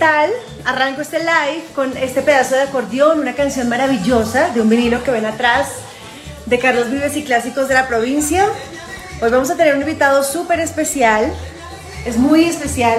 Tal? 0.00 0.30
Arranco 0.64 1.02
este 1.02 1.18
live 1.18 1.62
con 1.74 1.94
este 1.98 2.22
pedazo 2.22 2.54
de 2.54 2.62
acordeón, 2.62 3.20
una 3.20 3.34
canción 3.34 3.68
maravillosa 3.68 4.48
de 4.48 4.62
un 4.62 4.70
vinilo 4.70 5.04
que 5.04 5.10
ven 5.10 5.26
atrás 5.26 5.68
de 6.46 6.58
Carlos 6.58 6.90
Vives 6.90 7.16
y 7.18 7.22
Clásicos 7.22 7.68
de 7.68 7.74
la 7.74 7.86
Provincia. 7.86 8.46
Hoy 9.20 9.30
vamos 9.30 9.50
a 9.50 9.56
tener 9.56 9.74
un 9.74 9.82
invitado 9.82 10.24
súper 10.24 10.58
especial, 10.60 11.30
es 12.06 12.16
muy 12.16 12.44
especial 12.44 12.98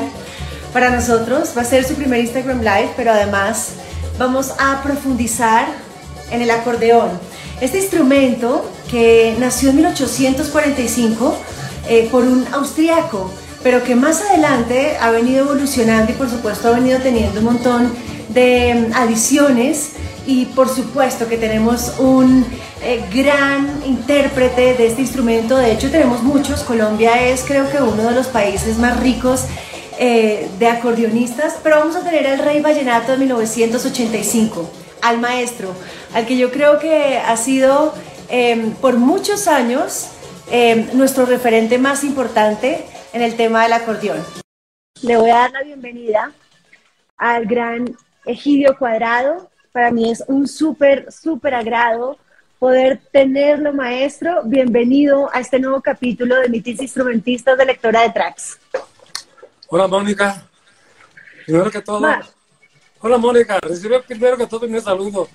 para 0.73 0.91
nosotros, 0.91 1.53
va 1.57 1.63
a 1.63 1.65
ser 1.65 1.83
su 1.85 1.95
primer 1.95 2.19
Instagram 2.19 2.59
Live, 2.59 2.91
pero 2.95 3.11
además 3.11 3.69
vamos 4.19 4.53
a 4.59 4.83
profundizar 4.83 5.65
en 6.29 6.43
el 6.43 6.51
acordeón. 6.51 7.09
Este 7.61 7.79
instrumento 7.79 8.69
que 8.91 9.35
nació 9.39 9.71
en 9.71 9.77
1845 9.77 11.35
eh, 11.89 12.07
por 12.11 12.25
un 12.25 12.47
austriaco, 12.53 13.31
pero 13.63 13.83
que 13.83 13.95
más 13.95 14.21
adelante 14.21 14.97
ha 14.99 15.11
venido 15.11 15.45
evolucionando 15.45 16.11
y 16.11 16.15
por 16.15 16.29
supuesto 16.29 16.69
ha 16.69 16.71
venido 16.71 16.99
teniendo 16.99 17.39
un 17.39 17.45
montón 17.45 17.93
de 18.29 18.87
mm, 18.89 18.93
adiciones. 18.93 19.91
Y 20.25 20.45
por 20.45 20.69
supuesto 20.69 21.27
que 21.27 21.37
tenemos 21.37 21.95
un 21.97 22.45
eh, 22.83 23.03
gran 23.11 23.81
intérprete 23.85 24.75
de 24.75 24.85
este 24.85 25.01
instrumento, 25.01 25.57
de 25.57 25.71
hecho 25.71 25.89
tenemos 25.89 26.21
muchos, 26.21 26.61
Colombia 26.61 27.27
es 27.27 27.41
creo 27.41 27.69
que 27.71 27.81
uno 27.81 28.03
de 28.03 28.11
los 28.11 28.27
países 28.27 28.77
más 28.77 28.99
ricos 28.99 29.45
eh, 30.03 30.49
de 30.57 30.67
acordeonistas, 30.67 31.57
pero 31.61 31.77
vamos 31.77 31.95
a 31.95 31.99
tener 32.03 32.25
al 32.25 32.39
Rey 32.39 32.59
Vallenato 32.59 33.11
de 33.11 33.19
1985, 33.19 34.67
al 35.01 35.19
maestro, 35.19 35.75
al 36.13 36.25
que 36.25 36.37
yo 36.37 36.51
creo 36.51 36.79
que 36.79 37.17
ha 37.17 37.37
sido 37.37 37.93
eh, 38.29 38.71
por 38.81 38.97
muchos 38.97 39.47
años 39.47 40.07
eh, 40.49 40.89
nuestro 40.93 41.25
referente 41.25 41.77
más 41.77 42.03
importante 42.03 42.85
en 43.13 43.21
el 43.21 43.35
tema 43.35 43.63
del 43.63 43.73
acordeón. 43.73 44.23
Le 45.01 45.17
voy 45.17 45.29
a 45.29 45.35
dar 45.35 45.51
la 45.51 45.63
bienvenida 45.63 46.31
al 47.17 47.45
gran 47.45 47.95
Egidio 48.25 48.77
Cuadrado. 48.77 49.49
Para 49.71 49.91
mí 49.91 50.11
es 50.11 50.23
un 50.27 50.47
súper, 50.47 51.11
súper 51.11 51.55
agrado 51.55 52.17
poder 52.59 53.01
tenerlo, 53.11 53.73
maestro. 53.73 54.41
Bienvenido 54.43 55.29
a 55.33 55.39
este 55.39 55.59
nuevo 55.59 55.81
capítulo 55.81 56.35
de 56.35 56.49
Mitis 56.49 56.81
Instrumentistas 56.81 57.57
de 57.57 57.65
Lectora 57.65 58.01
de 58.01 58.11
Tracks. 58.11 58.59
Hola 59.67 59.87
Mónica. 59.87 60.43
Primero 61.45 61.71
que 61.71 61.81
todo. 61.81 61.99
Ma- 62.01 62.21
Hola 62.99 63.17
Mónica. 63.17 63.59
Recibe 63.61 64.01
primero 64.03 64.37
que 64.37 64.45
todo 64.45 64.67
mi 64.67 64.79
saludo. 64.79 65.27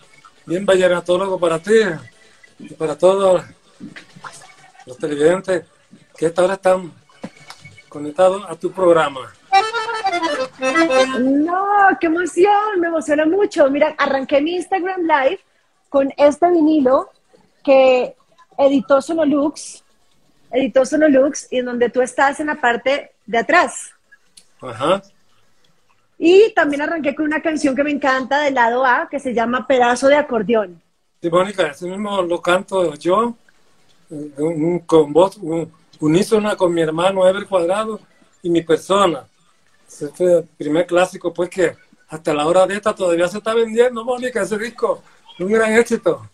Bien 0.44 0.64
vallenatólogo 0.64 1.40
para 1.40 1.58
ti 1.58 1.74
y 2.60 2.68
para 2.74 2.96
todos 2.96 3.44
los 4.86 4.96
televidentes 4.98 5.64
que 6.16 6.26
esta 6.26 6.44
hora 6.44 6.54
están 6.54 6.92
conectados 8.00 8.44
a 8.46 8.54
tu 8.54 8.70
programa. 8.70 9.32
No, 11.18 11.64
qué 11.98 12.06
emoción, 12.08 12.78
me 12.78 12.88
emociona 12.88 13.24
mucho. 13.24 13.70
Mira, 13.70 13.94
arranqué 13.96 14.40
mi 14.42 14.56
Instagram 14.56 15.02
Live 15.02 15.40
con 15.88 16.12
este 16.16 16.50
vinilo 16.50 17.10
que 17.64 18.14
editó 18.58 19.00
Sonolux, 19.00 19.82
editó 20.50 20.84
Sonolux, 20.84 21.48
y 21.50 21.58
en 21.58 21.64
donde 21.66 21.88
tú 21.88 22.02
estás 22.02 22.38
en 22.40 22.48
la 22.48 22.60
parte 22.60 23.12
de 23.24 23.38
atrás. 23.38 23.90
Ajá. 24.60 25.02
Y 26.18 26.52
también 26.54 26.82
arranqué 26.82 27.14
con 27.14 27.24
una 27.26 27.40
canción 27.40 27.74
que 27.74 27.82
me 27.84 27.90
encanta 27.90 28.40
del 28.40 28.54
lado 28.54 28.84
A, 28.84 29.08
que 29.10 29.18
se 29.20 29.32
llama 29.32 29.66
Pedazo 29.66 30.08
de 30.08 30.16
acordeón. 30.16 30.82
Sí, 31.22 31.30
Mónica, 31.30 31.68
ese 31.68 31.86
mismo 31.86 32.20
lo 32.22 32.40
canto 32.42 32.94
yo, 32.94 33.34
eh, 34.10 34.82
con 34.86 35.12
voz 35.14 35.38
un- 35.38 35.72
unísona 36.00 36.56
con 36.56 36.72
mi 36.72 36.82
hermano 36.82 37.26
Ever 37.28 37.46
Cuadrado 37.46 38.00
y 38.42 38.50
mi 38.50 38.62
persona. 38.62 39.24
El 40.18 40.44
primer 40.56 40.86
clásico, 40.86 41.32
pues 41.32 41.48
que 41.48 41.74
hasta 42.08 42.34
la 42.34 42.46
hora 42.46 42.66
de 42.66 42.74
esta 42.74 42.94
todavía 42.94 43.28
se 43.28 43.38
está 43.38 43.54
vendiendo, 43.54 44.04
Mónica, 44.04 44.42
ese 44.42 44.58
disco. 44.58 45.02
Un 45.38 45.52
gran 45.52 45.72
éxito. 45.74 46.28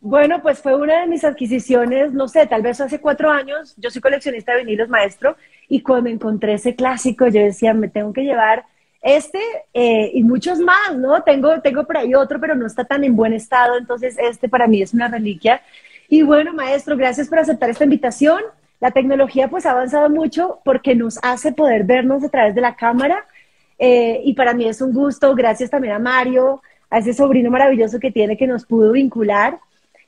Bueno, 0.00 0.40
pues 0.40 0.60
fue 0.60 0.74
una 0.74 1.02
de 1.02 1.06
mis 1.06 1.24
adquisiciones, 1.24 2.12
no 2.12 2.26
sé, 2.26 2.46
tal 2.46 2.62
vez 2.62 2.80
hace 2.80 3.00
cuatro 3.00 3.30
años. 3.30 3.74
Yo 3.76 3.90
soy 3.90 4.00
coleccionista 4.00 4.52
de 4.52 4.64
vinilos, 4.64 4.88
maestro, 4.88 5.36
y 5.68 5.82
cuando 5.82 6.08
encontré 6.08 6.54
ese 6.54 6.74
clásico, 6.74 7.26
yo 7.28 7.40
decía, 7.40 7.74
me 7.74 7.88
tengo 7.88 8.12
que 8.12 8.22
llevar 8.22 8.64
este 9.02 9.40
eh, 9.74 10.10
y 10.14 10.22
muchos 10.22 10.58
más, 10.58 10.96
¿no? 10.96 11.22
Tengo, 11.22 11.60
tengo 11.60 11.84
por 11.84 11.98
ahí 11.98 12.14
otro, 12.14 12.40
pero 12.40 12.54
no 12.54 12.66
está 12.66 12.84
tan 12.84 13.04
en 13.04 13.14
buen 13.14 13.34
estado, 13.34 13.76
entonces 13.76 14.16
este 14.18 14.48
para 14.48 14.66
mí 14.66 14.80
es 14.80 14.94
una 14.94 15.08
reliquia. 15.08 15.60
Y 16.08 16.22
bueno, 16.22 16.54
maestro, 16.54 16.96
gracias 16.96 17.28
por 17.28 17.38
aceptar 17.38 17.68
esta 17.70 17.84
invitación. 17.84 18.42
La 18.80 18.90
tecnología 18.90 19.48
pues 19.48 19.66
ha 19.66 19.72
avanzado 19.72 20.08
mucho 20.08 20.60
porque 20.64 20.94
nos 20.94 21.18
hace 21.22 21.52
poder 21.52 21.84
vernos 21.84 22.24
a 22.24 22.30
través 22.30 22.54
de 22.54 22.62
la 22.62 22.76
cámara 22.76 23.26
eh, 23.78 24.20
y 24.24 24.34
para 24.34 24.54
mí 24.54 24.66
es 24.66 24.80
un 24.80 24.92
gusto, 24.92 25.34
gracias 25.34 25.70
también 25.70 25.94
a 25.94 25.98
Mario, 25.98 26.62
a 26.90 26.98
ese 26.98 27.14
sobrino 27.14 27.50
maravilloso 27.50 27.98
que 27.98 28.10
tiene 28.10 28.36
que 28.36 28.46
nos 28.46 28.66
pudo 28.66 28.92
vincular. 28.92 29.58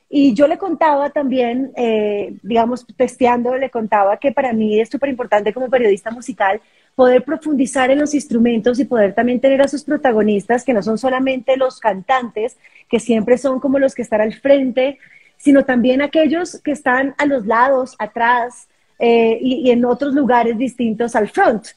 Y 0.09 0.35
yo 0.35 0.47
le 0.47 0.59
contaba 0.59 1.09
también, 1.09 1.71
eh, 1.75 2.35
digamos, 2.43 2.85
testeando, 2.95 3.55
le 3.57 3.71
contaba 3.71 4.17
que 4.17 4.31
para 4.31 4.53
mí 4.53 4.79
es 4.79 4.89
súper 4.89 5.09
importante 5.09 5.51
como 5.53 5.71
periodista 5.71 6.11
musical 6.11 6.61
poder 6.93 7.23
profundizar 7.23 7.89
en 7.89 7.99
los 7.99 8.13
instrumentos 8.13 8.79
y 8.79 8.85
poder 8.85 9.15
también 9.15 9.39
tener 9.39 9.63
a 9.63 9.67
sus 9.67 9.83
protagonistas, 9.83 10.63
que 10.63 10.73
no 10.73 10.83
son 10.83 10.99
solamente 10.99 11.57
los 11.57 11.79
cantantes, 11.79 12.57
que 12.87 12.99
siempre 12.99 13.39
son 13.39 13.59
como 13.59 13.79
los 13.79 13.95
que 13.95 14.03
están 14.03 14.21
al 14.21 14.33
frente, 14.33 14.99
sino 15.43 15.65
también 15.65 16.01
aquellos 16.01 16.61
que 16.63 16.71
están 16.71 17.15
a 17.17 17.25
los 17.25 17.45
lados, 17.45 17.97
atrás 17.99 18.69
eh, 18.97 19.37
y, 19.41 19.71
en 19.71 19.83
otros 19.83 20.13
lugares 20.13 20.57
distintos 20.57 21.17
al 21.17 21.27
front. 21.27 21.67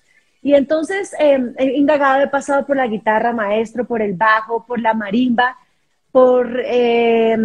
Y 0.41 0.54
entonces 0.54 1.12
he 1.19 1.37
indagado, 1.75 2.22
he 2.22 2.28
pasado 2.28 2.65
por 2.65 2.76
la 2.76 2.87
guitarra 2.87 3.32
maestro, 3.32 3.84
por 3.84 4.00
el 4.03 4.12
bajo, 4.15 4.65
por 4.65 4.78
la 4.81 4.94
marimba, 4.94 5.56
por, 6.12 6.62
eh, 6.65 7.37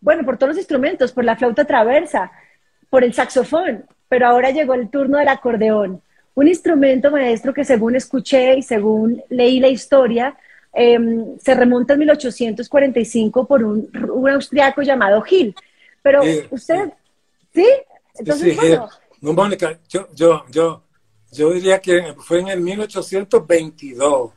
bueno, 0.00 0.24
por 0.24 0.38
todos 0.38 0.52
los 0.52 0.58
instrumentos, 0.58 1.12
por 1.12 1.24
la 1.24 1.36
flauta 1.36 1.66
traversa, 1.66 2.32
por 2.88 3.04
el 3.04 3.12
saxofón, 3.12 3.84
pero 4.08 4.26
ahora 4.26 4.52
llegó 4.52 4.72
el 4.72 4.88
turno 4.88 5.18
del 5.18 5.28
acordeón. 5.28 6.00
Un 6.34 6.48
instrumento 6.48 7.10
maestro 7.10 7.52
que 7.52 7.66
según 7.66 7.94
escuché 7.94 8.54
y 8.56 8.62
según 8.62 9.22
leí 9.28 9.60
la 9.60 9.68
historia, 9.68 10.34
eh, 10.78 10.98
se 11.40 11.54
remonta 11.54 11.94
en 11.94 12.00
1845 12.00 13.46
por 13.46 13.64
un, 13.64 13.90
un 14.12 14.30
austriaco 14.30 14.82
llamado 14.82 15.20
Gil. 15.22 15.54
Pero 16.02 16.22
usted, 16.50 16.92
¿sí? 17.52 17.66
Entonces, 18.14 18.52
Sí, 18.52 18.56
bueno, 18.56 18.84
eh, 18.84 18.88
no, 19.20 19.32
Mónica, 19.32 19.78
yo, 19.88 20.08
yo, 20.14 20.44
yo, 20.50 20.82
yo 21.32 21.52
diría 21.52 21.80
que 21.80 22.14
fue 22.18 22.40
en 22.40 22.48
el 22.48 22.60
1822. 22.60 24.30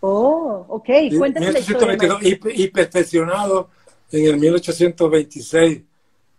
oh, 0.00 0.66
ok, 0.68 0.88
historia. 0.88 1.40
1822 1.40 2.22
maestro. 2.22 2.50
y, 2.50 2.62
y 2.62 2.68
perfeccionado 2.68 3.70
en 4.12 4.26
el 4.26 4.36
1826 4.38 5.82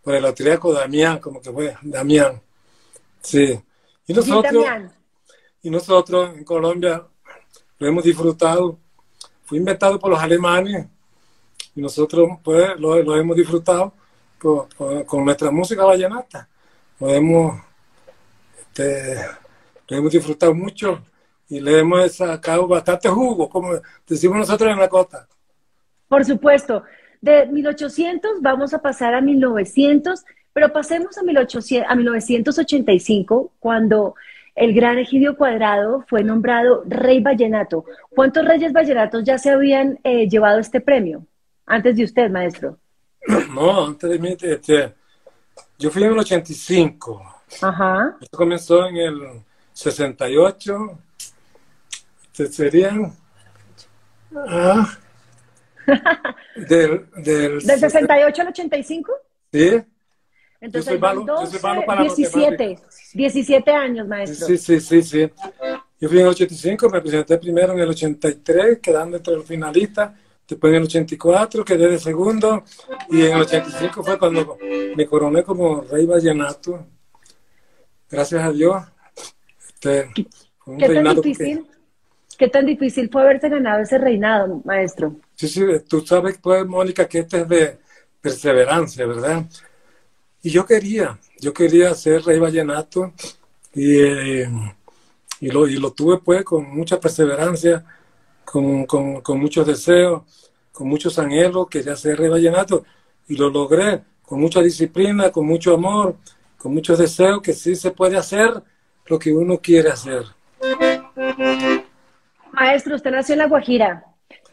por 0.02 0.16
el 0.16 0.26
austriaco 0.26 0.74
Damián, 0.74 1.20
como 1.20 1.42
que 1.42 1.52
fue 1.52 1.76
Damián. 1.82 2.42
Sí. 3.22 3.60
Y 4.08 4.14
nosotros, 4.14 4.66
y 5.62 5.70
nosotros 5.70 6.36
en 6.36 6.44
Colombia 6.44 7.06
lo 7.80 7.88
hemos 7.88 8.04
disfrutado. 8.04 8.80
Fue 9.46 9.58
inventado 9.58 10.00
por 10.00 10.12
los 10.12 10.20
alemanes 10.20 10.88
y 11.76 11.82
nosotros 11.82 12.30
pues 12.44 12.80
lo, 12.80 13.16
hemos 13.16 13.36
disfrutado 13.36 13.94
con 14.40 15.26
nuestra 15.26 15.52
música 15.52 15.84
vallenata. 15.84 16.48
Lo 17.00 17.10
hemos, 17.10 17.62
este, 18.60 19.18
disfrutado 20.10 20.54
mucho 20.54 21.04
y 21.50 21.60
le 21.60 21.80
hemos 21.80 22.14
sacado 22.14 22.68
bastante 22.68 23.10
jugo, 23.10 23.50
como 23.50 23.74
decimos 24.08 24.38
nosotros 24.38 24.72
en 24.72 24.80
la 24.80 24.90
costa. 24.90 25.28
Por 26.08 26.26
supuesto, 26.26 26.84
de 27.22 27.46
1800 27.48 28.42
vamos 28.42 28.74
a 28.74 28.82
pasar 28.82 29.14
a 29.14 29.22
1900, 29.22 30.24
pero 30.52 30.72
pasemos 30.72 31.18
a, 31.18 31.24
1800, 31.24 31.90
a 31.90 31.96
1985, 31.96 33.52
cuando 33.60 34.16
el 34.56 34.74
gran 34.74 34.98
Egidio 35.00 35.36
Cuadrado 35.36 36.04
fue 36.08 36.24
nombrado 36.24 36.84
Rey 36.88 37.22
Vallenato. 37.22 37.86
¿Cuántos 38.10 38.46
reyes 38.46 38.72
vallenatos 38.72 39.24
ya 39.24 39.38
se 39.38 39.52
habían 39.52 40.00
eh, 40.04 40.28
llevado 40.30 40.60
este 40.60 40.80
premio? 40.82 41.26
Antes 41.66 41.96
de 41.96 42.04
usted, 42.04 42.30
maestro. 42.30 42.78
No, 43.54 43.86
antes 43.88 44.10
de 44.10 44.20
mí, 44.20 44.36
este, 44.42 44.94
yo 45.80 45.90
fui 45.92 46.04
en 46.04 46.12
el 46.12 46.20
85. 46.20 47.22
Ajá. 47.62 48.18
Esto 48.20 48.38
comenzó 48.38 48.86
en 48.88 48.98
el 48.98 49.20
68 49.74 51.00
se- 52.32 52.48
serían 52.48 53.14
ah, 54.36 54.90
del, 56.56 57.06
del, 57.18 57.60
¿Del 57.60 57.80
68 57.80 58.42
al 58.42 58.48
85? 58.50 59.12
Sí, 59.52 59.84
Entonces, 60.64 61.00
van 61.00 61.18
malo- 61.18 61.42
yo 61.42 61.48
soy 61.48 61.60
malo 61.62 61.76
12, 61.82 61.86
para 61.86 62.00
la 62.00 62.06
17, 62.08 62.52
matemática. 62.52 62.90
17 63.14 63.72
años, 63.72 64.08
maestro. 64.08 64.48
sí, 64.48 64.58
sí, 64.58 64.80
sí, 64.80 65.04
sí. 65.04 65.30
Yo 66.00 66.10
fui 66.10 66.18
en 66.20 66.24
el 66.26 66.30
85, 66.32 66.90
me 66.90 67.02
presenté 67.02 67.38
primero 67.38 67.74
en 67.74 67.80
el 67.80 67.90
83, 67.90 68.80
quedando 68.80 69.18
entre 69.18 69.36
los 69.36 69.46
finalistas. 69.46 70.12
Después 70.48 70.72
en 70.72 70.78
el 70.78 70.84
84 70.84 71.64
quedé 71.66 71.90
de 71.90 72.00
segundo. 72.00 72.64
Y 73.10 73.26
en 73.26 73.34
el 73.34 73.42
85 73.42 74.04
fue 74.04 74.18
cuando 74.18 74.58
me 74.96 75.06
coroné 75.06 75.44
como 75.44 75.82
rey 75.82 76.06
vallenato. 76.06 76.86
Gracias 78.10 78.44
a 78.44 78.52
Dios. 78.52 78.84
Este, 79.68 80.10
un 80.66 80.78
¿Qué 80.78 80.86
tan 80.86 80.96
reinado 80.96 81.22
que- 81.22 81.30
difícil? 81.30 81.68
¿Qué 82.38 82.48
tan 82.48 82.66
difícil 82.66 83.10
fue 83.12 83.22
haberse 83.22 83.48
ganado 83.48 83.82
ese 83.84 83.98
reinado, 83.98 84.62
maestro? 84.66 85.16
Sí, 85.36 85.48
sí, 85.48 85.62
tú 85.88 86.02
sabes, 86.06 86.38
pues, 86.42 86.66
Mónica, 86.66 87.08
que 87.08 87.20
este 87.20 87.42
es 87.42 87.48
de 87.50 87.78
perseverancia, 88.20 89.06
¿verdad? 89.06 89.44
Y 90.46 90.50
yo 90.50 90.66
quería, 90.66 91.18
yo 91.40 91.54
quería 91.54 91.96
ser 91.96 92.22
rey 92.24 92.38
vallenato 92.38 93.14
y, 93.74 93.98
eh, 94.02 94.50
y, 95.40 95.50
lo, 95.50 95.68
y 95.68 95.78
lo 95.78 95.92
tuve, 95.92 96.18
pues, 96.18 96.44
con 96.44 96.70
mucha 96.70 97.00
perseverancia, 97.00 97.86
con, 98.44 98.86
con, 98.86 99.22
con 99.22 99.40
muchos 99.40 99.66
deseos, 99.66 100.24
con 100.74 100.90
muchos 100.90 101.18
anhelos, 101.18 101.70
quería 101.70 101.96
ser 101.96 102.20
rey 102.20 102.28
vallenato 102.28 102.84
y 103.30 103.38
lo 103.38 103.50
logré 103.50 104.02
con 104.22 104.42
mucha 104.42 104.62
disciplina, 104.62 105.32
con 105.32 105.48
mucho 105.48 105.76
amor, 105.76 106.18
con 106.58 106.74
muchos 106.74 107.00
deseos, 107.00 107.42
que 107.42 107.54
sí 107.54 107.74
se 107.78 107.92
puede 107.92 108.18
hacer 108.18 108.62
lo 109.06 109.18
que 109.18 109.32
uno 109.32 109.60
quiere 109.60 109.92
hacer. 109.92 110.24
Maestro, 112.52 112.96
usted 112.96 113.12
nació 113.12 113.34
en 113.34 113.40
La 113.40 113.48
Guajira, 113.48 114.04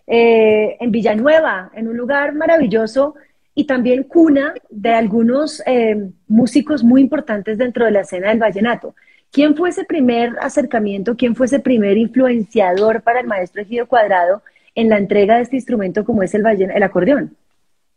eh, 0.07 0.77
en 0.79 0.91
Villanueva, 0.93 1.73
en 1.75 1.89
un 1.89 1.97
lugar 1.97 2.33
maravilloso 2.33 3.17
y 3.55 3.65
también 3.67 4.05
cuna 4.05 4.55
de 4.71 4.91
algunos 4.91 5.63
eh, 5.67 6.11
músicos 6.29 6.83
muy 6.85 7.01
importantes 7.03 7.59
dentro 7.59 7.85
de 7.85 7.91
la 7.91 8.01
escena 8.01 8.29
del 8.29 8.39
vallenato. 8.39 8.95
¿Quién 9.33 9.57
fue 9.57 9.69
ese 9.71 9.85
primer 9.85 10.37
acercamiento, 10.41 11.17
quién 11.17 11.37
fue 11.37 11.47
ese 11.47 11.61
primer 11.61 11.97
influenciador 11.97 13.03
para 13.03 13.21
el 13.21 13.27
maestro 13.27 13.63
Ejido 13.63 13.87
Cuadrado 13.87 14.43
en 14.75 14.89
la 14.89 14.99
entrega 14.99 15.37
de 15.37 15.43
este 15.43 15.57
instrumento 15.57 16.05
como 16.05 16.23
es 16.23 16.35
el, 16.35 16.43
vallen- 16.43 16.73
el 16.75 16.83
acordeón? 16.83 17.37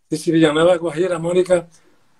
Sí, 0.09 0.17
sí, 0.17 0.31
Villanueva, 0.31 0.77
Guajira, 0.77 1.17
Mónica. 1.17 1.67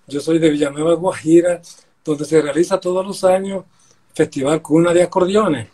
Yo 0.07 0.19
soy 0.19 0.39
de 0.39 0.49
Villanueva, 0.49 0.95
Guajira, 0.95 1.61
donde 2.03 2.25
se 2.25 2.41
realiza 2.41 2.79
todos 2.79 3.05
los 3.05 3.23
años 3.23 3.65
Festival 4.13 4.61
Cuna 4.61 4.93
de 4.93 5.03
Acordeones. 5.03 5.67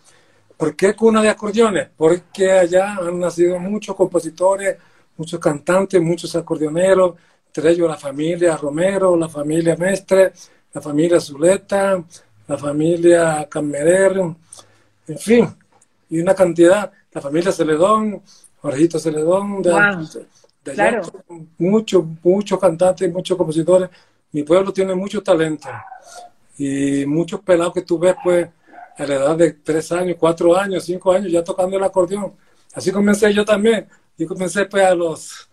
¿Por 0.57 0.75
qué 0.75 0.94
Cuna 0.95 1.21
de 1.21 1.29
Acordeones? 1.29 1.88
Porque 1.95 2.51
allá 2.51 2.95
han 2.95 3.19
nacido 3.19 3.57
muchos 3.59 3.95
compositores, 3.95 4.77
muchos 5.17 5.39
cantantes, 5.39 6.01
muchos 6.01 6.35
acordeoneros, 6.35 7.15
entre 7.50 7.72
ellos 7.72 7.90
la 7.90 7.98
familia 7.98 8.56
Romero, 8.56 9.18
la 9.18 9.28
familia 9.28 9.75
Mestre, 9.75 10.34
la 10.72 10.81
familia 10.81 11.19
Zuleta, 11.19 12.04
la 12.48 12.57
familia 12.57 13.48
Camerer, 13.50 14.18
en 15.07 15.18
fin, 15.18 15.48
y 16.10 16.19
una 16.19 16.36
cantidad, 16.36 16.92
la 17.12 17.22
familia 17.22 17.51
Celedón, 17.51 18.22
Jorgito 18.62 19.00
Celedón, 19.00 19.62
de, 19.63 19.72
Wow, 19.72 20.10
de 20.63 20.72
allá, 20.72 20.90
claro. 21.01 21.01
muchos, 21.57 22.04
muchos 22.24 22.60
cantantes, 22.60 23.12
muchos 23.12 23.36
compositores. 23.36 23.90
Mi 24.31 24.44
pueblo 24.44 24.72
tiene 24.72 24.94
mucho 24.94 25.24
talento 25.24 25.69
y 26.57 27.06
muchos 27.07 27.40
pelados 27.42 27.74
que 27.74 27.81
tú 27.81 27.98
ves, 27.98 28.16
pues, 28.24 28.48
a 28.98 29.06
la 29.06 29.16
edad 29.16 29.36
de 29.36 29.54
tres 29.54 29.92
años, 29.92 30.18
cuatro 30.19 30.56
años, 30.56 30.84
cinco 30.84 31.12
años, 31.12 31.31
ya 31.31 31.44
tocando 31.44 31.78
el 31.78 31.84
acordeón. 31.84 32.34
Así 32.74 32.92
comencé 32.92 33.34
yo 33.34 33.44
también. 33.44 33.88
Yo 34.18 34.28
comencé, 34.28 34.66
pues, 34.66 34.84
a 34.84 34.94
los, 34.94 35.49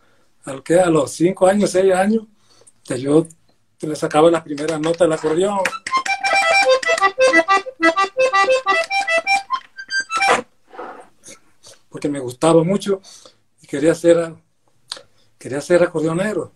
¿al 0.46 0.62
qué? 0.62 0.80
A 0.80 0.88
los 0.88 1.12
cinco 1.12 1.46
años, 1.46 1.70
seis 1.70 1.92
años, 1.92 2.24
que 2.84 3.00
yo 3.00 3.26
le 3.80 3.96
sacaba 3.96 4.30
las 4.30 4.42
primeras 4.42 4.80
notas 4.80 5.00
del 5.00 5.12
acordeón. 5.12 5.60
Porque 11.90 12.08
me 12.08 12.20
gustaba 12.20 12.62
mucho 12.62 13.00
y 13.60 13.66
quería 13.66 13.94
ser, 13.94 14.34
quería 15.38 15.60
ser 15.60 15.82
acordeonero. 15.82 16.52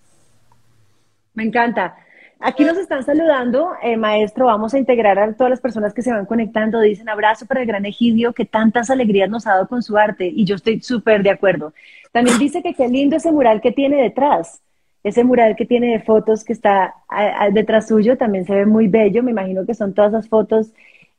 Me 1.34 1.44
encanta. 1.44 1.96
Aquí 2.42 2.64
nos 2.64 2.78
están 2.78 3.04
saludando, 3.04 3.72
eh, 3.82 3.98
maestro. 3.98 4.46
Vamos 4.46 4.72
a 4.72 4.78
integrar 4.78 5.18
a 5.18 5.32
todas 5.34 5.50
las 5.50 5.60
personas 5.60 5.92
que 5.92 6.00
se 6.02 6.10
van 6.10 6.24
conectando. 6.24 6.80
Dicen 6.80 7.08
abrazo 7.10 7.44
para 7.44 7.60
el 7.60 7.66
gran 7.66 7.84
Egidio 7.84 8.32
que 8.32 8.46
tantas 8.46 8.88
alegrías 8.88 9.28
nos 9.28 9.46
ha 9.46 9.50
dado 9.52 9.68
con 9.68 9.82
su 9.82 9.98
arte. 9.98 10.26
Y 10.26 10.44
yo 10.46 10.54
estoy 10.54 10.80
súper 10.80 11.22
de 11.22 11.30
acuerdo. 11.30 11.74
También 12.12 12.38
dice 12.38 12.62
que 12.62 12.72
qué 12.74 12.88
lindo 12.88 13.16
ese 13.16 13.30
mural 13.30 13.60
que 13.60 13.72
tiene 13.72 14.02
detrás. 14.02 14.62
Ese 15.04 15.22
mural 15.22 15.54
que 15.54 15.66
tiene 15.66 15.88
de 15.92 16.00
fotos 16.00 16.42
que 16.42 16.52
está 16.54 16.94
a- 17.08 17.44
a- 17.44 17.50
detrás 17.50 17.88
suyo 17.88 18.16
también 18.16 18.46
se 18.46 18.54
ve 18.54 18.64
muy 18.66 18.88
bello. 18.88 19.22
Me 19.22 19.32
imagino 19.32 19.66
que 19.66 19.74
son 19.74 19.92
todas 19.92 20.12
las 20.12 20.28
fotos 20.28 20.68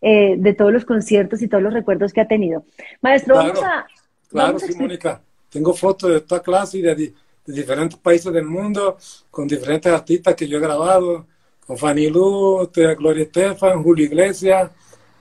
eh, 0.02 0.36
de 0.40 0.56
todos 0.56 0.74
los 0.74 0.86
conciertos 0.86 1.44
y 1.44 1.48
todos 1.48 1.62
los 1.62 1.74
recuerdos 1.74 2.12
que 2.14 2.22
ha 2.22 2.28
tenido. 2.28 2.64
Maestro, 3.02 3.36
Claro, 3.36 3.50
vamos 3.54 3.64
a. 3.64 3.86
Claro, 4.30 4.48
vamos 4.48 4.64
a 4.64 4.68
sí, 4.68 4.74
Mónica. 4.80 5.22
Tengo 5.52 5.74
fotos 5.76 6.10
de 6.12 6.22
toda 6.22 6.42
clase 6.42 6.80
y 6.80 6.82
de, 6.82 7.14
de 7.52 7.62
diferentes 7.62 8.00
países 8.00 8.32
del 8.32 8.46
mundo, 8.46 8.98
con 9.30 9.48
diferentes 9.48 9.92
artistas 9.92 10.36
que 10.36 10.48
yo 10.48 10.58
he 10.58 10.62
grabado, 10.62 11.26
con 11.66 11.78
Fanny 11.78 12.10
Lu, 12.10 12.64
este, 12.64 12.96
Gloria 12.96 13.24
Estefan, 13.24 13.84
Julio 13.84 14.06
Iglesias, 14.06 14.72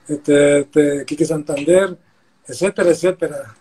este, 0.07 0.59
este, 0.59 1.25
Santander, 1.25 1.97
etcétera, 2.47 2.89
etcétera. 2.89 3.55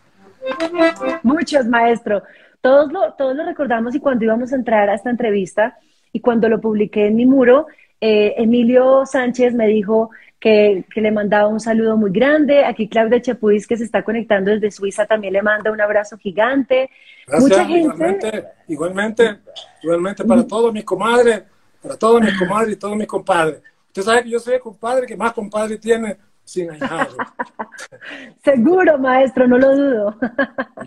Muchos, 1.23 1.67
maestro. 1.67 2.23
Todos 2.61 2.93
lo, 2.93 3.13
todos 3.15 3.37
lo 3.37 3.45
recordamos 3.45 3.95
y 3.95 4.01
cuando 4.01 4.25
íbamos 4.25 4.53
a 4.53 4.57
entrar 4.57 4.91
a 4.91 4.95
esta 4.95 5.11
entrevista 5.11 5.79
y 6.13 6.21
cuando 6.21 6.49
lo 6.49 6.61
publiqué 6.61 7.07
en 7.07 7.17
mi 7.17 7.27
muro, 7.27 7.67
eh, 8.01 8.35
Emilio 8.37 9.05
Sánchez 9.07 9.55
me 9.55 9.67
dijo 9.67 10.11
que, 10.41 10.85
que 10.93 11.01
le 11.03 11.11
mandaba 11.13 11.47
un 11.49 11.61
saludo 11.61 11.97
muy 11.97 12.11
grande. 12.11 12.65
Aquí 12.65 12.89
Claudia 12.89 13.21
Chapuis, 13.21 13.67
que 13.67 13.77
se 13.77 13.85
está 13.85 14.03
conectando 14.03 14.51
desde 14.51 14.71
Suiza, 14.71 15.05
también 15.07 15.35
le 15.35 15.43
manda 15.43 15.71
un 15.71 15.81
abrazo 15.81 16.17
gigante. 16.17 16.91
Gracias, 17.27 17.51
Mucha 17.51 17.65
gente. 17.67 17.81
igualmente, 17.83 18.45
igualmente, 18.69 19.39
igualmente 19.83 20.25
para 20.25 20.47
todos 20.47 20.73
mis 20.73 20.85
comadres, 20.85 21.43
para 21.83 21.97
todos 21.97 22.21
mis 22.23 22.37
comadres 22.39 22.75
y 22.75 22.79
todos 22.79 22.97
mis 22.97 23.07
compadres. 23.07 23.63
Usted 23.89 24.03
sabe 24.03 24.23
que 24.25 24.31
yo 24.31 24.39
soy 24.41 24.55
el 24.55 24.61
compadre 24.61 25.07
que 25.07 25.17
más 25.17 25.33
compadre 25.33 25.77
tiene 25.77 26.17
sin 26.45 26.71
ahijado. 26.71 27.17
Seguro, 28.43 28.99
maestro, 28.99 29.47
no 29.47 29.59
lo 29.59 29.77
dudo. 29.77 30.17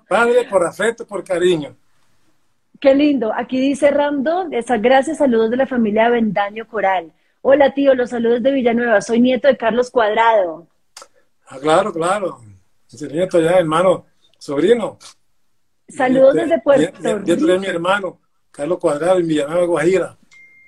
Padre 0.08 0.46
por 0.50 0.66
afecto, 0.66 1.06
por 1.06 1.24
cariño. 1.24 1.76
Qué 2.80 2.94
lindo. 2.96 3.32
Aquí 3.34 3.60
dice 3.62 3.92
Ramdo, 3.92 4.48
esa- 4.52 4.78
gracias, 4.78 5.18
saludos 5.20 5.52
de 5.52 5.58
la 5.58 5.68
familia 5.68 6.10
Bendaño 6.10 6.68
Coral. 6.68 7.12
Hola, 7.46 7.74
tío, 7.74 7.94
los 7.94 8.10
saludos 8.12 8.42
de 8.42 8.52
Villanueva. 8.52 9.02
Soy 9.02 9.20
nieto 9.20 9.50
de 9.50 9.58
Carlos 9.58 9.92
Cuadrado. 9.92 10.66
Ah, 11.48 11.60
claro, 11.60 11.92
claro. 11.92 12.40
Ese 12.90 13.08
nieto 13.10 13.40
ya, 13.42 13.60
hermano, 13.60 14.06
sobrino. 14.40 14.98
Saludos 15.90 16.36
Este, 16.36 16.42
desde 16.48 16.62
Puerto 16.62 17.00
nieto 17.20 17.46
de 17.46 17.60
mi 17.60 17.66
Rico. 17.66 17.72
hermano, 17.76 18.22
Carlos 18.50 18.80
Cuadrado, 18.80 19.20
en 19.20 19.28
Villanueva, 19.28 19.66
Guajira. 19.66 20.18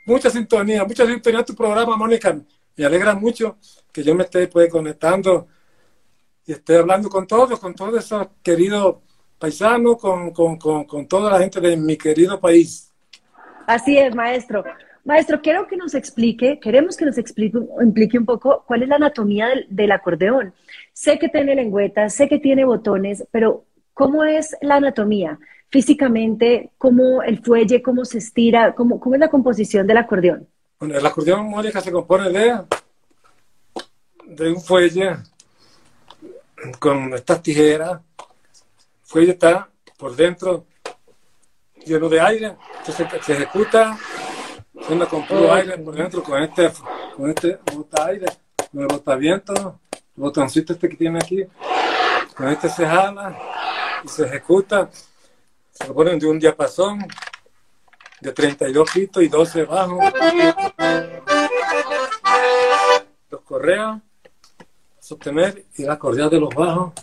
Mucha 0.05 0.29
sintonía, 0.29 0.83
mucha 0.83 1.05
sintonía 1.05 1.39
en 1.39 1.45
tu 1.45 1.55
programa, 1.55 1.95
Mónica. 1.95 2.37
Me 2.75 2.85
alegra 2.85 3.15
mucho 3.15 3.57
que 3.93 4.03
yo 4.03 4.13
me 4.13 4.23
esté 4.25 4.49
pues, 4.49 4.69
conectando 4.69 5.47
y 6.45 6.51
esté 6.51 6.77
hablando 6.77 7.07
con 7.09 7.25
todos, 7.25 7.57
con 7.57 7.73
todos 7.73 8.03
esos 8.03 8.27
queridos 8.43 8.97
paisanos, 9.39 9.97
con, 9.97 10.31
con, 10.31 10.57
con, 10.57 10.83
con 10.83 11.07
toda 11.07 11.31
la 11.31 11.39
gente 11.39 11.61
de 11.61 11.77
mi 11.77 11.97
querido 11.97 12.37
país. 12.39 12.91
Así 13.65 13.97
es, 13.97 14.13
maestro. 14.13 14.63
Maestro, 15.05 15.39
quiero 15.39 15.67
que 15.67 15.77
nos 15.77 15.93
explique, 15.93 16.59
queremos 16.59 16.97
que 16.97 17.05
nos 17.05 17.19
explique, 17.19 17.59
implique 17.79 18.17
un 18.17 18.25
poco 18.25 18.63
cuál 18.67 18.81
es 18.81 18.89
la 18.89 18.95
anatomía 18.95 19.47
del, 19.49 19.67
del 19.69 19.91
acordeón. 19.91 20.55
Sé 20.93 21.19
que 21.19 21.29
tiene 21.29 21.53
lengüetas, 21.53 22.15
sé 22.15 22.27
que 22.27 22.39
tiene 22.39 22.65
botones, 22.65 23.23
pero 23.29 23.65
¿cómo 23.93 24.23
es 24.23 24.57
la 24.61 24.77
anatomía? 24.77 25.37
Físicamente, 25.69 26.71
¿cómo 26.79 27.21
el 27.21 27.37
fuelle, 27.43 27.83
cómo 27.83 28.03
se 28.03 28.17
estira, 28.17 28.73
cómo, 28.73 28.99
cómo 28.99 29.13
es 29.13 29.21
la 29.21 29.29
composición 29.29 29.85
del 29.85 29.97
acordeón? 29.97 30.47
Bueno, 30.79 30.97
el 30.97 31.05
acordeón, 31.05 31.49
Mónica, 31.51 31.81
se 31.81 31.91
compone 31.91 32.31
de, 32.31 32.61
de 34.25 34.51
un 34.51 34.59
fuelle 34.59 35.17
con 36.79 37.13
estas 37.13 37.43
tijeras. 37.43 38.01
El 38.17 39.03
fuelle 39.03 39.31
está 39.33 39.69
por 39.99 40.15
dentro 40.15 40.65
lleno 41.85 42.09
de 42.09 42.19
aire, 42.19 42.55
entonces 42.79 43.07
se 43.23 43.33
ejecuta 43.33 43.95
haciendo 44.81 45.07
con 45.07 45.25
puro 45.25 45.53
aire 45.53 45.77
por 45.77 45.95
dentro 45.95 46.23
con 46.23 46.41
este, 46.43 46.71
con 47.15 47.29
este 47.29 47.59
bota 47.73 48.05
aire, 48.05 48.25
con 48.71 48.81
el 48.81 48.87
botaviento, 48.87 49.79
el 49.91 50.01
botoncito 50.23 50.73
este 50.73 50.89
que 50.89 50.95
tiene 50.97 51.19
aquí, 51.19 51.43
con 52.35 52.47
este 52.49 52.69
se 52.69 52.85
jala 52.85 53.37
y 54.03 54.07
se 54.07 54.25
ejecuta, 54.25 54.89
se 55.71 55.87
lo 55.87 55.93
ponen 55.93 56.19
de 56.19 56.27
un 56.27 56.39
diapasón 56.39 56.99
de 58.21 58.31
32 58.31 58.89
pitos 58.91 59.23
y 59.23 59.27
12 59.27 59.63
bajos, 59.65 59.99
los 63.29 63.41
correas, 63.41 63.99
sostener 64.99 65.65
y 65.77 65.83
la 65.83 65.97
correa 65.99 66.29
de 66.29 66.39
los 66.39 66.53
bajos, 66.53 66.93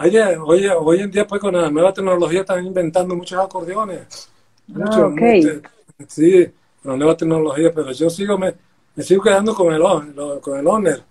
Oye, 0.00 0.36
oye, 0.36 0.70
hoy 0.70 1.00
en 1.00 1.10
día, 1.10 1.26
pues 1.26 1.40
con 1.40 1.56
la 1.56 1.68
nueva 1.68 1.92
tecnología 1.92 2.42
están 2.42 2.64
inventando 2.64 3.16
muchos 3.16 3.36
acordeones. 3.44 4.30
Muchos, 4.68 4.96
Ah, 4.96 5.08
muchos. 5.08 5.62
Sí, 6.06 6.46
con 6.82 6.92
la 6.92 6.96
nueva 6.96 7.16
tecnología, 7.16 7.72
pero 7.74 7.90
yo 7.92 8.08
sigo, 8.08 8.38
me, 8.38 8.54
sigo 8.98 9.22
quedando 9.22 9.54
con 9.54 9.72
el, 9.72 9.80
lo- 9.80 10.40
con 10.40 10.58
el 10.58 10.66
Honor, 10.66 11.02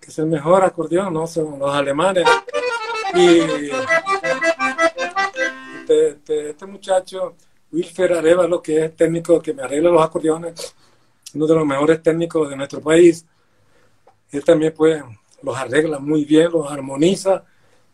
que 0.00 0.10
es 0.10 0.18
el 0.18 0.26
mejor 0.26 0.62
acordeón, 0.64 1.14
¿no? 1.14 1.26
Son 1.26 1.58
los 1.58 1.74
alemanes. 1.74 2.26
Y 3.14 3.40
este, 5.80 6.50
este, 6.50 6.66
muchacho, 6.66 7.36
Wilfer 7.70 8.12
Arevalo, 8.12 8.60
que 8.62 8.84
es 8.84 8.96
técnico 8.96 9.40
que 9.40 9.54
me 9.54 9.62
arregla 9.62 9.90
los 9.90 10.02
acordeones, 10.02 10.74
uno 11.34 11.46
de 11.46 11.54
los 11.54 11.66
mejores 11.66 12.02
técnicos 12.02 12.50
de 12.50 12.56
nuestro 12.56 12.80
país, 12.80 13.24
él 14.30 14.44
también 14.44 14.74
pues 14.76 15.02
los 15.42 15.56
arregla 15.56 15.98
muy 15.98 16.24
bien, 16.24 16.50
los 16.52 16.70
armoniza 16.70 17.44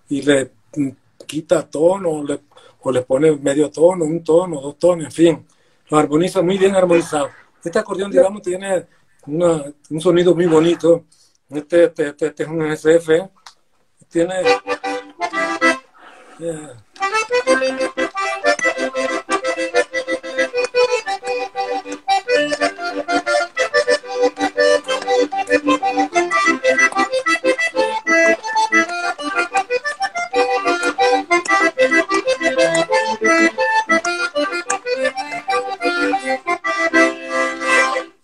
y 0.09 0.23
le 0.23 0.51
quita 1.27 1.69
tono 1.69 2.23
le, 2.25 2.41
o 2.81 2.91
le 2.91 3.03
pone 3.03 3.37
medio 3.37 3.71
tono, 3.71 4.05
un 4.05 4.23
tono, 4.25 4.61
dos 4.61 4.79
tonos, 4.79 5.05
en 5.07 5.13
fin, 5.13 5.47
los 5.91 6.01
armoniza 6.01 6.43
muy 6.43 6.59
bien 6.59 6.75
armonizado. 6.77 7.31
Este 7.65 7.79
acordeón, 7.79 8.11
digamos, 8.11 8.43
tiene 8.43 8.87
un 9.27 10.01
sonido 10.01 10.35
muy 10.35 10.47
bonito. 10.47 11.05
Este, 11.51 11.85
este, 11.85 12.09
este- 12.09 12.27
este 12.27 12.43
es 12.43 12.49
un 12.49 12.63
SF, 12.67 13.31
tiene... 14.11 14.35
eh, 16.41 16.69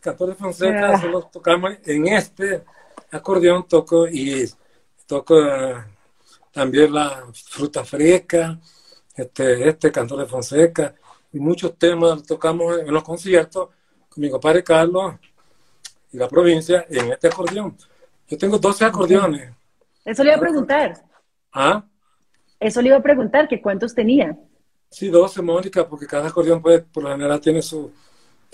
Cantor 0.05 0.29
de 0.29 0.35
Fonseca 0.35 0.91
Ah. 0.91 1.01
solo 1.01 1.23
tocamos 1.33 1.73
en 1.87 2.09
este 2.09 2.63
acordeón 3.11 3.67
toco 3.67 4.07
y 4.07 4.45
toco 5.07 5.43
eh, 5.43 5.77
también 6.53 6.93
la 6.93 7.25
fruta 7.33 7.87
fresca, 7.87 8.61
este, 9.17 9.67
este 9.67 9.91
Cantor 9.91 10.19
de 10.19 10.27
Fonseca 10.27 10.95
y 11.33 11.39
muchos 11.39 11.79
temas 11.79 12.23
tocamos 12.23 12.81
en 12.81 12.93
los 12.93 13.03
conciertos 13.03 13.71
con 14.11 14.21
mi 14.21 14.29
compadre 14.29 14.63
Carlos 14.63 15.15
y 16.13 16.19
la 16.19 16.29
provincia 16.29 16.85
en 16.91 17.11
este 17.11 17.29
acordeón. 17.29 17.75
Yo 18.29 18.37
tengo 18.37 18.59
12 18.59 18.85
acordeones. 18.85 19.55
Eso 20.05 20.23
le 20.23 20.31
iba 20.31 20.37
a 20.37 20.41
preguntar. 20.41 21.03
¿Ah? 21.51 21.83
Eso 22.61 22.83
le 22.83 22.89
iba 22.89 22.99
a 22.99 23.03
preguntar, 23.03 23.49
que 23.49 23.63
cuántos 23.63 23.95
tenía. 23.95 24.37
Sí, 24.91 25.09
12, 25.09 25.41
Mónica, 25.41 25.89
porque 25.89 26.07
cada 26.07 26.29
acordeón 26.29 26.61
pues, 26.61 26.83
por 26.93 27.05
lo 27.05 27.11
general 27.11 27.41
tiene 27.41 27.63
su, 27.63 27.91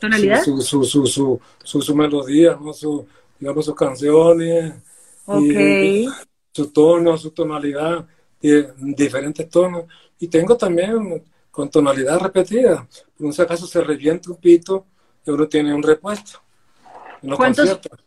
¿Tonalidad? 0.00 0.42
su, 0.42 0.60
su, 0.60 0.84
su, 0.84 1.06
su, 1.06 1.40
su, 1.62 1.82
su 1.82 1.94
melodía, 1.94 2.58
¿no? 2.60 2.72
su, 2.72 3.06
digamos, 3.38 3.64
sus 3.64 3.74
canciones, 3.74 4.74
y 5.38 6.08
su 6.52 6.72
tono, 6.72 7.16
su 7.16 7.30
tonalidad, 7.30 8.06
diferentes 8.40 9.48
tonos. 9.48 9.84
Y 10.18 10.28
tengo 10.28 10.56
también 10.56 11.22
con 11.50 11.70
tonalidad 11.70 12.18
repetida. 12.20 12.86
Por 13.18 13.32
si 13.32 13.42
acaso 13.42 13.66
se 13.66 13.80
revienta 13.82 14.30
un 14.30 14.36
pito 14.36 14.86
y 15.24 15.30
uno 15.30 15.48
tiene 15.48 15.74
un 15.74 15.82
repuesto. 15.82 16.40
En 17.22 17.30
los 17.30 17.38
¿Cuántos? 17.38 17.68
conciertos. 17.68 18.00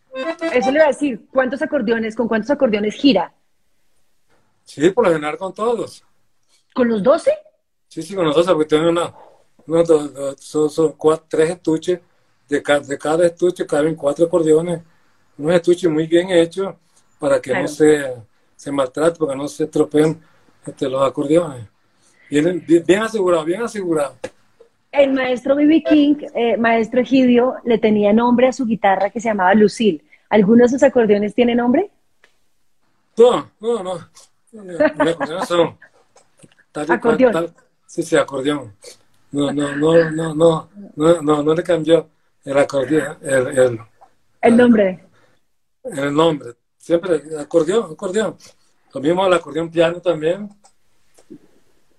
Eso 0.54 0.72
le 0.72 0.78
iba 0.78 0.86
a 0.86 0.88
decir, 0.88 1.26
¿cuántos 1.32 1.62
acordeones, 1.62 2.16
con 2.16 2.28
cuántos 2.28 2.52
acordeones 2.52 2.96
gira? 2.96 3.34
Sí, 4.64 4.90
por 4.92 5.06
lo 5.06 5.14
general 5.14 5.38
con 5.38 5.54
todos. 5.54 6.04
¿Con 6.74 6.88
los 6.88 7.02
12? 7.02 7.32
Sí, 7.88 8.02
sí, 8.02 8.16
con 8.16 8.26
nosotros, 8.26 8.56
porque 8.56 8.70
tengo 8.76 8.90
una, 8.90 9.14
uno, 9.68 9.84
dos, 9.84 10.14
dos, 10.14 10.36
son, 10.40 10.70
son 10.70 10.92
cuatro, 10.94 11.26
tres 11.30 11.50
estuches, 11.52 12.00
de, 12.50 12.62
ca- 12.62 12.80
de 12.80 12.98
cada 12.98 13.26
estuche 13.26 13.66
caben 13.66 13.96
cuatro 13.96 14.26
acordeones, 14.26 14.82
unos 15.38 15.56
estuches 15.56 15.90
muy 15.90 16.06
bien 16.08 16.30
hechos 16.30 16.76
para 17.20 17.42
que 17.42 17.52
Claro. 17.52 17.64
no 17.64 17.68
se, 17.70 18.14
se 18.56 18.72
maltrate, 18.72 19.18
para 19.18 19.32
que 19.32 19.38
no 19.38 19.48
se 19.48 19.64
estropeen 19.64 20.22
este, 20.66 20.90
los 20.90 21.02
acordeones. 21.02 21.68
Bien, 22.30 22.64
bien 22.66 23.02
asegurados, 23.02 23.46
bien 23.46 23.62
asegurados. 23.62 24.16
El 24.92 25.12
maestro 25.14 25.56
B.B. 25.56 25.84
King, 25.84 26.16
eh, 26.36 26.56
maestro 26.58 27.02
Egidio, 27.02 27.56
le 27.64 27.78
tenía 27.80 28.14
nombre 28.14 28.48
a 28.48 28.54
su 28.54 28.66
guitarra 28.66 29.10
que 29.10 29.20
se 29.20 29.30
llamaba 29.30 29.54
Lucille. 29.56 30.04
¿Algunos 30.30 30.72
de 30.72 30.78
sus 30.78 30.84
acordeones 30.84 31.34
tienen 31.34 31.58
nombre? 31.58 31.90
No, 33.18 33.50
no, 33.60 33.84
no. 33.84 34.10
Mis 34.52 34.80
acordeones 35.10 35.48
son. 35.48 35.78
tal 36.72 36.92
Acordeón. 36.92 37.32
tal- 37.32 37.54
sí, 37.88 38.04
sí, 38.04 38.16
acordeón. 38.16 38.74
No, 39.34 39.52
no, 39.52 39.76
no, 39.76 40.12
no, 40.12 40.36
no, 40.36 40.70
no, 40.96 41.22
no, 41.24 41.44
no 41.44 41.56
le 41.56 41.64
cambió 41.64 42.08
el 42.46 42.56
acordeón, 42.56 43.18
el, 43.24 43.48
el, 43.58 43.80
El 44.40 44.58
nombre. 44.58 45.06
el 45.84 46.14
nombre. 46.14 46.54
Siempre 46.78 47.20
acordeón, 47.40 47.94
acordeón. 47.94 48.38
Lo 48.94 49.02
mismo 49.02 49.26
el 49.26 49.34
acordeón 49.34 49.72
piano 49.72 50.00
también. 50.02 50.50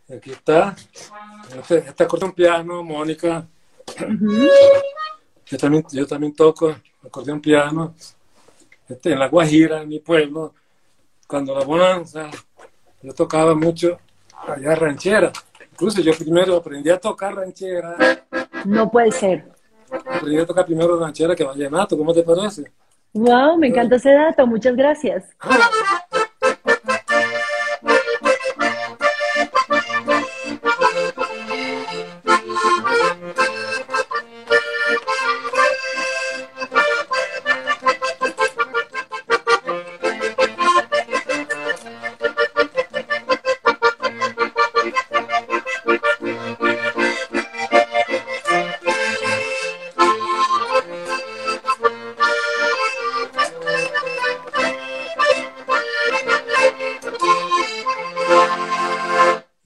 Aquí 0.08 0.30
está. 0.30 0.76
Este, 1.58 1.78
este 1.78 2.04
acordeón 2.04 2.32
piano, 2.34 2.84
Mónica. 2.84 3.48
Yo 5.46 5.58
también, 5.58 5.84
yo 5.90 6.06
también 6.06 6.34
toco 6.36 6.76
acordeón 7.04 7.40
piano. 7.40 7.96
Este, 8.88 9.12
en 9.12 9.18
La 9.18 9.28
Guajira, 9.28 9.82
en 9.82 9.88
mi 9.88 9.98
pueblo. 9.98 10.54
Cuando 11.26 11.58
la 11.58 11.64
bonanza, 11.64 12.30
yo 13.02 13.12
tocaba 13.12 13.56
mucho 13.56 13.98
allá 14.46 14.76
ranchera. 14.76 15.32
Incluso 15.74 16.00
yo 16.00 16.12
primero 16.14 16.54
aprendí 16.54 16.88
a 16.88 17.00
tocar 17.00 17.34
ranchera. 17.34 17.96
No 18.64 18.88
puede 18.88 19.10
ser. 19.10 19.44
Aprendí 19.90 20.38
a 20.38 20.46
tocar 20.46 20.64
primero 20.64 20.96
ranchera 21.00 21.34
que 21.34 21.42
vallenato. 21.42 21.98
¿Cómo 21.98 22.14
te 22.14 22.22
parece? 22.22 22.70
Wow, 23.12 23.58
me 23.58 23.66
encanta 23.66 23.96
ese 23.96 24.12
dato. 24.12 24.46
Muchas 24.46 24.76
gracias. 24.76 25.24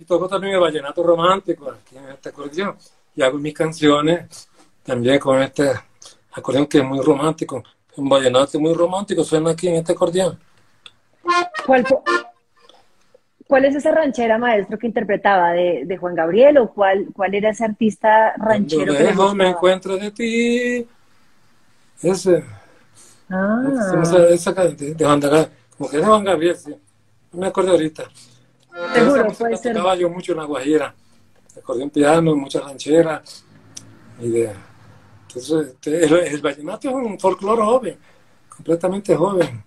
Toco 0.09 0.29
también 0.29 0.55
el 0.55 0.61
vallenato 0.61 1.03
romántico 1.03 1.71
aquí 1.71 1.97
en 1.97 2.09
este 2.09 2.31
acordeón. 2.31 2.77
Y 3.15 3.23
hago 3.23 3.38
mis 3.38 3.55
canciones 3.55 4.49
también 4.83 5.19
con 5.19 5.41
este 5.43 5.71
acordeón 6.33 6.67
que 6.67 6.79
es 6.79 6.85
muy 6.85 7.00
romántico. 7.00 7.62
Un 7.97 8.09
vallenato 8.09 8.59
muy 8.59 8.75
romántico 8.75 9.23
suena 9.23 9.50
aquí 9.50 9.69
en 9.69 9.77
este 9.77 9.93
acordeón. 9.93 10.38
¿Cuál, 11.67 11.85
cuál 13.47 13.65
es 13.67 13.75
esa 13.77 13.93
ranchera, 13.93 14.38
maestro, 14.38 14.79
que 14.79 14.87
interpretaba? 14.87 15.53
¿De, 15.53 15.83
de 15.85 15.97
Juan 15.97 16.15
Gabriel 16.15 16.59
o 16.59 16.73
cuál, 16.73 17.09
cuál 17.15 17.35
era 17.35 17.50
ese 17.50 17.65
artista 17.65 18.35
ranchero 18.38 18.87
Cuando 18.87 19.05
lejos 19.05 19.35
me 19.35 19.49
encuentro 19.49 19.97
de 19.97 20.11
ti. 20.11 20.88
Ese, 22.00 22.45
Ah, 23.31 23.62
esa, 24.03 24.29
esa 24.29 24.53
de, 24.53 24.95
de 24.95 25.05
Juan 25.05 25.21
Gabriel, 25.21 25.49
como 25.77 25.91
que 25.91 25.97
es 25.97 26.03
de 26.03 26.09
Juan 26.09 26.25
Gabriel, 26.25 26.57
sí. 26.57 26.75
No 27.33 27.41
me 27.41 27.47
acuerdo 27.49 27.73
ahorita. 27.73 28.05
Seguro, 28.95 29.33
puede 29.39 29.57
ser. 29.57 29.75
tocaba 29.75 29.97
yo 29.97 30.11
mucho 30.11 30.33
en 30.33 30.39
La 30.39 30.45
Guajira. 30.45 30.95
Acordeón 31.57 31.91
piano, 31.91 32.37
muchas 32.37 32.65
rancheras. 32.65 33.45
Y 34.21 34.29
de, 34.31 34.51
entonces, 35.29 35.69
este, 35.69 36.05
el, 36.05 36.13
el 36.35 36.41
vallenato 36.41 36.89
es 36.89 36.95
un 36.95 37.19
folclore 37.19 37.63
joven, 37.63 37.99
completamente 38.49 39.15
joven. 39.15 39.65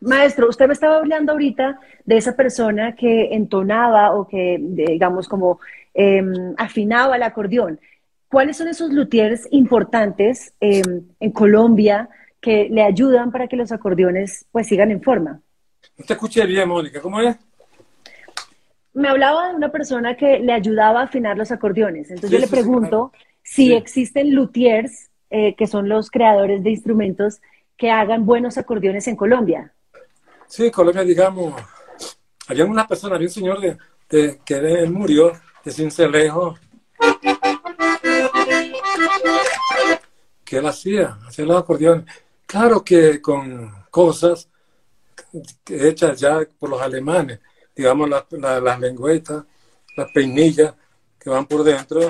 Maestro, 0.00 0.48
usted 0.48 0.66
me 0.66 0.72
estaba 0.72 0.96
hablando 0.96 1.32
ahorita 1.32 1.78
de 2.04 2.16
esa 2.16 2.34
persona 2.34 2.94
que 2.94 3.34
entonaba 3.34 4.14
o 4.14 4.26
que, 4.26 4.58
digamos, 4.60 5.28
como 5.28 5.60
eh, 5.94 6.22
afinaba 6.56 7.16
el 7.16 7.22
acordeón. 7.22 7.80
¿Cuáles 8.28 8.56
son 8.56 8.68
esos 8.68 8.92
luthiers 8.92 9.46
importantes 9.50 10.54
eh, 10.60 10.82
en 11.20 11.30
Colombia 11.32 12.08
que 12.40 12.68
le 12.70 12.82
ayudan 12.82 13.30
para 13.30 13.46
que 13.46 13.56
los 13.56 13.70
acordeones 13.70 14.46
pues 14.50 14.66
sigan 14.66 14.90
en 14.90 15.02
forma? 15.02 15.40
No 15.98 16.04
te 16.06 16.12
escuché 16.14 16.46
bien, 16.46 16.68
Mónica. 16.68 17.00
¿Cómo 17.00 17.20
es? 17.20 17.36
Me 18.94 19.08
hablaba 19.08 19.48
de 19.48 19.54
una 19.54 19.70
persona 19.72 20.16
que 20.16 20.38
le 20.40 20.52
ayudaba 20.52 21.00
a 21.00 21.04
afinar 21.04 21.36
los 21.36 21.50
acordeones. 21.50 22.10
Entonces 22.10 22.30
Sí, 22.30 22.34
yo 22.36 22.40
le 22.40 22.46
sí, 22.46 22.50
pregunto 22.50 23.12
si 23.42 23.66
Sí. 23.68 23.72
existen 23.74 24.34
luthiers, 24.34 25.10
eh, 25.30 25.54
que 25.56 25.66
son 25.66 25.88
los 25.88 26.10
creadores 26.10 26.62
de 26.62 26.70
instrumentos, 26.70 27.40
que 27.76 27.90
hagan 27.90 28.26
buenos 28.26 28.58
acordeones 28.58 29.08
en 29.08 29.16
Colombia. 29.16 29.72
Sí, 30.46 30.70
Colombia, 30.70 31.02
digamos, 31.04 31.54
había 32.48 32.64
una 32.66 32.86
persona, 32.86 33.14
había 33.16 33.28
un 33.28 33.32
señor 33.32 33.60
de, 33.60 33.78
de- 34.10 34.40
que 34.44 34.54
él 34.56 34.90
murió 34.90 35.32
de 35.64 35.70
Cincelejo, 35.70 36.56
que 40.44 40.58
él 40.58 40.66
hacía, 40.66 41.16
hacía 41.26 41.46
los 41.46 41.56
acordeones. 41.56 42.04
Claro 42.46 42.84
que 42.84 43.22
con 43.22 43.72
cosas 43.90 44.50
hechas 45.68 46.18
ya 46.20 46.40
por 46.58 46.70
los 46.70 46.80
alemanes, 46.80 47.40
digamos 47.74 48.08
la- 48.08 48.26
la- 48.30 48.60
las 48.60 48.80
lengüetas, 48.80 49.44
las 49.96 50.10
peinillas 50.12 50.74
que 51.18 51.30
van 51.30 51.46
por 51.46 51.62
dentro, 51.64 52.00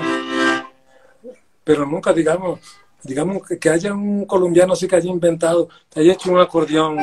pero 1.63 1.85
nunca 1.85 2.11
digamos, 2.13 2.59
digamos 3.03 3.47
que, 3.47 3.57
que 3.59 3.69
haya 3.69 3.93
un 3.93 4.25
colombiano 4.25 4.73
así 4.73 4.87
que 4.87 4.95
haya 4.95 5.09
inventado, 5.09 5.69
que 5.89 5.99
haya 6.01 6.13
hecho 6.13 6.31
un 6.31 6.39
acordeón 6.39 6.97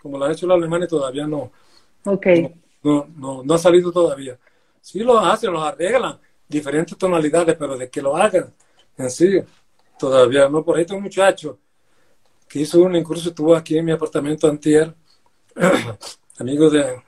como 0.00 0.18
lo 0.18 0.24
han 0.24 0.32
hecho 0.32 0.46
los 0.46 0.56
alemanes 0.56 0.88
todavía 0.88 1.26
no, 1.26 1.50
Ok. 2.04 2.26
no, 2.82 3.08
no, 3.16 3.42
no 3.42 3.54
ha 3.54 3.58
salido 3.58 3.90
todavía. 3.90 4.38
Sí 4.80 5.00
lo 5.00 5.18
hacen, 5.18 5.52
los 5.52 5.62
arreglan, 5.62 6.18
diferentes 6.48 6.96
tonalidades, 6.96 7.56
pero 7.58 7.76
de 7.76 7.90
que 7.90 8.00
lo 8.00 8.16
hagan 8.16 8.54
en 8.96 9.10
sí, 9.10 9.40
todavía 9.98 10.48
no. 10.48 10.64
Por 10.64 10.76
ahí 10.76 10.82
está 10.82 10.94
un 10.94 11.02
muchacho 11.02 11.58
que 12.48 12.60
hizo 12.60 12.80
un 12.80 12.96
incluso 12.96 13.28
estuvo 13.30 13.54
aquí 13.54 13.76
en 13.76 13.84
mi 13.84 13.92
apartamento 13.92 14.48
antier, 14.48 14.94
amigo 16.38 16.70
de, 16.70 17.02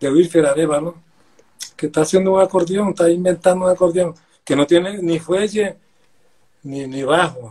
de 0.00 0.10
Wilfer 0.10 0.46
Arevalo, 0.46 0.96
que 1.76 1.86
está 1.86 2.02
haciendo 2.02 2.32
un 2.32 2.40
acordeón, 2.40 2.90
está 2.90 3.08
inventando 3.10 3.66
un 3.66 3.70
acordeón, 3.70 4.14
que 4.44 4.56
no 4.56 4.66
tiene 4.66 5.00
ni 5.02 5.18
fuelle 5.18 5.76
ni, 6.62 6.86
ni 6.86 7.02
bajo. 7.02 7.50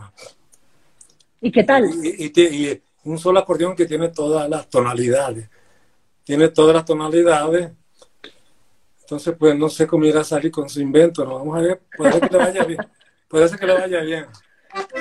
¿Y 1.40 1.50
qué 1.50 1.64
tal? 1.64 1.84
Y, 2.02 2.32
y 2.36 2.40
y 2.40 2.82
un 3.04 3.18
solo 3.18 3.38
acordeón 3.38 3.76
que 3.76 3.86
tiene 3.86 4.08
todas 4.08 4.48
las 4.48 4.68
tonalidades. 4.68 5.48
Tiene 6.24 6.48
todas 6.48 6.74
las 6.74 6.84
tonalidades. 6.84 7.70
Entonces, 9.02 9.34
pues 9.38 9.56
no 9.56 9.68
sé 9.68 9.86
cómo 9.86 10.06
irá 10.06 10.22
a 10.22 10.24
salir 10.24 10.50
con 10.50 10.68
su 10.68 10.80
invento. 10.80 11.24
¿no? 11.24 11.34
Vamos 11.38 11.58
a 11.58 11.60
ver. 11.60 11.82
Puede 11.96 12.12
ser 12.12 12.28
que 12.28 12.36
le 12.36 12.38
vaya 12.38 12.64
bien. 12.64 12.86
Puede 13.28 13.48
ser 13.48 13.58
que 13.58 13.66
le 13.66 13.74
vaya 13.74 14.00
bien. 14.00 14.26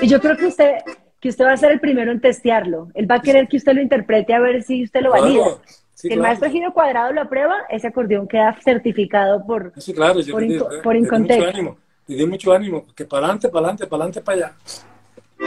Y 0.01 0.08
yo 0.08 0.20
creo 0.20 0.36
que 0.36 0.48
usted, 0.48 0.75
que 1.24 1.30
usted 1.30 1.46
va 1.46 1.53
a 1.53 1.58
ser 1.58 1.72
el 1.72 1.80
primero 1.80 2.12
en 2.12 2.20
testearlo. 2.20 2.89
Él 2.94 3.10
va 3.10 3.15
a 3.15 3.22
querer 3.22 3.48
que 3.48 3.56
usted 3.56 3.72
lo 3.74 3.82
interprete 3.82 4.34
a 4.34 4.42
ver 4.42 4.62
si 4.62 4.84
usted 4.84 5.00
lo 5.00 5.12
valida. 5.12 5.42
Claro, 5.42 5.62
sí, 5.94 6.08
si 6.10 6.13
el 6.13 6.20
maestro 6.20 6.50
Giro 6.50 6.74
Cuadrado 6.74 7.13
lo 7.13 7.22
aprueba, 7.22 7.56
ese 7.70 7.88
acordeón 7.88 8.27
queda 8.27 8.53
certificado 8.62 9.46
por... 9.46 9.72
Sí, 9.77 9.94
claro. 9.94 10.20
Yo 10.20 10.34
por 10.34 10.42
le 10.42 10.50
Inco- 10.60 10.70
le- 10.70 10.80
por 10.80 10.94
le 10.94 11.00
di 11.00 11.06
Incontec. 11.06 11.38
mucho 11.39 11.50
ánimo. 11.50 11.77
Le 12.08 12.15
di 12.18 12.25
mucho 12.25 12.51
ánimo. 12.51 12.86
Que 12.94 13.06
para 13.06 13.25
adelante, 13.27 13.48
para 13.48 13.60
adelante, 13.68 13.88
para 13.88 14.03
adelante, 14.03 14.22
para 14.22 14.38
allá. 14.38 14.53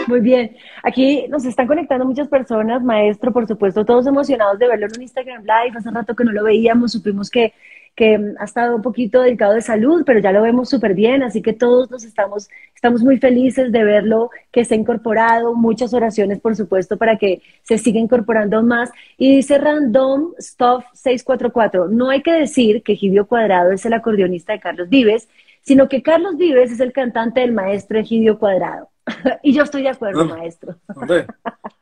Muy 0.08 0.20
bien. 0.20 0.56
Aquí 0.82 1.26
nos 1.28 1.44
están 1.44 1.66
conectando 1.66 2.06
muchas 2.06 2.28
personas, 2.28 2.82
maestro, 2.82 3.30
por 3.30 3.46
supuesto, 3.46 3.84
todos 3.84 4.06
emocionados 4.06 4.58
de 4.58 4.68
verlo 4.68 4.86
en 4.86 4.92
un 4.96 5.02
Instagram 5.02 5.42
Live. 5.42 5.76
Hace 5.78 5.90
rato 5.90 6.16
que 6.16 6.24
no 6.24 6.32
lo 6.32 6.42
veíamos, 6.42 6.92
supimos 6.92 7.28
que, 7.28 7.52
que 7.96 8.18
mm, 8.18 8.34
ha 8.38 8.44
estado 8.44 8.76
un 8.76 8.82
poquito 8.82 9.22
delicado 9.22 9.54
de 9.54 9.62
salud, 9.62 10.02
pero 10.06 10.20
ya 10.20 10.30
lo 10.30 10.42
vemos 10.42 10.68
súper 10.68 10.94
bien, 10.94 11.22
así 11.22 11.42
que 11.42 11.52
todos 11.54 11.90
nos 11.90 12.04
estamos, 12.04 12.48
estamos 12.74 13.02
muy 13.02 13.18
felices 13.18 13.72
de 13.72 13.82
verlo, 13.82 14.30
que 14.52 14.64
se 14.64 14.74
ha 14.74 14.76
incorporado. 14.76 15.54
Muchas 15.54 15.94
oraciones, 15.94 16.38
por 16.38 16.54
supuesto, 16.54 16.98
para 16.98 17.16
que 17.16 17.42
se 17.62 17.78
siga 17.78 17.98
incorporando 17.98 18.62
más. 18.62 18.90
Y 19.16 19.36
dice 19.36 19.58
Random 19.58 20.32
Stuff 20.38 20.84
644, 20.92 21.88
no 21.88 22.10
hay 22.10 22.22
que 22.22 22.32
decir 22.32 22.82
que 22.82 22.92
Egidio 22.92 23.26
Cuadrado 23.26 23.72
es 23.72 23.84
el 23.86 23.94
acordeonista 23.94 24.52
de 24.52 24.60
Carlos 24.60 24.88
Vives, 24.88 25.28
sino 25.62 25.88
que 25.88 26.02
Carlos 26.02 26.36
Vives 26.36 26.70
es 26.70 26.80
el 26.80 26.92
cantante 26.92 27.40
del 27.40 27.52
maestro 27.52 27.98
Egidio 27.98 28.38
Cuadrado. 28.38 28.90
y 29.42 29.52
yo 29.52 29.62
estoy 29.62 29.82
de 29.82 29.88
acuerdo, 29.88 30.24
No. 30.24 30.36
maestro. 30.36 30.76
Hombre, 30.94 31.26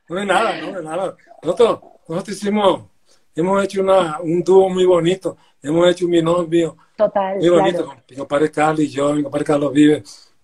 no 0.08 0.18
es 0.18 0.26
nada, 0.26 0.60
no 0.60 0.78
es 0.78 0.84
nada. 0.84 1.16
Nosotros, 1.42 1.80
nosotros 2.08 2.36
hicimos, 2.36 2.84
hemos 3.34 3.64
hecho 3.64 3.82
una, 3.82 4.20
un 4.20 4.42
dúo 4.42 4.68
muy 4.68 4.84
bonito. 4.84 5.36
Hemos 5.62 5.88
hecho 5.90 6.04
un 6.06 6.12
binomio 6.12 6.76
Total, 6.96 7.38
muy 7.38 7.48
bonito 7.48 7.84
claro. 7.84 8.02
mi 8.08 8.16
compadre 8.16 8.50
Carlos 8.50 8.80
y 8.80 8.88
yo, 8.88 9.14
mi 9.14 9.22
compadre 9.22 9.44
Carlos 9.44 9.72
vive, 9.72 10.02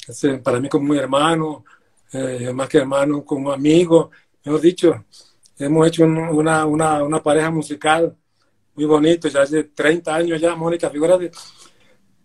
es, 0.09 0.27
para 0.43 0.59
mí 0.61 0.69
como 0.69 0.93
mi 0.93 0.99
hermano, 0.99 1.65
eh, 2.13 2.53
más 2.53 2.69
que 2.69 2.79
hermano, 2.79 3.25
como 3.25 3.53
amigo, 3.53 4.11
mejor 4.45 4.61
dicho, 4.61 5.05
hemos 5.59 5.87
hecho 5.87 6.05
un- 6.05 6.19
una, 6.19 6.67
una, 6.67 7.05
una 7.05 7.23
pareja 7.23 7.51
musical 7.51 8.17
muy 8.75 8.85
bonito, 8.87 9.29
ya 9.29 9.43
hace 9.43 9.65
30 9.65 10.15
años 10.17 10.41
ya, 10.41 10.57
Mónica, 10.57 10.91
figura 10.91 11.19
de 11.19 11.31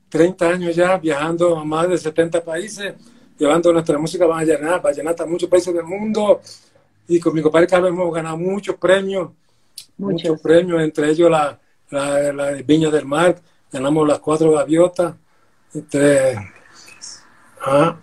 30 0.09 0.49
años 0.49 0.75
ya 0.75 0.97
viajando 0.97 1.57
a 1.57 1.65
más 1.65 1.89
de 1.89 1.97
70 1.97 2.43
países, 2.43 2.93
llevando 3.37 3.73
nuestra 3.73 3.97
música 3.97 4.25
vallenata, 4.25 4.77
vallenata 4.79 5.23
a 5.23 5.27
muchos 5.27 5.49
países 5.49 5.73
del 5.73 5.83
mundo, 5.83 6.41
y 7.07 7.19
con 7.19 7.33
mi 7.33 7.41
compadre 7.41 7.67
Carlos 7.67 7.89
hemos 7.91 8.13
ganado 8.13 8.37
muchos 8.37 8.75
premios, 8.77 9.31
muchos, 9.97 10.29
Muchos. 10.31 10.41
premios, 10.41 10.81
entre 10.81 11.09
ellos 11.09 11.29
la, 11.29 11.59
la, 11.89 12.33
la 12.33 12.51
Viña 12.65 12.89
del 12.89 13.05
Mar, 13.05 13.35
ganamos 13.71 14.07
las 14.07 14.19
cuatro 14.19 14.51
gaviotas, 14.51 15.15
entre 15.73 16.35
ah, 17.61 17.95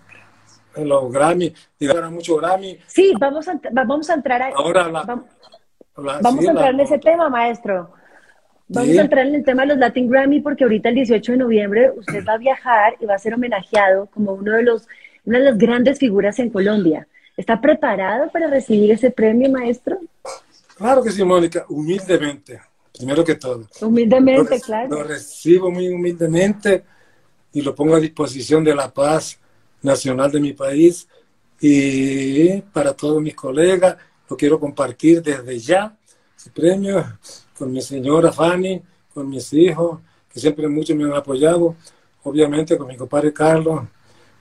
los 0.77 1.11
Grammy, 1.11 1.53
ganaron 1.79 2.13
muchos 2.15 2.39
Grammy. 2.39 2.79
Sí, 2.87 3.13
vamos 3.19 3.47
a, 3.47 3.53
va- 3.55 3.83
vamos 3.85 4.09
a 4.09 4.13
entrar 4.15 4.41
a, 4.41 4.47
Ahora 4.49 4.87
la- 4.89 5.03
vam- 5.03 5.25
la- 5.97 6.19
vamos 6.21 6.41
sí, 6.41 6.47
a 6.47 6.51
entrar 6.51 6.73
en 6.73 6.79
ese 6.79 6.97
tema, 6.99 7.29
maestro. 7.29 7.91
Vamos 8.69 8.89
Sí. 8.89 8.97
a 8.97 9.01
entrar 9.01 9.27
en 9.27 9.35
el 9.35 9.43
tema 9.43 9.63
de 9.63 9.67
los 9.69 9.77
Latin 9.77 10.09
Grammy 10.09 10.39
porque 10.41 10.63
ahorita 10.63 10.89
el 10.89 10.95
18 10.95 11.33
de 11.33 11.37
noviembre 11.37 11.91
usted 11.95 12.25
va 12.27 12.33
a 12.33 12.37
viajar 12.37 12.95
y 12.99 13.05
va 13.05 13.15
a 13.15 13.19
ser 13.19 13.33
homenajeado 13.35 14.07
como 14.07 14.33
uno 14.33 14.53
de 14.53 14.63
los, 14.63 14.87
una 15.25 15.37
de 15.39 15.43
las 15.45 15.57
grandes 15.57 15.99
figuras 15.99 16.39
en 16.39 16.49
Colombia. 16.49 17.07
¿Está 17.37 17.59
preparado 17.59 18.29
para 18.31 18.47
recibir 18.47 18.91
ese 18.91 19.11
premio, 19.11 19.49
maestro? 19.51 19.97
Claro 20.75 21.03
que 21.03 21.11
sí, 21.11 21.23
Mónica, 21.23 21.65
humildemente, 21.69 22.59
primero 22.97 23.23
que 23.23 23.35
todo. 23.35 23.67
Humildemente, 23.81 24.59
claro. 24.59 24.89
lo 24.89 25.03
recibo 25.03 25.69
muy 25.69 25.87
humildemente 25.87 26.83
y 27.53 27.61
lo 27.61 27.75
pongo 27.75 27.95
a 27.95 27.99
disposición 27.99 28.63
de 28.63 28.73
la 28.73 28.91
paz 28.91 29.39
nacional 29.81 30.31
de 30.31 30.39
mi 30.39 30.53
país 30.53 31.07
y 31.59 32.61
para 32.61 32.93
todos 32.93 33.21
mis 33.21 33.35
colegas. 33.35 33.97
Lo 34.29 34.35
quiero 34.35 34.59
compartir 34.59 35.21
desde 35.21 35.59
ya, 35.59 35.95
premio, 36.53 37.19
con 37.57 37.71
mi 37.71 37.81
señora 37.81 38.31
Fanny, 38.31 38.81
con 39.13 39.29
mis 39.29 39.53
hijos, 39.53 39.99
que 40.31 40.39
siempre 40.39 40.67
mucho 40.67 40.95
me 40.95 41.03
han 41.03 41.13
apoyado, 41.13 41.75
obviamente 42.23 42.77
con 42.77 42.87
mi 42.87 42.97
compadre 42.97 43.31
Carlos, 43.31 43.83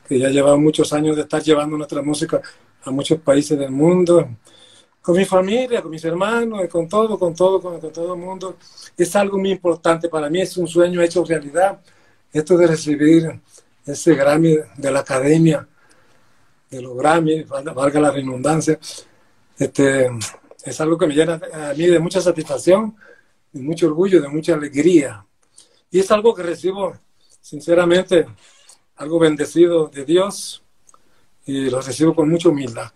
que 0.08 0.18
ya 0.18 0.28
lleva 0.30 0.56
muchos 0.56 0.92
años 0.94 1.14
de 1.14 1.22
estar 1.22 1.42
llevando 1.42 1.76
nuestra 1.76 2.00
música 2.00 2.40
a 2.84 2.90
muchos 2.90 3.20
países 3.20 3.58
del 3.58 3.70
mundo 3.70 4.28
con 5.02 5.16
mi 5.16 5.24
familia, 5.24 5.82
con 5.82 5.90
mis 5.90 6.04
hermanos, 6.04 6.68
con 6.68 6.88
todo, 6.88 7.18
con 7.18 7.34
todo, 7.34 7.60
con, 7.60 7.80
todo 7.92 8.14
el 8.14 8.20
mundo. 8.20 8.56
Es 8.96 9.14
algo 9.16 9.36
muy 9.36 9.50
importante 9.50 10.08
para 10.08 10.30
mí, 10.30 10.40
es 10.40 10.56
un 10.56 10.68
sueño 10.68 11.02
hecho 11.02 11.24
realidad. 11.24 11.80
Esto 12.32 12.56
de 12.56 12.68
recibir 12.68 13.40
ese 13.84 14.14
Grammy 14.14 14.56
de 14.76 14.90
la 14.90 15.00
Academia, 15.00 15.66
de 16.70 16.80
los 16.80 16.96
Grammy, 16.96 17.42
valga, 17.42 17.72
valga 17.72 18.00
la 18.00 18.10
redundancia, 18.12 18.78
este, 19.58 20.08
es 20.64 20.80
algo 20.80 20.96
que 20.96 21.06
me 21.06 21.14
llena 21.14 21.40
a 21.52 21.74
mí 21.74 21.86
de 21.86 21.98
mucha 21.98 22.20
satisfacción, 22.20 22.96
de 23.52 23.60
mucho 23.60 23.88
orgullo, 23.88 24.22
de 24.22 24.28
mucha 24.28 24.54
alegría. 24.54 25.26
Y 25.90 25.98
es 25.98 26.10
algo 26.10 26.32
que 26.34 26.42
recibo, 26.42 26.96
sinceramente, 27.40 28.26
algo 28.96 29.18
bendecido 29.18 29.88
de 29.88 30.04
Dios 30.04 30.62
y 31.44 31.68
lo 31.68 31.80
recibo 31.80 32.14
con 32.14 32.30
mucha 32.30 32.48
humildad. 32.48 32.92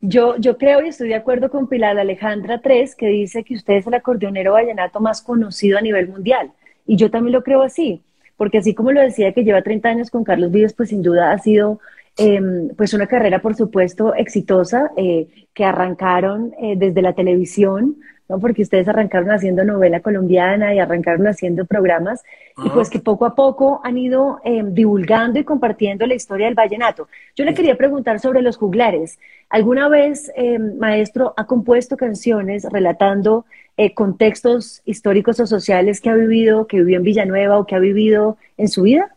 Yo, 0.00 0.36
yo 0.38 0.56
creo 0.56 0.82
y 0.82 0.88
estoy 0.88 1.08
de 1.08 1.14
acuerdo 1.14 1.50
con 1.50 1.68
Pilar 1.68 1.98
Alejandra 1.98 2.60
3, 2.60 2.96
que 2.96 3.08
dice 3.08 3.44
que 3.44 3.54
usted 3.54 3.74
es 3.74 3.86
el 3.86 3.94
acordeonero 3.94 4.52
vallenato 4.52 5.00
más 5.00 5.20
conocido 5.20 5.76
a 5.76 5.82
nivel 5.82 6.08
mundial. 6.08 6.52
Y 6.86 6.96
yo 6.96 7.10
también 7.10 7.32
lo 7.32 7.42
creo 7.42 7.62
así, 7.62 8.02
porque 8.36 8.58
así 8.58 8.74
como 8.74 8.92
lo 8.92 9.00
decía 9.02 9.32
que 9.32 9.44
lleva 9.44 9.62
30 9.62 9.88
años 9.88 10.10
con 10.10 10.24
Carlos 10.24 10.50
Vives, 10.50 10.72
pues 10.72 10.88
sin 10.88 11.02
duda 11.02 11.32
ha 11.32 11.38
sido 11.38 11.80
eh, 12.16 12.40
pues 12.76 12.94
una 12.94 13.06
carrera, 13.06 13.40
por 13.40 13.54
supuesto, 13.54 14.14
exitosa, 14.14 14.90
eh, 14.96 15.28
que 15.54 15.64
arrancaron 15.64 16.54
eh, 16.60 16.74
desde 16.76 17.02
la 17.02 17.14
televisión, 17.14 17.96
¿no? 18.30 18.38
Porque 18.38 18.62
ustedes 18.62 18.86
arrancaron 18.86 19.32
haciendo 19.32 19.64
novela 19.64 20.00
colombiana 20.00 20.72
y 20.72 20.78
arrancaron 20.78 21.26
haciendo 21.26 21.66
programas, 21.66 22.22
y 22.64 22.70
pues 22.70 22.88
que 22.88 23.00
poco 23.00 23.26
a 23.26 23.34
poco 23.34 23.80
han 23.82 23.98
ido 23.98 24.38
eh, 24.44 24.62
divulgando 24.64 25.40
y 25.40 25.44
compartiendo 25.44 26.06
la 26.06 26.14
historia 26.14 26.46
del 26.46 26.54
vallenato. 26.54 27.08
Yo 27.34 27.44
le 27.44 27.54
quería 27.54 27.76
preguntar 27.76 28.20
sobre 28.20 28.40
los 28.40 28.56
juglares. 28.56 29.18
¿Alguna 29.48 29.88
vez, 29.88 30.30
eh, 30.36 30.60
maestro, 30.60 31.34
ha 31.36 31.46
compuesto 31.46 31.96
canciones 31.96 32.64
relatando 32.70 33.46
eh, 33.76 33.94
contextos 33.94 34.80
históricos 34.84 35.40
o 35.40 35.46
sociales 35.46 36.00
que 36.00 36.10
ha 36.10 36.14
vivido, 36.14 36.68
que 36.68 36.76
vivió 36.76 36.98
en 36.98 37.02
Villanueva 37.02 37.58
o 37.58 37.66
que 37.66 37.74
ha 37.74 37.80
vivido 37.80 38.38
en 38.56 38.68
su 38.68 38.82
vida? 38.82 39.12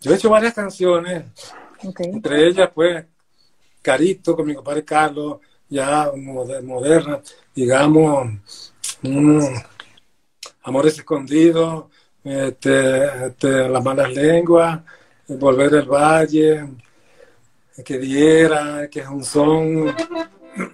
Yo 0.00 0.12
he 0.12 0.14
hecho 0.14 0.30
varias 0.30 0.54
canciones, 0.54 1.24
Ok. 1.84 2.00
entre 2.00 2.46
ellas, 2.46 2.70
pues, 2.72 3.04
Carito 3.82 4.36
con 4.36 4.46
mi 4.46 4.54
compadre 4.54 4.84
Carlos, 4.84 5.38
ya 5.68 6.10
moder- 6.12 6.62
moderna, 6.62 7.20
digamos, 7.54 8.28
Amores 10.62 10.98
Escondidos, 10.98 11.86
este, 12.24 13.26
este, 13.26 13.68
Las 13.68 13.82
Malas 13.84 14.12
Lenguas, 14.12 14.80
Volver 15.28 15.70
del 15.70 15.88
Valle, 15.88 16.68
que 17.84 17.98
diera, 17.98 18.88
que 18.90 19.00
es 19.00 19.08
un 19.08 19.24
son. 19.24 19.94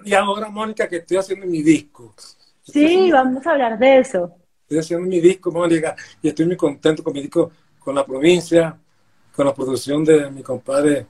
Y 0.04 0.14
ahora, 0.14 0.48
Mónica, 0.48 0.88
que 0.88 0.96
estoy 0.96 1.18
haciendo 1.18 1.46
mi 1.46 1.62
disco. 1.62 2.14
Sí, 2.62 3.10
vamos 3.12 3.46
a 3.46 3.50
hablar 3.50 3.78
de 3.78 3.98
eso. 3.98 4.34
Estoy 4.62 4.78
haciendo 4.78 5.06
mi 5.06 5.20
disco, 5.20 5.52
Mónica, 5.52 5.94
y 6.22 6.28
estoy 6.28 6.46
muy 6.46 6.56
contento 6.56 7.04
con 7.04 7.12
mi 7.12 7.20
disco, 7.20 7.50
con 7.78 7.94
la 7.94 8.04
provincia, 8.06 8.76
con 9.34 9.44
la 9.46 9.54
producción 9.54 10.02
de 10.04 10.30
mi 10.30 10.42
compadre 10.42 11.06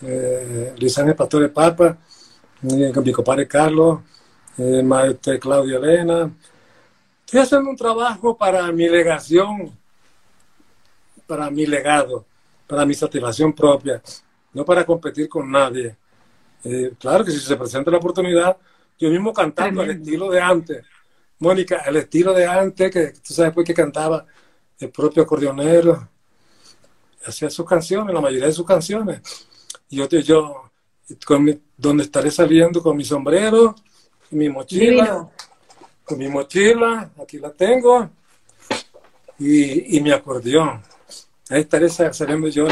eh, 0.00 0.74
Luis 0.78 0.96
Ángel 0.98 1.14
Pastore 1.14 1.48
Papa, 1.50 1.86
eh, 1.88 1.98
con 1.98 2.13
mi 2.64 3.12
compadre 3.12 3.46
Carlos, 3.46 4.00
eh, 4.56 4.82
maestre 4.82 5.38
Claudio 5.38 5.76
Elena. 5.78 6.30
Estoy 7.24 7.40
haciendo 7.40 7.68
un 7.68 7.76
trabajo 7.76 8.36
para 8.36 8.70
mi 8.72 8.88
legación, 8.88 9.76
para 11.26 11.50
mi 11.50 11.66
legado, 11.66 12.24
para 12.66 12.86
mi 12.86 12.94
satisfacción 12.94 13.52
propia, 13.52 14.02
no 14.54 14.64
para 14.64 14.86
competir 14.86 15.28
con 15.28 15.50
nadie. 15.50 15.94
Eh, 16.64 16.92
claro 16.98 17.22
que 17.24 17.32
si 17.32 17.40
se 17.40 17.56
presenta 17.56 17.90
la 17.90 17.98
oportunidad, 17.98 18.56
yo 18.98 19.10
mismo 19.10 19.32
cantando 19.32 19.82
al 19.82 19.90
estilo 19.90 20.30
de 20.30 20.40
antes. 20.40 20.86
Mónica, 21.40 21.82
el 21.86 21.96
estilo 21.96 22.32
de 22.32 22.46
antes, 22.46 22.90
que 22.90 23.12
tú 23.12 23.34
sabes 23.34 23.52
pues 23.52 23.66
que 23.66 23.74
cantaba 23.74 24.24
el 24.78 24.90
propio 24.90 25.22
acordeonero, 25.22 26.08
hacía 27.26 27.50
sus 27.50 27.66
canciones, 27.66 28.14
la 28.14 28.22
mayoría 28.22 28.46
de 28.46 28.52
sus 28.52 28.66
canciones. 28.66 29.20
Y 29.90 29.96
yo, 29.96 30.08
yo 30.08 30.63
con 31.24 31.44
mi- 31.44 31.58
donde 31.76 32.04
estaré 32.04 32.30
saliendo 32.30 32.82
con 32.82 32.96
mi 32.96 33.04
sombrero, 33.04 33.74
mi 34.30 34.48
mochila, 34.48 35.04
Divino. 35.04 35.30
con 36.04 36.18
mi 36.18 36.28
mochila, 36.28 37.10
aquí 37.20 37.38
la 37.38 37.50
tengo, 37.52 38.10
y, 39.38 39.96
y 39.96 40.00
mi 40.00 40.10
acordeón. 40.10 40.82
Ahí 41.50 41.60
estaré 41.60 41.88
sa- 41.88 42.12
saliendo 42.12 42.48
yo, 42.48 42.66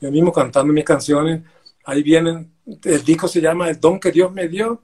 yo 0.00 0.10
mismo 0.10 0.32
cantando 0.32 0.72
mis 0.72 0.84
canciones. 0.84 1.42
Ahí 1.84 2.02
vienen, 2.02 2.50
el 2.84 3.04
disco 3.04 3.28
se 3.28 3.40
llama 3.40 3.68
El 3.70 3.78
don 3.78 4.00
que 4.00 4.10
Dios 4.10 4.32
me 4.32 4.48
dio, 4.48 4.82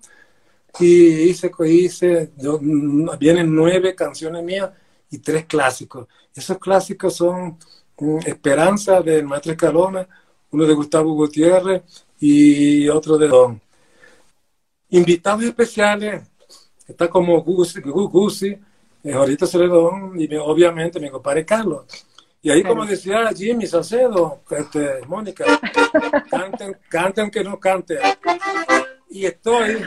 y 0.79 1.31
hice, 1.31 1.51
hice 1.67 2.31
yo, 2.37 2.59
mm, 2.61 3.19
vienen 3.19 3.55
nueve 3.55 3.95
canciones 3.95 4.43
mías 4.43 4.71
y 5.11 5.19
tres 5.19 5.45
clásicos. 5.47 6.07
Esos 6.35 6.59
clásicos 6.59 7.15
son 7.17 7.59
mm, 7.99 8.19
Esperanza 8.25 9.01
del 9.03 9.25
Maestro 9.27 9.53
Escalona, 9.53 10.07
uno 10.53 10.65
de 10.65 10.75
Gustavo 10.75 11.13
Gutiérrez 11.15 11.83
y 12.25 12.89
otro 12.89 13.19
de 13.19 13.27
Don. 13.27 13.61
Invitados 14.91 15.43
especiales, 15.43 16.23
está 16.87 17.09
como 17.11 17.41
Gusi, 17.43 17.81
Gu- 17.81 18.09
Gusi, 18.11 18.57
eh, 19.03 19.13
ahorita 19.13 19.45
Celedón 19.47 20.13
y 20.21 20.33
obviamente 20.37 21.01
mi 21.01 21.11
compadre 21.11 21.45
Carlos. 21.45 21.85
Y 22.41 22.51
ahí, 22.51 22.63
como 22.63 22.87
decía 22.87 23.31
Jimmy 23.35 23.67
Salcedo, 23.67 24.41
este, 24.51 25.05
Mónica, 25.07 25.45
canten, 26.31 26.77
canten 26.89 27.31
que 27.31 27.43
no 27.43 27.59
canten. 27.59 27.99
Y 29.11 29.25
estoy, 29.27 29.83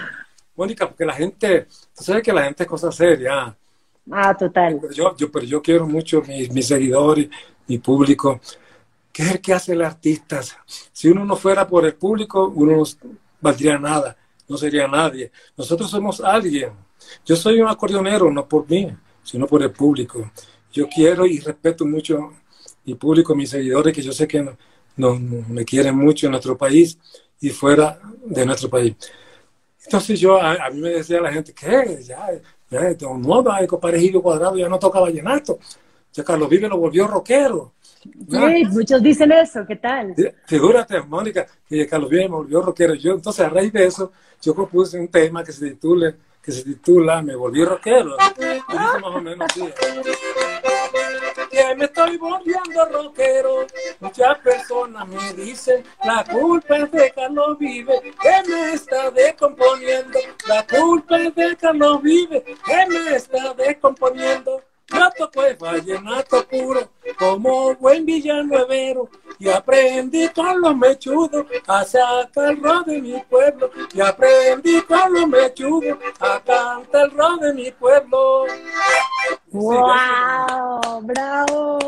Mónica, 0.55 0.87
porque 0.89 1.05
la 1.05 1.13
gente, 1.13 1.67
tú 1.95 2.03
sabes 2.03 2.21
que 2.21 2.33
la 2.33 2.43
gente 2.43 2.63
es 2.63 2.69
cosa 2.69 2.91
seria. 2.91 3.55
Ah, 4.11 4.35
total. 4.37 4.79
Yo, 4.93 5.15
yo, 5.15 5.31
pero 5.31 5.45
yo 5.45 5.61
quiero 5.61 5.87
mucho 5.87 6.21
mis, 6.21 6.51
mis 6.51 6.67
seguidores, 6.67 7.29
mi 7.67 7.77
público. 7.77 8.41
¿Qué 9.15 9.23
es 9.23 9.31
el 9.31 9.39
que 9.39 9.53
hace 9.53 9.71
el 9.71 9.81
artista? 9.81 10.41
Si 10.91 11.07
uno 11.07 11.23
no 11.23 11.37
fuera 11.37 11.65
por 11.65 11.85
el 11.85 11.95
público, 11.95 12.51
uno 12.53 12.75
no 12.75 12.83
valdría 13.39 13.79
nada, 13.79 14.17
no 14.49 14.57
sería 14.57 14.89
nadie. 14.89 15.31
Nosotros 15.55 15.89
somos 15.89 16.19
alguien. 16.19 16.71
Yo 17.25 17.37
soy 17.37 17.61
un 17.61 17.69
acordeonero, 17.69 18.29
no 18.29 18.45
por 18.45 18.69
mí, 18.69 18.91
sino 19.23 19.47
por 19.47 19.63
el 19.63 19.71
público. 19.71 20.29
Yo 20.73 20.89
quiero 20.93 21.25
y 21.25 21.39
respeto 21.39 21.85
mucho 21.85 22.33
mi 22.83 22.95
público, 22.95 23.33
mis 23.33 23.51
seguidores, 23.51 23.93
que 23.95 24.01
yo 24.01 24.11
sé 24.11 24.27
que 24.27 24.41
no, 24.43 24.57
no- 24.97 25.15
me 25.47 25.63
quieren 25.63 25.95
mucho 25.95 26.27
en 26.27 26.31
nuestro 26.31 26.57
país 26.57 26.97
y 27.39 27.51
fuera 27.51 27.97
de 28.25 28.45
nuestro 28.45 28.69
país. 28.69 28.95
Entonces 29.85 30.19
yo, 30.19 30.41
a, 30.41 30.69
mí 30.71 30.81
me 30.81 30.89
decía 30.89 31.21
la 31.21 31.31
gente, 31.31 31.53
¿qué? 31.53 31.99
Ya, 32.03 32.31
ya, 32.69 32.95
no, 33.01 33.57
el 33.59 33.67
compadre 33.67 33.99
Gilio 33.99 34.21
Cuadrado 34.21 34.57
ya 34.57 34.67
no 34.67 34.79
toca 34.79 34.99
vallenato. 34.99 35.59
Ya 36.15 36.23
Carlos 36.23 36.47
Vive 36.47 36.69
lo 36.69 36.77
volvió 36.77 37.07
rockero. 37.07 37.73
Sí, 38.01 38.65
muchos 38.71 39.03
dicen 39.03 39.33
eso, 39.33 39.65
¿qué 39.67 39.75
tal? 39.75 40.15
Figúrate, 40.45 41.01
Mónica, 41.01 41.45
que 41.67 41.85
Carlos 41.85 42.09
Vive 42.09 42.29
me 42.29 42.35
volvió 42.35 42.61
rockero. 42.61 42.93
Yo, 42.93 43.15
entonces, 43.15 43.45
a 43.45 43.49
raíz 43.49 43.73
de 43.73 43.85
eso, 43.85 44.13
yo 44.41 44.55
compuse 44.55 44.97
un 44.97 45.09
tema 45.09 45.43
que 45.43 45.51
se 45.51 45.71
titula, 45.71 46.15
que 46.41 46.53
se 46.53 46.63
titula 46.63 47.21
Me 47.21 47.35
volví 47.35 47.65
rockero. 47.65 48.15
Dice 48.37 48.61
más 49.01 49.03
o 49.03 49.19
menos 49.19 49.45
así. 49.49 49.67
Que 51.51 51.75
me 51.75 51.83
estoy 51.83 52.15
volviendo 52.15 52.85
rockero. 52.93 53.67
Muchas 53.99 54.37
personas 54.39 55.07
me 55.09 55.33
dicen, 55.33 55.83
la 56.01 56.23
culpa 56.23 56.77
es 56.77 56.91
de 56.91 57.11
Carlos 57.11 57.59
Vive, 57.59 58.13
que 58.21 58.49
me 58.49 58.73
está 58.73 59.11
descomponiendo. 59.11 60.17
La 60.47 60.65
culpa 60.65 61.19
es 61.19 61.35
de 61.35 61.57
Carlos 61.57 62.01
Vive, 62.01 62.41
que 62.41 62.85
me 62.89 63.15
está 63.17 63.53
descomponiendo. 63.53 64.61
Toco 65.17 65.43
el 65.43 65.55
vallenato 65.55 66.45
puro, 66.47 66.89
como 67.17 67.75
buen 67.75 68.05
villanuevero, 68.05 69.09
y 69.39 69.49
aprendí 69.49 70.27
con 70.29 70.59
los 70.61 70.75
mechudos 70.75 71.45
a 71.67 71.83
sacar 71.85 72.51
el 72.51 72.61
ro 72.61 72.81
de 72.83 73.01
mi 73.01 73.21
pueblo, 73.29 73.69
y 73.93 74.01
aprendí 74.01 74.81
con 74.81 75.13
los 75.13 75.27
mechudos 75.27 75.97
a 76.19 76.39
cantar 76.41 77.05
el 77.05 77.11
ro 77.11 77.37
de 77.37 77.53
mi 77.53 77.71
pueblo. 77.71 78.45
¡Wow! 79.51 81.01
¡Bravo! 81.03 81.79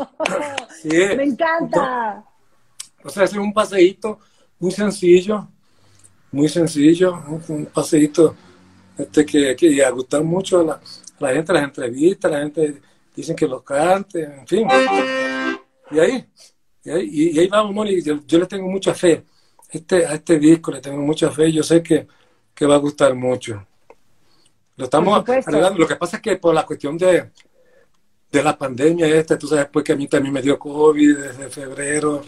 Sí. 0.80 0.88
Me 0.88 1.24
encanta. 1.24 2.24
O 3.04 3.10
sea, 3.10 3.24
es 3.24 3.34
un 3.34 3.52
paseíto 3.52 4.18
muy 4.58 4.70
sencillo, 4.70 5.48
muy 6.32 6.48
sencillo, 6.48 7.22
un, 7.28 7.42
un 7.48 7.66
paseíto 7.66 8.34
este, 8.96 9.24
que, 9.24 9.54
que 9.54 9.84
a 9.84 9.90
gustar 9.90 10.22
mucho 10.22 10.60
a 10.60 10.64
la, 10.64 10.72
a 10.74 10.80
la 11.20 11.32
gente, 11.32 11.52
las 11.52 11.64
entrevistas, 11.64 12.30
la 12.30 12.40
gente 12.40 12.80
dicen 13.20 13.36
que 13.36 13.46
lo 13.48 13.62
cante, 13.62 14.22
en 14.22 14.46
fin. 14.46 14.66
Y 15.90 15.98
ahí, 15.98 16.28
y 16.84 16.90
ahí, 16.90 17.08
y- 17.12 17.30
y 17.36 17.38
ahí 17.40 17.48
vamos, 17.48 17.74
Moni, 17.74 18.00
yo, 18.02 18.20
yo 18.26 18.38
le 18.38 18.46
tengo 18.46 18.68
mucha 18.68 18.94
fe. 18.94 19.24
Este, 19.70 20.06
a 20.06 20.14
este 20.14 20.38
disco 20.38 20.70
le 20.70 20.80
tengo 20.80 20.98
mucha 21.02 21.30
fe, 21.30 21.52
yo 21.52 21.62
sé 21.62 21.82
que, 21.82 22.06
que 22.54 22.66
va 22.66 22.76
a 22.76 22.78
gustar 22.78 23.14
mucho. 23.14 23.66
Lo 24.76 24.84
estamos 24.84 25.18
arreglando. 25.48 25.78
Lo 25.80 25.88
que 25.88 25.96
pasa 25.96 26.16
es 26.16 26.22
que 26.22 26.36
por 26.36 26.54
la 26.54 26.64
cuestión 26.64 26.96
de, 26.96 27.30
de 28.30 28.42
la 28.42 28.56
pandemia 28.56 29.06
esta, 29.08 29.36
tú 29.38 29.46
sabes 29.48 29.66
pues 29.72 29.84
que 29.84 29.92
a 29.92 29.96
mí 29.96 30.06
también 30.06 30.32
me 30.32 30.40
dio 30.42 30.58
COVID 30.58 31.16
desde 31.18 31.48
febrero, 31.50 32.22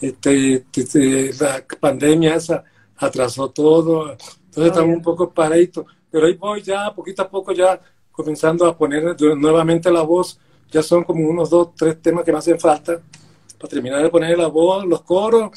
este, 0.00 0.64
este, 0.74 1.32
la 1.40 1.64
pandemia 1.80 2.34
esa 2.34 2.62
atrasó 2.96 3.50
todo, 3.50 4.10
entonces 4.12 4.66
estamos 4.72 4.94
un 4.96 5.02
poco 5.02 5.32
paraditos, 5.32 5.86
pero 6.10 6.26
ahí 6.26 6.34
voy 6.34 6.62
ya 6.62 6.94
poquito 6.94 7.22
a 7.22 7.28
poco 7.28 7.52
ya 7.52 7.80
comenzando 8.14 8.66
a 8.66 8.76
poner 8.76 9.16
nuevamente 9.36 9.90
la 9.90 10.02
voz, 10.02 10.38
ya 10.70 10.82
son 10.82 11.04
como 11.04 11.28
unos 11.28 11.50
dos, 11.50 11.74
tres 11.76 12.00
temas 12.00 12.24
que 12.24 12.32
me 12.32 12.38
hacen 12.38 12.58
falta 12.58 13.00
para 13.58 13.68
terminar 13.70 14.02
de 14.02 14.08
poner 14.10 14.36
la 14.38 14.48
voz, 14.48 14.84
los 14.86 15.02
coros 15.02 15.50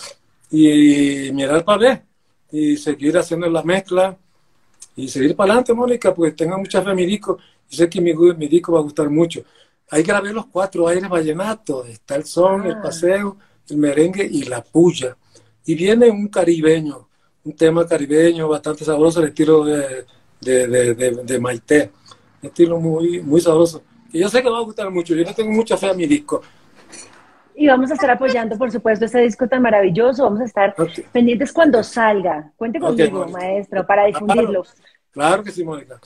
y 0.52 1.30
mirar 1.34 1.64
para 1.66 1.78
ver 1.78 2.04
y 2.52 2.78
seguir 2.78 3.18
haciendo 3.18 3.50
la 3.50 3.62
mezcla 3.64 4.18
y 4.96 5.08
seguir 5.08 5.36
para 5.36 5.52
adelante, 5.54 5.74
Mónica, 5.74 6.14
pues 6.14 6.36
tenga 6.36 6.58
mucha 6.58 6.82
fe 6.82 6.90
en 6.90 6.96
mi 6.96 7.06
disco. 7.06 7.38
Yo 7.70 7.78
sé 7.78 7.90
que 7.90 8.02
mi, 8.02 8.14
mi 8.14 8.48
disco 8.48 8.72
va 8.74 8.80
a 8.80 8.84
gustar 8.84 9.10
mucho. 9.10 9.44
Ahí 9.92 10.02
grabé 10.04 10.34
los 10.34 10.48
cuatro 10.48 10.88
aires 10.88 11.08
vallenatos. 11.10 11.88
Está 11.88 12.16
el 12.16 12.26
son, 12.26 12.66
el 12.66 12.74
Ah. 12.74 12.82
paseo, 12.82 13.38
el 13.70 13.78
merengue 13.78 14.26
y 14.26 14.44
la 14.44 14.64
puya. 14.64 15.16
Y 15.66 15.76
viene 15.76 16.10
un 16.10 16.30
caribeño, 16.30 17.08
un 17.44 17.54
tema 17.56 17.86
caribeño 17.86 18.48
bastante 18.48 18.86
sabroso, 18.86 19.20
el 19.22 19.28
estilo 19.28 19.66
de, 19.66 20.06
de, 20.42 20.68
de, 20.68 20.94
de, 20.96 21.12
de 21.24 21.40
Maite. 21.40 21.92
Estilo 22.42 22.80
muy, 22.80 23.22
muy 23.22 23.42
sabroso. 23.42 23.84
Y 24.12 24.20
yo 24.20 24.30
sé 24.30 24.42
que 24.42 24.50
va 24.50 24.60
a 24.60 24.64
gustar 24.64 24.90
mucho. 24.90 25.16
Yo 25.16 25.24
le 25.24 25.34
tengo 25.34 25.52
mucha 25.52 25.78
fe 25.78 25.90
a 25.90 25.94
mi 25.94 26.06
disco. 26.06 26.42
Y 27.56 27.68
vamos 27.68 27.90
a 27.90 27.96
estar 27.96 28.12
apoyando, 28.12 28.56
por 28.58 28.72
supuesto, 28.72 29.06
este 29.06 29.20
disco 29.22 29.48
tan 29.48 29.64
maravilloso. 29.64 30.24
Vamos 30.24 30.42
a 30.42 30.46
estar 30.46 30.76
pendientes 31.12 31.52
cuando 31.52 31.82
salga. 31.84 32.52
Cuente 32.56 32.80
conmigo, 32.80 33.28
maestro, 33.28 33.86
para 33.86 34.06
difundirlo. 34.06 34.64
Claro 35.12 35.44
que 35.44 35.52
sí, 35.52 35.64
Mónica. 35.64 36.00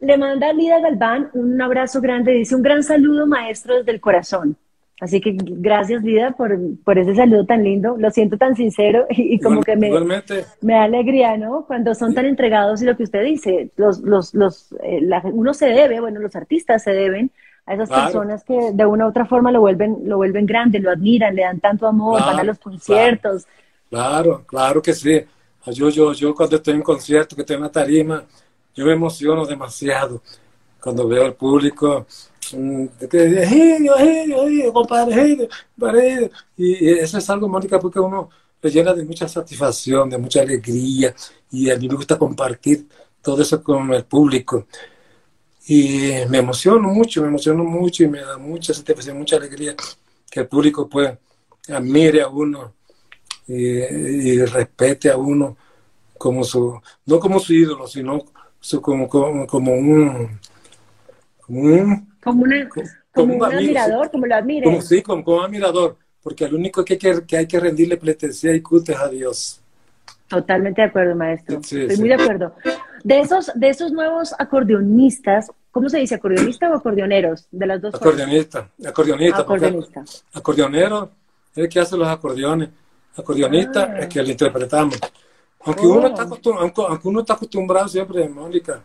Le 0.00 0.16
manda 0.16 0.52
Lida 0.52 0.80
Galván 0.80 1.30
un 1.34 1.60
abrazo 1.60 2.00
grande. 2.00 2.32
Dice 2.32 2.54
un 2.54 2.62
gran 2.62 2.82
saludo, 2.82 3.26
maestro, 3.26 3.78
desde 3.78 3.90
el 3.92 4.00
corazón. 4.00 4.56
Así 5.02 5.20
que 5.20 5.36
gracias, 5.36 6.04
Lida, 6.04 6.30
por, 6.30 6.56
por 6.84 6.96
ese 6.96 7.16
saludo 7.16 7.44
tan 7.44 7.64
lindo. 7.64 7.96
Lo 7.98 8.08
siento 8.12 8.38
tan 8.38 8.54
sincero 8.54 9.04
y, 9.10 9.34
y 9.34 9.40
como 9.40 9.60
que 9.62 9.74
me, 9.76 9.88
Igualmente. 9.88 10.44
me 10.60 10.74
da 10.74 10.84
alegría, 10.84 11.36
¿no? 11.36 11.64
Cuando 11.66 11.92
son 11.96 12.14
tan 12.14 12.24
entregados 12.26 12.80
y 12.82 12.84
lo 12.84 12.96
que 12.96 13.02
usted 13.02 13.24
dice, 13.24 13.70
los, 13.76 14.00
los, 14.02 14.32
los, 14.32 14.72
eh, 14.84 15.00
la- 15.02 15.20
uno 15.24 15.54
se 15.54 15.66
debe, 15.66 15.98
bueno, 16.00 16.20
los 16.20 16.36
artistas 16.36 16.84
se 16.84 16.92
deben 16.92 17.32
a 17.66 17.74
esas 17.74 17.88
Claro. 17.88 18.04
personas 18.04 18.44
que 18.44 18.70
de 18.72 18.86
una 18.86 19.06
u 19.06 19.08
otra 19.08 19.26
forma 19.26 19.50
lo 19.50 19.60
vuelven, 19.60 19.98
lo 20.04 20.18
vuelven 20.18 20.46
grande, 20.46 20.78
lo 20.78 20.90
admiran, 20.92 21.34
le 21.34 21.42
dan 21.42 21.58
tanto 21.58 21.88
amor, 21.88 22.18
Claro, 22.18 22.36
van 22.36 22.40
a 22.40 22.44
los 22.44 22.58
conciertos. 22.60 23.46
Claro, 23.90 24.44
claro 24.46 24.80
que 24.80 24.92
sí. 24.92 25.20
Yo, 25.66 25.88
yo, 25.90 26.12
yo 26.12 26.32
cuando 26.34 26.56
estoy 26.56 26.74
en 26.74 26.82
concierto, 26.82 27.34
que 27.34 27.42
estoy 27.42 27.56
en 27.56 27.62
la 27.62 27.70
tarima, 27.72 28.24
yo 28.74 28.86
me 28.86 28.92
emociono 28.92 29.44
demasiado 29.46 30.22
cuando 30.80 31.08
veo 31.08 31.24
al 31.24 31.34
público. 31.34 32.06
"Egidio, 32.54 33.96
Egidio, 33.96 34.46
Egidio, 34.46 34.72
compadre, 34.72 35.14
Egidio, 35.14 35.48
compadre, 35.74 36.08
Egidio". 36.08 36.30
Y, 36.56 36.88
eso 36.90 37.18
es 37.18 37.30
algo, 37.30 37.48
Mónica, 37.48 37.78
porque 37.80 38.00
uno 38.00 38.30
le 38.60 38.70
llena 38.70 38.94
de 38.94 39.04
mucha 39.04 39.28
satisfacción, 39.28 40.10
de 40.10 40.18
mucha 40.18 40.40
alegría, 40.42 41.14
y 41.50 41.70
a 41.70 41.76
mí 41.76 41.88
me 41.88 41.94
gusta 41.96 42.18
compartir 42.18 42.86
todo 43.20 43.42
eso 43.42 43.62
con 43.62 43.92
el 43.94 44.04
público. 44.04 44.66
y 45.66 46.12
me 46.28 46.38
emociono 46.38 46.88
mucho, 46.88 47.22
me 47.22 47.28
emociono 47.28 47.64
mucho 47.64 48.02
y 48.02 48.08
me 48.08 48.20
da 48.20 48.36
mucha 48.36 48.74
satisfacción, 48.74 49.16
mucha 49.18 49.36
alegría 49.36 49.76
que 50.30 50.40
el 50.40 50.48
público 50.48 50.88
pues 50.88 51.16
admire 51.68 52.22
a 52.22 52.28
uno 52.28 52.74
y, 53.46 54.44
respete 54.44 55.10
a 55.10 55.16
uno 55.16 55.56
como 56.18 56.44
su, 56.44 56.80
no 57.06 57.20
como 57.20 57.38
su 57.40 57.52
ídolo, 57.52 57.86
sino 57.86 58.24
su, 58.60 58.80
como, 58.80 59.08
como, 59.08 59.46
como 59.46 59.72
un, 59.72 60.40
Como, 62.22 62.42
una, 62.44 62.68
como 62.68 62.86
como 63.12 63.34
un 63.34 63.44
amigo, 63.44 63.58
admirador, 63.58 64.10
como 64.10 64.26
lo 64.26 64.34
admire. 64.34 64.64
como, 64.64 64.80
sí, 64.82 65.02
como, 65.02 65.24
como 65.24 65.42
admirador, 65.42 65.96
porque 66.22 66.44
al 66.44 66.54
único 66.54 66.84
que 66.84 66.94
hay 66.94 66.98
que, 66.98 67.22
que 67.26 67.36
hay 67.36 67.46
que 67.46 67.58
rendirle 67.60 67.96
pleitesía 67.96 68.54
y 68.54 68.60
culto 68.62 68.92
es 68.92 68.98
a 68.98 69.08
Dios. 69.08 69.60
Totalmente 70.28 70.80
de 70.80 70.88
acuerdo, 70.88 71.14
maestro. 71.14 71.60
Sí, 71.62 71.80
Estoy 71.82 71.96
sí. 71.96 72.00
muy 72.00 72.08
de 72.08 72.14
acuerdo. 72.14 72.54
De 73.04 73.20
esos, 73.20 73.50
de 73.54 73.68
esos 73.68 73.92
nuevos 73.92 74.34
acordeonistas, 74.38 75.50
¿cómo 75.70 75.88
se 75.88 75.98
dice? 75.98 76.14
¿Acordeonista 76.14 76.70
o 76.70 76.76
acordeoneros? 76.76 77.46
De 77.50 77.66
las 77.66 77.82
dos. 77.82 77.94
Acordeonista, 77.94 78.68
acordeonista, 78.86 79.44
porque 79.44 79.66
Acordeonista. 79.66 80.04
acordeonero 80.32 81.10
es 81.52 81.58
el 81.58 81.68
que 81.68 81.80
hace 81.80 81.96
los 81.98 82.08
acordeones, 82.08 82.70
acordeonista 83.16 83.82
Ah. 83.92 83.98
es 83.98 84.02
el 84.04 84.08
que 84.08 84.22
lo 84.22 84.30
interpretamos. 84.30 84.98
Aunque, 85.64 85.86
Oh. 85.86 85.92
uno 85.98 86.06
está 86.08 86.26
acostum- 86.26 86.56
aunque, 86.58 86.82
aunque 86.88 87.08
uno 87.08 87.20
está 87.20 87.34
acostumbrado 87.34 87.88
siempre, 87.88 88.26
Mónica, 88.28 88.80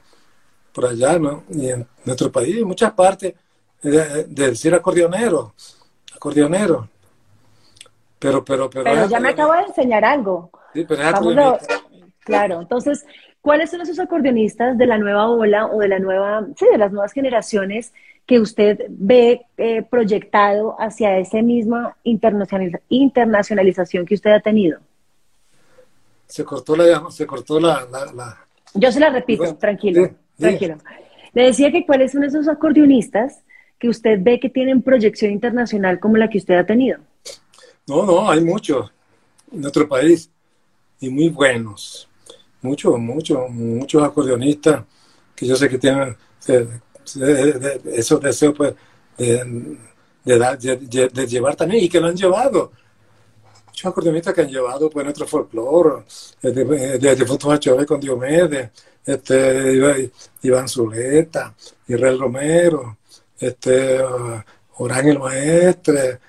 por 0.77 0.85
allá, 0.85 1.17
¿no? 1.17 1.43
Y 1.49 1.69
en 1.71 1.87
nuestro 2.05 2.31
país, 2.31 2.55
en 2.55 2.67
muchas 2.67 2.93
partes, 2.93 3.33
de, 3.81 4.25
de 4.25 4.49
decir 4.49 4.75
acordeonero, 4.75 5.55
acordeonero. 6.15 6.87
Pero, 8.19 8.45
pero, 8.45 8.69
pero. 8.69 8.83
Pero 8.83 9.07
ya 9.09 9.19
me 9.19 9.29
acabo 9.29 9.53
de 9.53 9.61
enseñar 9.63 10.05
algo. 10.05 10.51
Sí, 10.75 10.85
pero 10.87 11.01
es 11.01 11.07
a-. 11.07 11.81
Claro, 12.19 12.61
entonces, 12.61 13.03
¿cuáles 13.41 13.71
son 13.71 13.81
esos 13.81 13.97
acordeonistas 13.97 14.77
de 14.77 14.85
la 14.85 14.99
nueva 14.99 15.27
ola 15.29 15.65
o 15.65 15.79
de 15.79 15.87
la 15.87 15.97
nueva, 15.97 16.45
sí, 16.55 16.67
de 16.71 16.77
las 16.77 16.91
nuevas 16.91 17.11
generaciones 17.11 17.91
que 18.27 18.39
usted 18.39 18.85
ve 18.89 19.47
eh, 19.57 19.81
proyectado 19.81 20.75
hacia 20.79 21.17
esa 21.17 21.41
misma 21.41 21.97
internacionaliz- 22.03 22.81
internacionalización 22.89 24.05
que 24.05 24.13
usted 24.13 24.29
ha 24.31 24.41
tenido? 24.41 24.79
Se 26.27 26.43
cortó 26.43 26.75
la, 26.75 27.09
se 27.09 27.25
cortó 27.25 27.59
la, 27.59 27.87
la, 27.91 28.05
la- 28.13 28.45
Yo 28.75 28.91
se 28.91 28.99
la 28.99 29.09
repito, 29.09 29.41
Bueno, 29.41 29.57
tranquilo, 29.57 30.05
sí. 30.05 30.11
Tranquilo. 30.37 30.77
Le 31.33 31.43
decía 31.43 31.71
que 31.71 31.85
cuáles 31.85 32.11
son 32.11 32.23
esos 32.23 32.47
acordeonistas 32.47 33.41
que 33.79 33.89
usted 33.89 34.19
ve 34.21 34.39
que 34.39 34.49
tienen 34.49 34.81
proyección 34.81 35.31
internacional 35.31 35.99
como 35.99 36.17
la 36.17 36.29
que 36.29 36.37
usted 36.39 36.55
ha 36.55 36.65
tenido. 36.65 36.99
No, 37.87 38.05
no, 38.05 38.29
hay 38.29 38.41
muchos 38.41 38.91
en 39.51 39.61
nuestro 39.61 39.87
país 39.87 40.29
y 40.99 41.09
muy 41.09 41.29
buenos. 41.29 42.07
Muchos, 42.61 42.97
muchos, 42.99 43.49
muchos 43.49 44.03
acordeonistas 44.03 44.83
que 45.35 45.45
yo 45.45 45.55
sé 45.55 45.69
que 45.69 45.77
tienen 45.77 46.15
eh, 46.47 46.67
de- 47.15 47.53
de- 47.53 47.81
esos 47.95 48.19
deseos 48.19 48.55
pues, 48.57 48.73
de, 49.17 49.77
de 50.25 50.37
dar- 50.37 50.57
de- 50.57 50.77
de- 50.77 51.09
de 51.09 51.27
llevar 51.27 51.55
también 51.55 51.83
y 51.83 51.89
que 51.89 51.99
lo 51.99 52.07
han 52.07 52.15
llevado. 52.15 52.71
Muchos 53.67 53.85
acordeonistas 53.91 54.33
que 54.33 54.41
han 54.41 54.49
llevado 54.49 54.89
pues, 54.89 55.03
nuestro 55.05 55.27
folclore, 55.27 56.03
eh, 56.41 56.49
de, 56.51 56.97
de, 57.15 57.85
con 57.85 57.99
Diomedes, 57.99 58.71
este, 59.07 59.73
Iván- 60.43 60.67
Zuleta, 60.67 61.55
Israel 61.87 62.19
Romero, 62.19 62.97
este, 63.39 64.03
uh, 64.03 64.41
Orán 64.79 65.07
el 65.07 65.17
Maestre, 65.17 66.19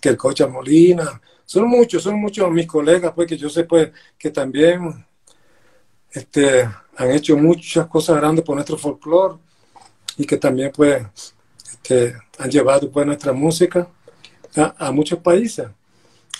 que 0.00 0.08
el 0.08 0.16
Cocha 0.16 0.46
Molina. 0.46 1.20
Son 1.44 1.68
muchos, 1.68 2.02
son 2.02 2.20
muchos 2.20 2.50
mis 2.50 2.66
colegas, 2.66 3.12
pues, 3.14 3.26
que 3.28 3.36
yo 3.36 3.48
sé, 3.50 3.64
pues, 3.64 3.90
que 4.16 4.30
también 4.30 5.04
este, 6.12 6.62
han 6.96 7.10
hecho 7.10 7.36
muchas 7.36 7.86
cosas 7.88 8.16
grandes 8.16 8.44
por 8.44 8.54
nuestro 8.54 8.78
folclore 8.78 9.36
y 10.16 10.24
que 10.24 10.36
también, 10.36 10.70
pues, 10.74 11.04
este, 11.72 12.14
han 12.38 12.50
llevado, 12.50 12.90
pues, 12.90 13.04
nuestra 13.04 13.32
música 13.32 13.88
a, 14.56 14.86
a 14.86 14.92
muchos 14.92 15.18
países, 15.18 15.66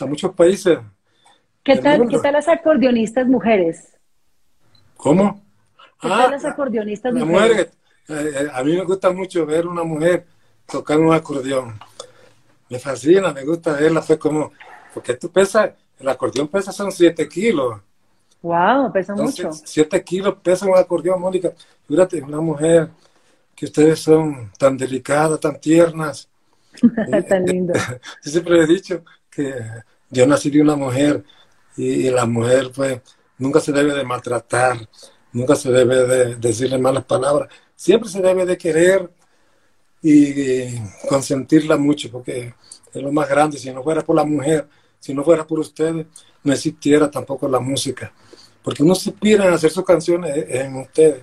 a 0.01 0.07
muchos 0.07 0.33
países. 0.35 0.79
¿Qué 1.65 1.77
tal. 1.77 2.09
¿qué 2.09 2.19
tal 2.19 2.33
las 2.35 2.49
acordeonistas 2.49 3.27
mujeres? 3.27 3.99
¿Cómo? 4.97 5.48
¿Qué 6.01 6.11
Ah, 6.11 6.11
tal 6.11 6.31
las 6.33 6.45
acordeonistas 6.45 7.13
la 7.13 7.25
mujeres? 7.27 7.27
mujer, 7.27 7.73
eh, 8.09 8.33
eh, 8.37 8.49
a 8.53 8.63
mí 8.65 8.75
me 8.77 8.85
gusta 8.85 9.11
mucho 9.13 9.47
ver 9.47 9.67
una 9.67 9.83
mujer 9.85 10.27
tocar 10.67 10.99
un 11.01 11.13
acordeón. 11.15 11.79
Me 12.71 12.79
fascina, 12.81 13.33
me 13.33 13.45
gusta 13.45 13.75
verla, 13.75 14.03
fue 14.03 14.19
como, 14.19 14.53
porque 14.95 15.15
tú 15.17 15.31
pesas, 15.33 15.73
el 15.99 16.09
acordeón 16.09 16.49
pesa 16.49 16.73
son 16.73 16.93
7 16.93 17.29
kilos. 17.29 17.81
Wow, 18.43 18.91
pesa 18.93 19.15
Entonces, 19.15 19.49
mucho. 19.55 19.63
7 19.65 20.03
kilos 20.05 20.37
pesa 20.43 20.67
un 20.67 20.77
acordeón, 20.77 21.21
Mónica. 21.21 21.53
Fíjate, 21.87 22.23
una 22.23 22.41
mujer 22.41 22.91
que 23.57 23.67
ustedes 23.67 24.01
son 24.01 24.53
tan 24.59 24.77
delicadas, 24.77 25.41
tan 25.41 25.61
tiernas. 25.61 26.29
Tan 27.29 27.45
lindo. 27.47 27.85
Yo 28.25 28.31
siempre 28.31 28.61
he 28.63 28.67
dicho 28.67 29.05
que 29.31 29.55
yo 30.11 30.27
nací 30.27 30.51
de 30.51 30.63
una 30.63 30.77
mujer 30.77 31.25
y, 31.77 32.07
y 32.09 32.11
la 32.11 32.27
mujer 32.27 32.71
pues 32.75 33.01
nunca 33.39 33.61
se 33.61 33.73
debe 33.73 33.95
de 33.95 34.05
maltratar, 34.05 34.79
nunca 35.33 35.55
se 35.55 35.71
debe 35.71 36.07
de 36.07 36.37
decirle 36.37 36.79
malas 36.79 37.05
palabras, 37.05 37.49
siempre 37.75 38.09
se 38.09 38.21
debe 38.21 38.45
de 38.47 38.59
querer 38.59 39.11
y, 40.03 40.79
consentirla 41.09 41.77
mucho 41.77 42.11
porque 42.11 42.55
es 42.93 43.03
lo 43.03 43.13
más 43.13 43.29
grande, 43.29 43.59
si 43.59 43.73
no 43.73 43.83
fuera 43.83 44.03
por 44.03 44.17
la 44.17 44.25
mujer, 44.25 44.67
si 44.99 45.15
no 45.15 45.23
fuera 45.25 45.47
por 45.47 45.59
ustedes, 45.59 46.07
no 46.43 46.53
existiera 46.53 47.11
tampoco 47.11 47.49
la 47.49 47.61
música, 47.61 48.13
porque 48.63 48.83
uno 48.83 48.95
se 48.95 49.11
inspira 49.11 49.47
en 49.47 49.55
hacer 49.55 49.71
sus 49.71 49.85
canciones 49.85 50.45
en 50.49 50.77
ustedes. 50.77 51.23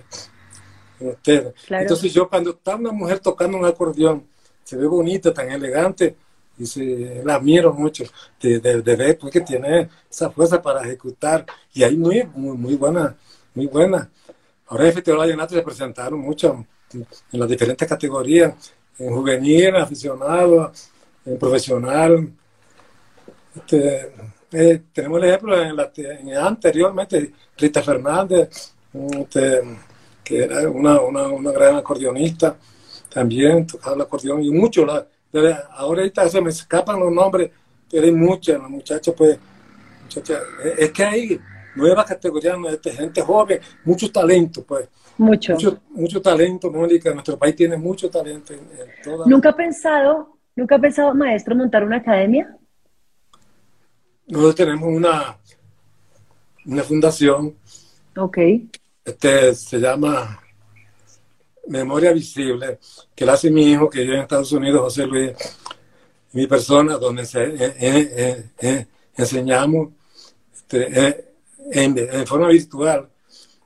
En 1.00 1.08
ustedes. 1.08 1.54
Claro. 1.66 1.82
Entonces 1.82 2.12
yo 2.12 2.28
cuando 2.28 2.50
está 2.50 2.76
una 2.76 2.92
mujer 2.92 3.18
tocando 3.18 3.58
un 3.58 3.64
acordeón, 3.64 4.26
se 4.64 4.76
ve 4.76 4.86
bonita, 4.86 5.32
tan 5.32 5.50
elegante, 5.50 6.16
y 6.58 6.66
se, 6.66 7.22
la 7.24 7.34
admiro 7.34 7.72
mucho 7.72 8.04
de, 8.40 8.58
de, 8.60 8.80
de 8.80 8.96
ver 8.96 9.18
pues, 9.18 9.32
que 9.32 9.42
tiene 9.42 9.88
esa 10.10 10.30
fuerza 10.30 10.60
para 10.62 10.82
ejecutar, 10.82 11.44
y 11.72 11.82
hay 11.82 11.96
muy, 11.96 12.24
muy, 12.34 12.56
muy 12.56 12.74
buena, 12.76 13.14
muy 13.56 13.66
buena. 13.66 14.08
Ahora 14.68 14.84
en 14.84 14.88
el 14.88 14.94
Festival 14.94 15.20
Vallenato 15.20 15.54
se 15.54 15.62
presentaron 15.62 16.20
mucho 16.20 16.64
en 16.92 17.40
las 17.40 17.48
diferentes 17.48 17.88
categorías, 17.88 18.54
en 18.98 19.14
juvenil, 19.14 19.64
en 19.64 19.76
aficionado, 19.76 20.72
en 21.24 21.38
profesional. 21.38 22.32
Este, 23.56 24.12
eh, 24.52 24.82
tenemos 24.92 25.22
el 25.22 25.28
ejemplo 25.28 25.60
en 25.60 25.74
la, 25.74 25.90
en, 25.96 26.36
anteriormente, 26.36 27.32
Rita 27.56 27.82
Fernández, 27.82 28.74
este, 28.92 29.62
que 30.22 30.44
era 30.44 30.68
una, 30.68 31.00
una, 31.00 31.28
una 31.28 31.50
gran 31.50 31.76
acordeonista, 31.76 32.56
también 33.08 33.66
tocaba 33.66 33.96
el 33.96 34.02
acordeón 34.02 34.42
y 34.42 34.50
mucho. 34.50 34.86
De, 35.32 35.56
ahorita 35.70 36.28
se 36.28 36.40
me 36.42 36.50
escapan 36.50 37.00
los 37.00 37.12
nombres, 37.12 37.50
pero 37.90 38.04
hay 38.04 38.12
muchas, 38.12 38.60
las 38.60 38.70
muchachas, 38.70 39.14
pues, 39.16 39.38
muchachas, 40.04 40.42
es 40.76 40.92
que 40.92 41.04
hay 41.04 41.40
nuevas 41.76 42.06
categorías, 42.06 42.56
de 42.82 42.92
gente 42.92 43.22
joven, 43.22 43.60
mucho 43.84 44.10
talento, 44.10 44.64
pues. 44.64 44.88
Mucho. 45.18 45.54
Mucho, 45.54 45.80
mucho 45.90 46.20
talento, 46.20 46.70
Mónica. 46.70 47.12
Nuestro 47.12 47.38
país 47.38 47.56
tiene 47.56 47.76
mucho 47.76 48.10
talento 48.10 48.52
en, 48.52 48.60
en 48.60 49.02
toda... 49.02 49.26
¿Nunca 49.26 49.50
ha 49.50 49.56
pensado, 49.56 50.36
nunca 50.54 50.76
ha 50.76 50.78
pensado, 50.78 51.14
maestro, 51.14 51.54
montar 51.54 51.84
una 51.84 51.96
academia? 51.96 52.56
Nosotros 54.26 54.54
tenemos 54.56 54.88
una, 54.88 55.38
una 56.66 56.82
fundación, 56.82 57.54
Ok. 58.16 58.38
este, 59.04 59.54
se 59.54 59.78
llama 59.78 60.40
Memoria 61.68 62.12
Visible, 62.12 62.78
que 63.14 63.24
la 63.24 63.34
hace 63.34 63.50
mi 63.50 63.70
hijo, 63.70 63.88
que 63.88 64.00
vive 64.00 64.16
en 64.16 64.22
Estados 64.22 64.52
Unidos, 64.52 64.80
José 64.82 65.06
Luis, 65.06 65.32
mi 66.32 66.46
persona, 66.46 66.96
donde 66.98 67.24
se, 67.24 67.44
eh, 67.44 67.74
eh, 67.78 68.44
eh, 68.60 68.86
enseñamos 69.16 69.90
este, 70.52 71.35
en, 71.72 71.96
en 71.98 72.26
forma 72.26 72.48
virtual 72.48 73.08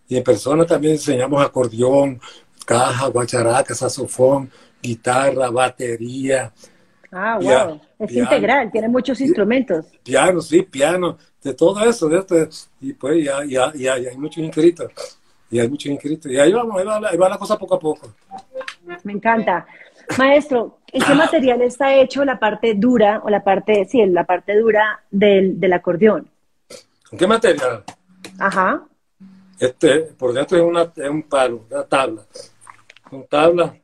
y 0.09 0.17
en 0.17 0.25
persona 0.25 0.67
también 0.67 0.95
enseñamos 0.95 1.43
acordeón, 1.45 2.21
caja, 2.67 3.07
guacharaca, 3.09 3.75
saxofón, 3.75 4.51
guitarra, 4.83 5.51
batería, 5.51 6.53
Ah, 7.13 7.35
wow. 7.39 7.43
Piano, 7.49 7.81
es 7.99 8.09
piano. 8.09 8.23
integral, 8.23 8.71
tiene 8.71 8.89
muchos 8.89 9.21
instrumentos. 9.21 9.85
piano, 10.05 10.41
sí, 10.41 10.63
piano, 10.63 11.19
de 11.43 11.55
todo 11.55 11.85
eso, 11.85 12.09
de 12.09 12.19
este, 12.21 12.49
y 12.81 12.93
pues 12.93 13.25
ya, 13.25 13.45
ya, 13.45 13.73
ya, 13.75 13.99
ya 13.99 14.11
hay 14.11 14.17
muchos 14.17 14.39
inscritos, 14.45 14.93
y 15.51 15.59
hay 15.59 15.69
muchos 15.69 15.91
inscritos, 15.91 16.31
y 16.31 16.39
ahí 16.39 16.53
vamos, 16.53 16.79
ahí 16.79 16.87
va, 16.87 17.01
la- 17.01 17.09
ahí 17.09 17.17
va 17.17 17.29
la 17.29 17.37
cosa 17.37 17.59
poco 17.59 17.75
a 17.75 17.81
poco. 17.81 18.15
Me 19.03 19.13
encanta. 19.13 19.67
Maestro, 20.19 20.79
¿en 20.93 21.03
qué 21.03 21.15
material 21.15 21.63
está 21.63 21.95
hecho 21.97 22.25
la 22.25 22.39
parte 22.39 22.75
dura 22.75 23.21
o 23.25 23.29
la 23.29 23.43
parte, 23.43 23.85
sí, 23.87 24.07
la 24.07 24.23
parte 24.25 24.57
dura 24.57 25.01
del, 25.11 25.59
del 25.59 25.73
acordeón? 25.73 26.30
¿Con 27.11 27.19
qué 27.19 27.27
material? 27.27 27.85
Ajá. 28.39 28.87
Este, 29.59 30.01
por 30.01 30.33
dentro 30.33 30.57
es, 30.57 30.63
una, 30.65 30.83
es 30.83 31.11
un 31.11 31.25
palo, 31.25 31.67
una 31.69 31.85
tabla, 31.85 32.23
con 33.11 33.27
tabla, 33.27 33.77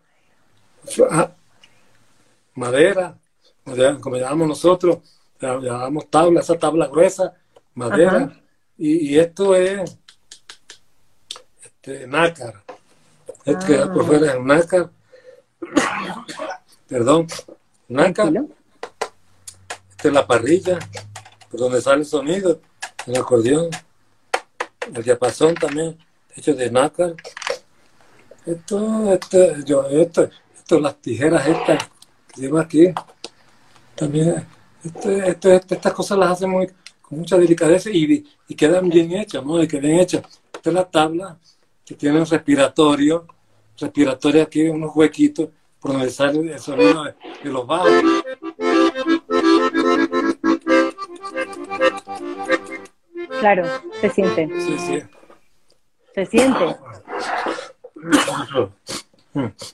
ah, 1.11 1.31
madera, 2.55 3.19
como 4.01 4.17
llamamos 4.17 4.49
nosotros, 4.49 4.99
la 5.41 5.59
llamamos 5.59 6.09
tabla, 6.09 6.41
esa 6.41 6.59
tabla 6.59 6.87
gruesa, 6.87 7.35
madera, 7.75 8.41
y, 8.79 9.11
y 9.11 9.19
esto 9.19 9.55
es 9.55 9.99
este, 11.63 12.07
nácar, 12.07 12.63
Este 13.45 13.79
Ah. 13.83 13.93
por 13.93 14.07
fuera 14.07 14.31
es 14.33 14.37
un 14.37 14.47
nácar. 14.47 14.91
Perdón, 16.89 17.27
nácar. 17.89 18.33
Esta 19.91 20.09
es 20.09 20.15
la 20.15 20.27
parrilla, 20.27 20.79
por 21.51 21.61
donde 21.61 21.83
sale 21.83 22.01
el 22.01 22.07
sonido, 22.07 22.61
el 23.07 23.17
acordeón. 23.17 23.71
El 24.95 25.03
diapasón 25.03 25.55
también, 25.55 25.99
hecho 26.35 26.55
de 26.55 26.71
nácar. 26.71 27.15
Esto, 28.45 29.13
esto, 29.13 29.39
yo, 29.65 29.87
esto, 29.89 30.31
esto, 30.57 30.79
las 30.79 30.97
tijeras 31.01 31.47
estas 31.47 31.89
que 32.33 32.41
llevo 32.43 32.59
aquí, 32.59 32.93
también, 33.97 34.47
esto, 34.85 35.11
esto- 35.11 35.51
estas 35.53 35.93
cosas 35.93 36.17
las 36.19 36.31
hacen 36.31 36.51
muy, 36.51 36.69
con 37.03 37.19
mucha 37.19 37.37
delicadeza 37.37 37.91
y, 37.91 38.25
y 38.47 38.55
quedan 38.55 38.89
bien 38.89 39.11
hechas, 39.13 39.45
¿no? 39.45 39.61
Y 39.61 39.67
que 39.67 39.81
bien 39.81 39.99
hechas. 39.99 40.23
Esta 40.53 40.71
es 40.71 40.75
la 40.75 40.85
tabla 40.89 41.37
que 41.85 41.95
tiene 41.97 42.21
un 42.21 42.27
respiratorio, 42.27 43.27
respiratorio 43.79 44.43
aquí, 44.45 44.69
unos 44.69 44.95
huequitos 44.95 45.49
por 45.81 45.93
donde 45.93 46.11
sale 46.11 46.53
el 46.53 46.61
sonido 46.61 47.03
de, 47.05 47.15
de 47.43 47.51
los 47.51 47.67
bajos. 47.67 47.91
Claro, 53.41 53.65
se 54.01 54.11
siente, 54.11 54.49
Sí, 54.61 54.79
sí. 54.79 55.03
se 56.15 56.27
siente. 56.27 56.77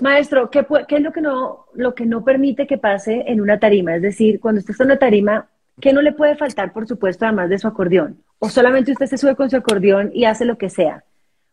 Maestro, 0.01 0.51
¿qué, 0.51 0.67
qué 0.89 0.97
es 0.97 1.03
lo 1.03 1.13
que, 1.13 1.21
no, 1.21 1.67
lo 1.75 1.95
que 1.95 2.05
no 2.07 2.25
permite 2.25 2.67
que 2.67 2.79
pase 2.79 3.25
en 3.27 3.41
una 3.41 3.59
tarima? 3.59 3.95
Es 3.97 4.03
decir, 4.03 4.41
cuando 4.41 4.59
usted 4.61 4.73
está 4.73 4.85
en 4.85 4.91
una 4.91 4.99
tarima, 4.99 5.49
¿qué 5.81 5.93
no 5.93 6.03
le 6.03 6.13
puede 6.13 6.37
faltar, 6.37 6.73
por 6.73 6.87
supuesto, 6.87 7.25
además 7.25 7.49
de 7.51 7.59
su 7.59 7.69
acordeón? 7.69 8.23
¿O 8.39 8.49
solamente 8.49 8.93
usted 8.93 9.07
se 9.07 9.19
sube 9.19 9.37
con 9.37 9.51
su 9.51 9.57
acordeón 9.57 10.11
y 10.13 10.25
hace 10.25 10.45
lo 10.45 10.59
que 10.59 10.69
sea? 10.71 11.05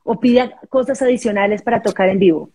¿O 0.03 0.19
pide 0.19 0.55
cosas 0.69 1.01
adicionales 1.01 1.61
para 1.61 1.81
tocar 1.83 2.09
en 2.09 2.19
vivo? 2.19 2.49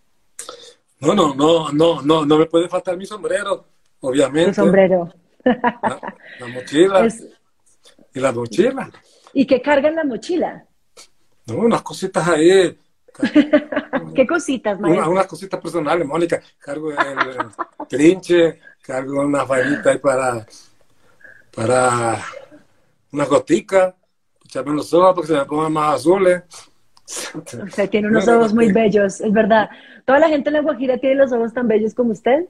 No, 1.01 1.14
no, 1.14 1.35
no, 1.35 1.70
no, 1.73 2.03
no, 2.03 2.27
no 2.27 2.38
me 2.38 2.47
puede 2.47 2.68
faltar 2.68 2.97
mi 2.97 3.07
sombrero, 3.07 3.66
obviamente. 4.01 4.49
El 4.51 4.55
sombrero. 4.55 5.12
La, 5.44 6.14
la 6.40 6.47
mochila 6.49 7.01
Es- 7.07 7.25
y 8.12 8.20
la 8.20 8.33
mochila. 8.33 8.90
¿Y 9.35 9.47
qué 9.47 9.61
carga 9.61 9.88
en 9.90 9.97
la 9.97 10.05
mochila? 10.05 10.66
No, 11.47 11.57
unas 11.59 11.83
cositas 11.83 12.27
ahí, 12.29 12.79
¿Qué 14.14 14.27
cositas, 14.27 14.79
una- 14.83 14.83
maestro? 14.83 15.12
unas 15.12 15.27
cositas 15.27 15.61
personales, 15.61 16.07
Mónica. 16.07 16.40
Cargo 16.59 16.92
el, 16.92 17.27
el 17.29 17.51
trinche, 17.88 18.61
cargo 18.83 19.20
una 19.23 19.44
vainita 19.44 19.90
ahí 19.90 19.99
para, 19.99 20.47
para 21.55 22.18
unas 23.12 23.29
goticas, 23.29 23.94
echarme 24.44 24.75
los 24.75 24.92
ojos 24.94 25.14
para 25.14 25.23
que 25.27 25.33
se 25.33 25.38
me 25.38 25.47
pongan 25.47 25.73
más 25.73 25.97
azules. 25.97 26.42
Usted 27.61 27.90
tiene 27.90 28.09
unos 28.09 28.29
ojos 28.29 28.55
muy 28.55 28.68
bellos, 28.68 29.20
es 29.20 29.33
verdad. 29.33 29.68
¿Toda 30.05 30.18
la 30.18 30.29
gente 30.29 30.51
en 30.51 30.55
La 30.55 30.61
Guajira 30.62 30.99
tiene 30.99 31.16
los 31.16 31.33
ojos 31.33 31.53
tan 31.53 31.66
bellos 31.68 31.94
como 31.94 32.12
usted? 32.12 32.47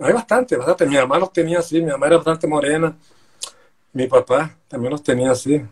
Hay 0.00 0.12
bastante, 0.12 0.56
bastante. 0.56 0.86
Mi 0.86 0.96
mamá 0.96 1.18
los 1.18 1.32
tenía 1.32 1.58
así, 1.58 1.80
mi 1.80 1.90
mamá 1.90 2.06
era 2.06 2.16
bastante 2.16 2.46
morena. 2.46 2.96
Mi 3.92 4.06
papá 4.06 4.58
también 4.68 4.92
los 4.92 5.02
tenía 5.02 5.32
así, 5.32 5.62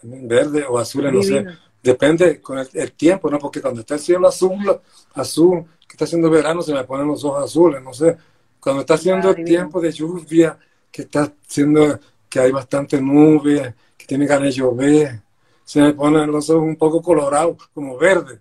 también 0.00 0.28
verde 0.28 0.64
o 0.68 0.78
azules, 0.78 1.12
no 1.12 1.22
sé. 1.22 1.44
Depende 1.82 2.40
con 2.40 2.58
el, 2.58 2.68
el 2.74 2.92
tiempo, 2.92 3.30
¿no? 3.30 3.38
Porque 3.38 3.60
cuando 3.62 3.80
está 3.80 3.94
el 3.94 4.00
cielo 4.00 4.28
azul, 4.28 4.80
azul, 5.14 5.64
que 5.88 5.94
está 5.94 6.04
haciendo 6.04 6.30
verano, 6.30 6.62
se 6.62 6.74
me 6.74 6.84
ponen 6.84 7.08
los 7.08 7.24
ojos 7.24 7.44
azules, 7.44 7.82
no 7.82 7.92
sé. 7.94 8.16
Cuando 8.60 8.82
está 8.82 8.94
haciendo 8.94 9.28
Ah, 9.28 9.30
el 9.30 9.36
divino. 9.36 9.44
tiempo 9.44 9.80
de 9.80 9.92
lluvia, 9.92 10.58
que 10.90 11.02
está 11.02 11.32
haciendo 11.46 11.98
que 12.28 12.40
hay 12.40 12.52
bastante 12.52 13.00
nube, 13.00 13.74
que 13.96 14.06
tiene 14.06 14.26
ganas 14.26 14.44
de 14.44 14.52
llover, 14.52 15.22
se 15.64 15.80
me 15.82 15.92
ponen 15.94 16.30
los 16.32 16.48
ojos 16.50 16.64
un 16.64 16.76
poco 16.76 17.02
colorados, 17.02 17.56
como 17.74 17.96
verde. 17.98 18.40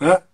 ¿Ah? 0.00 0.24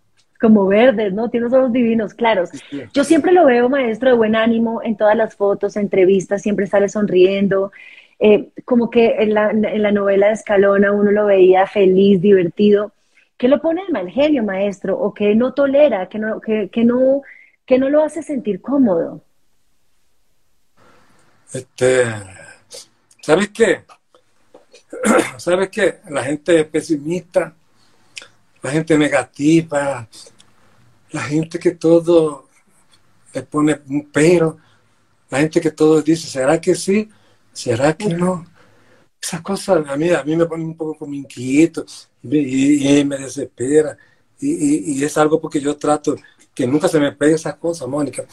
Como 0.40 0.66
verdes, 0.66 1.12
¿no? 1.12 1.28
Tiene 1.28 1.46
unos 1.46 1.58
ojos 1.58 1.72
divinos, 1.72 2.14
claros. 2.14 2.50
Yo 2.94 3.04
siempre 3.04 3.32
lo 3.32 3.44
veo, 3.44 3.68
maestro, 3.68 4.10
de 4.10 4.16
buen 4.16 4.34
ánimo 4.34 4.80
en 4.82 4.96
todas 4.96 5.16
las 5.16 5.36
fotos, 5.36 5.76
entrevistas, 5.76 6.42
siempre 6.42 6.66
sale 6.66 6.88
sonriendo. 6.88 7.72
Eh, 8.18 8.48
como 8.64 8.90
que 8.90 9.16
en 9.18 9.34
la, 9.34 9.50
en 9.50 9.82
la 9.82 9.92
novela 9.92 10.28
de 10.28 10.34
Escalona 10.34 10.92
uno 10.92 11.10
lo 11.10 11.26
veía 11.26 11.66
feliz, 11.66 12.20
divertido. 12.20 12.92
¿Qué 13.36 13.48
lo 13.48 13.60
pone 13.62 13.82
de 13.86 13.92
mal 13.92 14.10
genio, 14.10 14.42
maestro? 14.42 14.98
¿O 14.98 15.14
qué 15.14 15.34
no 15.34 15.54
tolera? 15.54 16.08
¿Qué 16.10 16.18
no, 16.18 16.40
que, 16.40 16.68
que 16.68 16.84
no, 16.84 17.22
que 17.64 17.78
no 17.78 17.88
lo 17.88 18.04
hace 18.04 18.22
sentir 18.22 18.60
cómodo? 18.60 19.22
Este, 21.52 22.04
¿sabes 23.22 23.48
qué? 23.48 23.82
¿Sabes 25.38 25.70
qué? 25.70 26.00
La 26.10 26.22
gente 26.22 26.64
pesimista, 26.66 27.54
la 28.62 28.70
gente 28.70 28.98
negativa, 28.98 30.06
la 31.12 31.22
gente 31.22 31.58
que 31.58 31.72
todo 31.72 32.48
le 33.34 33.42
pone 33.42 33.80
un 33.88 34.10
pero, 34.12 34.58
la 35.30 35.40
gente 35.40 35.60
que 35.60 35.70
todo 35.70 36.02
dice, 36.02 36.28
¿será 36.28 36.60
que 36.60 36.74
sí? 36.74 37.08
¿Será 37.52 37.96
que 37.96 38.08
no? 38.08 38.46
Esas 39.22 39.42
cosas 39.42 39.86
a 39.88 39.96
mí, 39.96 40.10
a 40.10 40.24
mí 40.24 40.36
me 40.36 40.46
ponen 40.46 40.68
un 40.68 40.76
poco 40.76 40.96
como 40.98 41.14
inquieto 41.14 41.84
y, 42.22 43.04
me- 43.04 43.18
desespera. 43.18 43.96
Y, 44.40 44.50
y- 44.50 44.98
y 45.00 45.04
es 45.04 45.16
algo 45.18 45.40
porque 45.40 45.60
yo 45.60 45.76
trato 45.76 46.16
que 46.54 46.66
nunca 46.66 46.88
se 46.88 47.00
me 47.00 47.12
pegue 47.12 47.34
esas 47.34 47.56
cosas, 47.56 47.88
Mónica. 47.88 48.24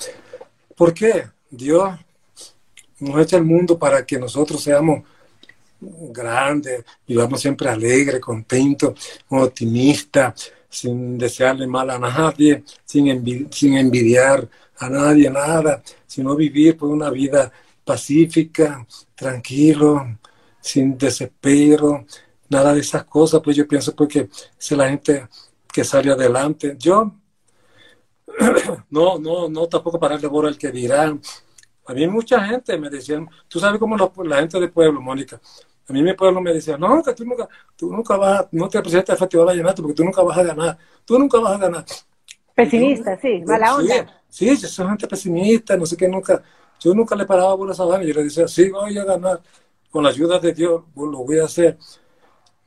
¿Por 0.76 0.94
qué? 0.94 1.28
Dios 1.50 1.92
nos 3.00 3.22
echa 3.22 3.38
el 3.38 3.44
mundo 3.44 3.78
para 3.78 4.06
que 4.06 4.18
nosotros 4.20 4.62
seamos 4.64 5.04
grandes, 5.80 6.84
vivamos 7.08 7.40
siempre 7.42 7.70
alegres, 7.70 8.20
contentos, 8.20 9.00
optimistas, 9.30 10.52
sin 10.70 11.18
desearle 11.18 11.68
mal 11.68 11.90
a 11.90 12.00
nadie, 12.00 12.64
sin, 12.86 13.08
envi- 13.08 13.48
sin 13.52 13.78
envidiar 13.78 14.48
a 14.80 14.90
nadie 14.90 15.30
nada, 15.30 15.82
sino 16.06 16.36
vivir 16.36 16.78
por 16.78 16.90
una 16.90 17.10
vida 17.10 17.52
pacífica, 17.84 18.86
tranquilo, 19.16 20.18
sin 20.62 20.98
desespero, 20.98 22.06
nada 22.50 22.74
de 22.74 22.82
esas 22.82 23.06
cosas, 23.06 23.42
pues 23.44 23.56
yo 23.56 23.68
pienso 23.68 23.96
porque 23.96 24.22
esa 24.60 24.76
es 24.76 24.78
la 24.78 24.90
gente 24.90 25.28
que 25.72 25.84
sale 25.84 26.12
adelante. 26.12 26.76
Yo 26.80 27.14
no, 28.90 29.18
no, 29.20 29.50
no 29.50 29.68
tampoco 29.68 30.00
pararle 30.00 30.28
bola 30.28 30.50
al 30.50 30.58
que 30.58 30.72
dirán. 30.72 31.22
A 31.88 31.94
mí 31.94 32.08
mucha 32.08 32.44
gente 32.46 32.78
me 32.78 32.90
decían, 32.90 33.28
tú 33.48 33.60
sabes 33.60 33.80
cómo 33.80 33.98
los- 33.98 34.12
la 34.26 34.38
gente 34.40 34.60
del 34.60 34.72
pueblo, 34.72 35.02
Mónica, 35.02 35.40
a 35.88 35.94
mí 35.94 36.02
mi 36.04 36.14
pueblo 36.14 36.42
me 36.42 36.54
decía, 36.54 36.78
no, 36.78 37.02
que 37.04 37.14
tú 37.14 37.26
nunca, 37.26 37.48
tú 37.76 37.92
nunca 37.92 38.18
vas, 38.18 38.42
a- 38.42 38.50
no 38.52 38.68
te 38.70 38.82
presentes 38.82 39.10
al 39.12 39.18
Festival 39.18 39.48
Vallenato 39.48 39.82
porque 39.82 39.96
tú 39.96 40.04
nunca 40.04 40.22
vas 40.22 40.38
a 40.38 40.44
ganar, 40.44 40.78
tú 41.06 41.18
nunca 41.18 41.40
vas 41.40 41.54
a 41.56 41.58
ganar. 41.58 41.86
Pesimista, 42.56 43.18
sí, 43.22 43.44
mala 43.46 43.76
onda. 43.76 44.06
Sí, 44.30 44.48
sí, 44.48 44.58
yo 44.62 44.68
soy 44.68 44.88
gente 44.88 45.08
pesimista, 45.08 45.78
no 45.78 45.86
sé 45.86 45.96
qué, 45.96 46.08
nunca, 46.08 46.42
yo 46.80 46.94
nunca 46.94 47.16
le 47.16 47.26
paraba 47.26 47.56
por 47.56 47.72
esa 47.72 47.86
vaina, 47.86 48.06
yo 48.06 48.14
le 48.14 48.24
decía, 48.26 48.48
sí, 48.48 48.70
voy 48.70 48.98
a 48.98 49.06
ganar, 49.06 49.42
con 49.90 50.04
la 50.04 50.10
ayuda 50.10 50.40
de 50.40 50.54
Dios, 50.54 50.84
lo 50.96 51.24
voy 51.24 51.40
a 51.40 51.46
hacer. 51.46 51.78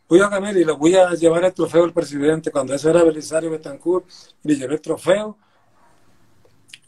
Voy 0.08 0.20
a 0.20 0.28
ganar 0.28 0.54
y 0.56 0.64
le 0.64 0.72
voy 0.72 0.94
a 0.96 1.10
llevar 1.14 1.44
el 1.44 1.54
trofeo 1.54 1.84
al 1.84 1.92
presidente. 1.94 2.50
Cuando 2.50 2.74
ese 2.74 2.90
era 2.90 3.02
Belisario 3.04 3.50
Betancourt, 3.50 4.06
le 4.42 4.56
llevé 4.56 4.74
el 4.74 4.80
trofeo 4.80 5.38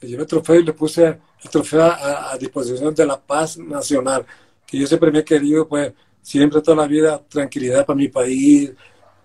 le 0.01 0.09
llevé 0.09 0.23
el 0.23 0.29
trofeo 0.29 0.57
y 0.61 0.65
le 0.65 0.73
puse 0.73 1.07
el 1.43 1.51
trofeo 1.51 1.83
a, 1.85 2.33
a 2.33 2.39
disposición 2.39 2.95
de 2.95 3.07
la 3.07 3.21
paz 3.21 3.59
nacional, 3.59 4.27
que 4.67 4.79
yo 4.79 4.87
siempre 4.87 5.11
me 5.11 5.21
he 5.21 5.25
querido, 5.25 5.69
pues, 5.69 5.93
siempre 6.23 6.63
toda 6.63 6.77
la 6.79 6.87
vida, 6.87 7.21
tranquilidad 7.29 7.85
para 7.85 7.97
mi 7.97 8.09
país, 8.09 8.73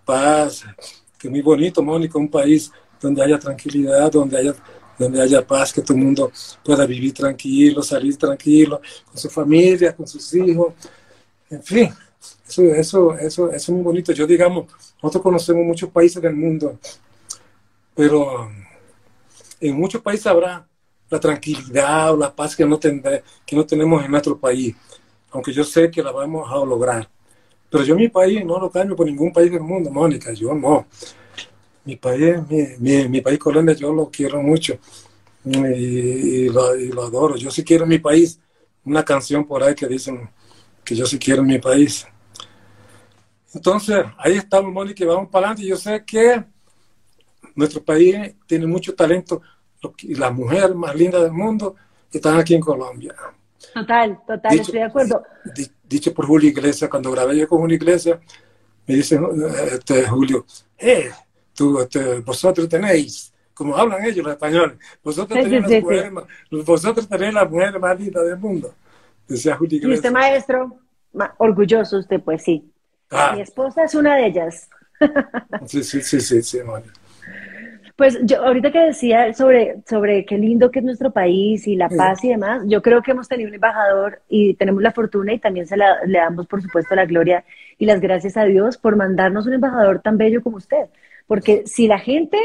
paz, 0.03 0.63
que 1.17 1.29
muy 1.29 1.41
bonito, 1.41 1.81
Mónica, 1.81 2.17
un 2.17 2.29
país 2.29 2.71
donde 2.99 3.23
haya 3.23 3.37
tranquilidad, 3.37 4.11
donde 4.11 4.37
haya, 4.37 4.55
donde 4.97 5.21
haya 5.21 5.45
paz, 5.45 5.71
que 5.71 5.81
todo 5.81 5.97
el 5.97 6.03
mundo 6.03 6.31
pueda 6.63 6.85
vivir 6.85 7.13
tranquilo, 7.13 7.81
salir 7.83 8.17
tranquilo, 8.17 8.81
con 9.05 9.17
su 9.17 9.29
familia, 9.29 9.95
con 9.95 10.07
sus 10.07 10.33
hijos, 10.33 10.73
en 11.49 11.63
fin, 11.63 11.93
eso, 12.47 12.61
eso, 12.63 13.13
eso, 13.17 13.47
eso 13.49 13.55
es 13.55 13.69
muy 13.69 13.83
bonito. 13.83 14.11
Yo, 14.11 14.27
digamos, 14.27 14.65
nosotros 15.01 15.23
conocemos 15.23 15.65
muchos 15.65 15.89
países 15.89 16.21
del 16.21 16.35
mundo, 16.35 16.77
pero 17.95 18.49
en 19.59 19.75
muchos 19.75 20.01
países 20.01 20.27
habrá 20.27 20.67
la 21.09 21.19
tranquilidad 21.19 22.13
o 22.13 22.17
la 22.17 22.35
paz 22.35 22.55
que 22.55 22.65
no, 22.65 22.77
tendré, 22.77 23.23
que 23.45 23.55
no 23.55 23.65
tenemos 23.65 24.03
en 24.03 24.11
nuestro 24.11 24.37
país, 24.37 24.75
aunque 25.31 25.53
yo 25.53 25.63
sé 25.63 25.89
que 25.91 26.03
la 26.03 26.11
vamos 26.11 26.49
a 26.51 26.55
lograr. 26.65 27.09
Pero 27.69 27.83
yo 27.83 27.95
mi 27.95 28.07
país 28.07 28.45
no 28.45 28.59
lo 28.59 28.71
cambio 28.71 28.95
por 28.95 29.05
ningún 29.05 29.31
país 29.31 29.51
del 29.51 29.61
mundo, 29.61 29.91
Mónica, 29.91 30.31
yo 30.33 30.53
no. 30.53 30.87
Mi 31.83 31.95
país, 31.95 32.35
mi, 32.49 32.65
mi, 32.79 33.07
mi 33.09 33.21
país 33.21 33.39
Colombia, 33.39 33.75
yo 33.75 33.93
lo 33.93 34.09
quiero 34.09 34.41
mucho 34.41 34.77
y, 35.45 36.49
lo, 36.49 36.75
y 36.75 36.89
lo 36.89 37.03
adoro. 37.03 37.35
Yo 37.35 37.51
sí 37.51 37.63
quiero 37.63 37.85
mi 37.85 37.99
país. 37.99 38.39
Una 38.83 39.03
canción 39.03 39.45
por 39.45 39.63
ahí 39.63 39.75
que 39.75 39.87
dicen 39.87 40.29
que 40.83 40.95
yo 40.95 41.05
sí 41.05 41.19
quiero 41.19 41.43
mi 41.43 41.59
país. 41.59 42.07
Entonces, 43.53 44.05
ahí 44.17 44.35
estamos, 44.35 44.71
Mónica, 44.71 45.03
y 45.03 45.07
vamos 45.07 45.29
para 45.29 45.47
adelante. 45.47 45.67
Yo 45.67 45.77
sé 45.77 46.03
que 46.05 46.43
nuestro 47.55 47.83
país 47.83 48.35
tiene 48.45 48.67
mucho 48.67 48.95
talento 48.95 49.41
y 49.99 50.15
las 50.15 50.33
mujeres 50.33 50.75
más 50.75 50.95
lindas 50.95 51.21
del 51.23 51.31
mundo 51.31 51.75
están 52.11 52.39
aquí 52.39 52.55
en 52.55 52.61
Colombia. 52.61 53.15
Total, 53.81 54.19
total, 54.25 54.51
Dicho- 54.51 54.61
estoy 54.63 54.79
de 54.79 54.85
acuerdo. 54.85 55.23
Di- 55.55 55.71
Dicho 55.83 56.13
por 56.13 56.25
Julio 56.25 56.49
Iglesias, 56.49 56.89
cuando 56.89 57.11
grabé 57.11 57.37
yo 57.37 57.47
con 57.47 57.59
Julio 57.59 57.75
Iglesias, 57.75 58.19
me 58.87 58.95
dice 58.95 59.19
este, 59.71 60.07
Julio, 60.07 60.45
eh, 60.77 61.11
tú, 61.53 61.79
este, 61.79 62.19
vosotros 62.21 62.67
tenéis, 62.67 63.33
como 63.53 63.77
hablan 63.77 64.03
ellos 64.05 64.23
los 64.25 64.33
españoles, 64.33 64.77
vosotros 65.03 65.37
Sí, 65.37 65.43
tenéis 65.43 65.61
sí, 65.61 65.61
las 65.61 65.71
sí, 65.71 65.81
mujeres, 65.81 66.11
más- 66.11 66.25
vosotros 66.65 67.07
tenéis 67.07 67.33
las 67.33 67.49
mujeres 67.49 67.79
más 67.81 67.99
lindas 67.99 68.25
del 68.25 68.37
mundo, 68.37 68.73
decía 69.27 69.55
Julio 69.55 69.75
Y 69.75 69.77
usted, 69.77 69.87
Iglesias. 69.89 70.13
maestro, 70.13 70.79
ma- 71.13 71.33
orgulloso 71.37 71.97
usted, 71.99 72.21
pues 72.21 72.43
sí. 72.43 72.71
Ah, 73.11 73.33
Mi 73.35 73.41
esposa 73.41 73.83
es 73.83 73.93
una 73.95 74.15
de 74.15 74.25
ellas. 74.27 74.69
sí, 75.67 75.83
sí, 75.83 76.01
sí, 76.01 76.19
sí, 76.19 76.41
sí, 76.41 76.59
Mónica. 76.63 76.96
Pues 77.97 78.19
yo 78.21 78.45
ahorita 78.45 78.71
que 78.71 78.79
decía 78.79 79.33
sobre, 79.33 79.77
sobre 79.89 80.23
qué 80.23 80.37
lindo 80.37 80.69
que 80.69 80.79
es 80.79 80.85
nuestro 80.85 81.09
país 81.11 81.65
y 81.67 81.75
la 81.75 81.89
paz 81.89 82.23
y 82.23 82.29
demás, 82.29 82.61
yo 82.67 82.83
creo 82.83 83.01
que 83.01 83.09
hemos 83.09 83.27
tenido 83.27 83.49
un 83.49 83.55
embajador 83.55 84.21
y 84.29 84.53
tenemos 84.53 84.83
la 84.83 84.91
fortuna 84.91 85.33
y 85.33 85.39
también 85.39 85.65
se 85.65 85.77
la, 85.77 86.05
le 86.05 86.19
damos 86.19 86.45
por 86.45 86.61
supuesto 86.61 86.93
la 86.93 87.07
gloria 87.07 87.43
y 87.79 87.87
las 87.87 87.99
gracias 87.99 88.37
a 88.37 88.43
Dios 88.43 88.77
por 88.77 88.95
mandarnos 88.97 89.47
un 89.47 89.53
embajador 89.53 89.99
tan 89.99 90.15
bello 90.15 90.43
como 90.43 90.57
usted. 90.57 90.85
Porque 91.25 91.63
si 91.65 91.87
la 91.87 91.97
gente 91.97 92.37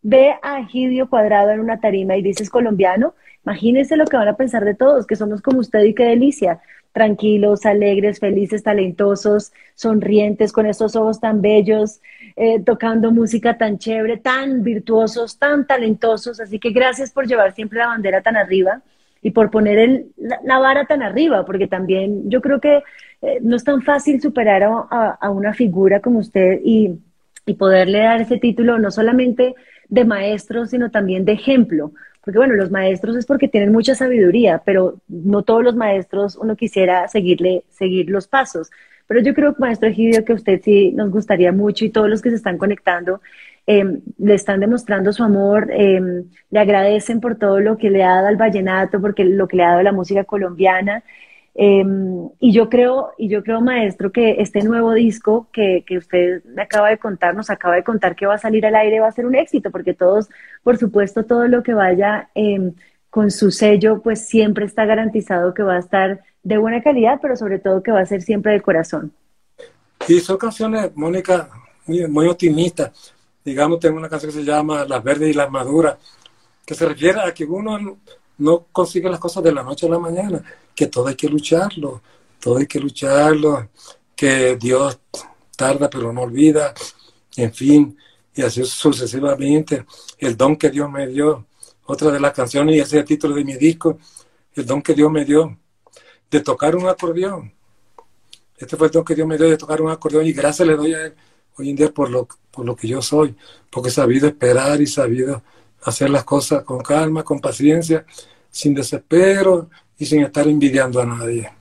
ve 0.00 0.34
a 0.42 0.60
Egidio 0.60 1.10
Cuadrado 1.10 1.50
en 1.50 1.58
una 1.58 1.80
tarima 1.80 2.16
y 2.16 2.22
dice 2.22 2.44
es 2.44 2.50
colombiano, 2.50 3.14
imagínense 3.44 3.96
lo 3.96 4.04
que 4.04 4.16
van 4.16 4.28
a 4.28 4.36
pensar 4.36 4.64
de 4.64 4.76
todos, 4.76 5.08
que 5.08 5.16
somos 5.16 5.42
como 5.42 5.58
usted 5.58 5.82
y 5.82 5.94
qué 5.94 6.04
delicia. 6.04 6.60
Tranquilos, 6.92 7.66
alegres, 7.66 8.18
felices, 8.18 8.62
talentosos, 8.64 9.52
sonrientes, 9.74 10.52
con 10.52 10.66
estos 10.66 10.96
ojos 10.96 11.20
tan 11.20 11.40
bellos, 11.40 12.00
eh, 12.36 12.60
tocando 12.64 13.12
música 13.12 13.56
tan 13.56 13.78
chévere, 13.78 14.16
tan 14.16 14.62
virtuosos, 14.64 15.38
tan 15.38 15.66
talentosos. 15.66 16.40
Así 16.40 16.58
que 16.58 16.70
gracias 16.70 17.12
por 17.12 17.26
llevar 17.26 17.54
siempre 17.54 17.78
la 17.78 17.86
bandera 17.88 18.22
tan 18.22 18.36
arriba 18.36 18.82
y 19.22 19.30
por 19.30 19.50
poner 19.50 19.78
el- 19.78 20.06
la, 20.44 20.58
vara 20.58 20.86
tan 20.86 21.02
arriba, 21.02 21.44
porque 21.44 21.68
también 21.68 22.28
yo 22.30 22.40
creo 22.40 22.60
que 22.60 22.82
eh, 23.22 23.38
no 23.42 23.56
es 23.56 23.64
tan 23.64 23.82
fácil 23.82 24.20
superar 24.20 24.62
a, 24.64 25.30
una 25.30 25.52
figura 25.54 26.00
como 26.00 26.18
usted 26.20 26.60
y 26.64 26.98
poderle 27.58 27.98
dar 28.00 28.20
ese 28.20 28.38
título 28.38 28.78
no 28.78 28.90
solamente 28.90 29.54
de 29.88 30.04
maestro, 30.04 30.66
sino 30.66 30.90
también 30.90 31.24
de 31.24 31.32
ejemplo. 31.32 31.92
Porque 32.22 32.38
bueno, 32.38 32.54
los 32.54 32.70
maestros 32.70 33.16
es 33.16 33.26
porque 33.26 33.48
tienen 33.48 33.72
mucha 33.72 33.94
sabiduría, 33.94 34.62
pero 34.64 35.00
no 35.08 35.42
todos 35.42 35.64
los 35.64 35.76
maestros 35.76 36.36
uno 36.36 36.56
quisiera 36.56 37.08
seguirle, 37.08 37.64
seguir 37.70 38.10
los 38.10 38.28
pasos. 38.28 38.70
Pero 39.06 39.20
yo 39.22 39.34
creo, 39.34 39.54
maestro 39.58 39.88
Egidio, 39.88 40.24
que 40.24 40.34
usted 40.34 40.60
sí 40.62 40.92
nos 40.92 41.10
gustaría 41.10 41.50
mucho 41.52 41.84
y 41.84 41.90
todos 41.90 42.08
los 42.08 42.22
que 42.22 42.30
se 42.30 42.36
están 42.36 42.58
conectando 42.58 43.20
eh, 43.66 43.84
le 44.18 44.34
están 44.34 44.60
demostrando 44.60 45.12
su 45.12 45.22
amor, 45.22 45.70
eh, 45.70 46.00
le 46.50 46.58
agradecen 46.58 47.20
por 47.20 47.36
todo 47.36 47.60
lo 47.60 47.76
que 47.76 47.90
le 47.90 48.02
ha 48.02 48.16
dado 48.16 48.28
al 48.28 48.36
vallenato, 48.36 49.00
porque 49.00 49.24
lo 49.24 49.46
que 49.48 49.56
le 49.56 49.64
ha 49.64 49.68
dado 49.68 49.80
a 49.80 49.84
la 49.84 49.92
música 49.92 50.24
colombiana. 50.24 51.04
Eh, 51.54 51.84
y 52.38 52.52
yo 52.52 52.68
creo, 52.68 53.10
y 53.18 53.28
yo 53.28 53.42
creo, 53.42 53.60
maestro, 53.60 54.12
que 54.12 54.36
este 54.40 54.62
nuevo 54.62 54.92
disco 54.94 55.48
que, 55.52 55.84
que 55.86 55.98
usted 55.98 56.44
me 56.44 56.62
acaba 56.62 56.88
de 56.90 56.98
contar, 56.98 57.34
nos 57.34 57.50
acaba 57.50 57.74
de 57.74 57.84
contar 57.84 58.14
que 58.16 58.26
va 58.26 58.34
a 58.34 58.38
salir 58.38 58.64
al 58.66 58.76
aire, 58.76 59.00
va 59.00 59.08
a 59.08 59.12
ser 59.12 59.26
un 59.26 59.34
éxito, 59.34 59.70
porque 59.70 59.92
todos, 59.94 60.28
por 60.62 60.78
supuesto, 60.78 61.24
todo 61.24 61.48
lo 61.48 61.62
que 61.62 61.74
vaya 61.74 62.30
eh, 62.34 62.72
con 63.10 63.30
su 63.30 63.50
sello, 63.50 64.00
pues 64.00 64.26
siempre 64.28 64.64
está 64.64 64.84
garantizado 64.84 65.52
que 65.52 65.62
va 65.64 65.74
a 65.76 65.80
estar 65.80 66.20
de 66.42 66.56
buena 66.58 66.82
calidad, 66.82 67.18
pero 67.20 67.36
sobre 67.36 67.58
todo 67.58 67.82
que 67.82 67.90
va 67.92 68.00
a 68.00 68.06
ser 68.06 68.22
siempre 68.22 68.52
de 68.52 68.60
corazón. 68.60 69.12
Y 70.08 70.20
son 70.20 70.38
canciones, 70.38 70.92
Mónica, 70.96 71.48
muy, 71.86 72.06
muy 72.06 72.26
optimistas. 72.28 73.12
Digamos, 73.44 73.80
tengo 73.80 73.98
una 73.98 74.08
canción 74.08 74.32
que 74.32 74.38
se 74.38 74.44
llama 74.44 74.84
Las 74.84 75.02
Verdes 75.02 75.28
y 75.30 75.34
las 75.34 75.50
Maduras, 75.50 75.96
que 76.64 76.74
se 76.74 76.86
refiere 76.86 77.20
a 77.20 77.34
que 77.34 77.44
uno 77.44 77.78
no- 77.78 77.98
no 78.38 78.64
consigue 78.72 79.10
las 79.10 79.18
cosas 79.18 79.42
de 79.42 79.52
la 79.52 79.62
noche 79.62 79.86
a 79.86 79.90
la 79.90 79.98
mañana, 79.98 80.42
que 80.80 80.86
todo 80.86 81.08
hay 81.08 81.14
que 81.14 81.28
lucharlo, 81.28 82.00
todo 82.40 82.56
hay 82.56 82.66
que 82.66 82.80
lucharlo, 82.80 83.68
que 84.16 84.56
Dios 84.56 84.98
tarda 85.54 85.90
pero 85.90 86.10
no 86.10 86.22
olvida, 86.22 86.72
en 87.36 87.52
fin, 87.52 87.98
y 88.34 88.40
así 88.40 88.64
sucesivamente. 88.64 89.84
El 90.16 90.38
don 90.38 90.56
que 90.56 90.70
Dios 90.70 90.90
me 90.90 91.06
dio, 91.06 91.44
otra 91.84 92.10
de 92.10 92.18
las 92.18 92.32
canciones, 92.32 92.76
y 92.76 92.78
ese 92.78 92.96
es 92.96 93.00
el 93.02 93.04
título 93.04 93.34
de 93.34 93.44
mi 93.44 93.56
disco, 93.56 93.98
el 94.54 94.64
don 94.64 94.80
que 94.80 94.94
Dios 94.94 95.12
me 95.12 95.26
dio 95.26 95.54
de 96.30 96.40
tocar 96.40 96.74
un 96.74 96.88
acordeón. 96.88 97.52
Este 98.56 98.74
fue 98.78 98.86
el 98.86 98.92
don 98.94 99.04
que 99.04 99.14
Dios 99.14 99.28
me 99.28 99.36
dio 99.36 99.50
de 99.50 99.58
tocar 99.58 99.82
un 99.82 99.90
acordeón 99.90 100.24
y 100.24 100.32
gracias 100.32 100.66
le 100.66 100.76
doy 100.76 100.94
a 100.94 101.04
él 101.04 101.14
hoy 101.58 101.68
en 101.68 101.76
día 101.76 101.92
por 101.92 102.08
lo, 102.08 102.26
por 102.50 102.64
lo 102.64 102.74
que 102.74 102.88
yo 102.88 103.02
soy, 103.02 103.36
porque 103.68 103.90
he 103.90 103.92
sabido 103.92 104.26
esperar 104.26 104.80
y 104.80 104.86
sabido 104.86 105.42
hacer 105.82 106.08
las 106.08 106.24
cosas 106.24 106.62
con 106.62 106.78
calma, 106.78 107.22
con 107.22 107.38
paciencia, 107.38 108.06
sin 108.50 108.72
desespero 108.72 109.68
y 110.00 110.06
sin 110.06 110.22
estar 110.22 110.48
envidiando 110.48 111.00
a 111.00 111.04
nadie. 111.06 111.52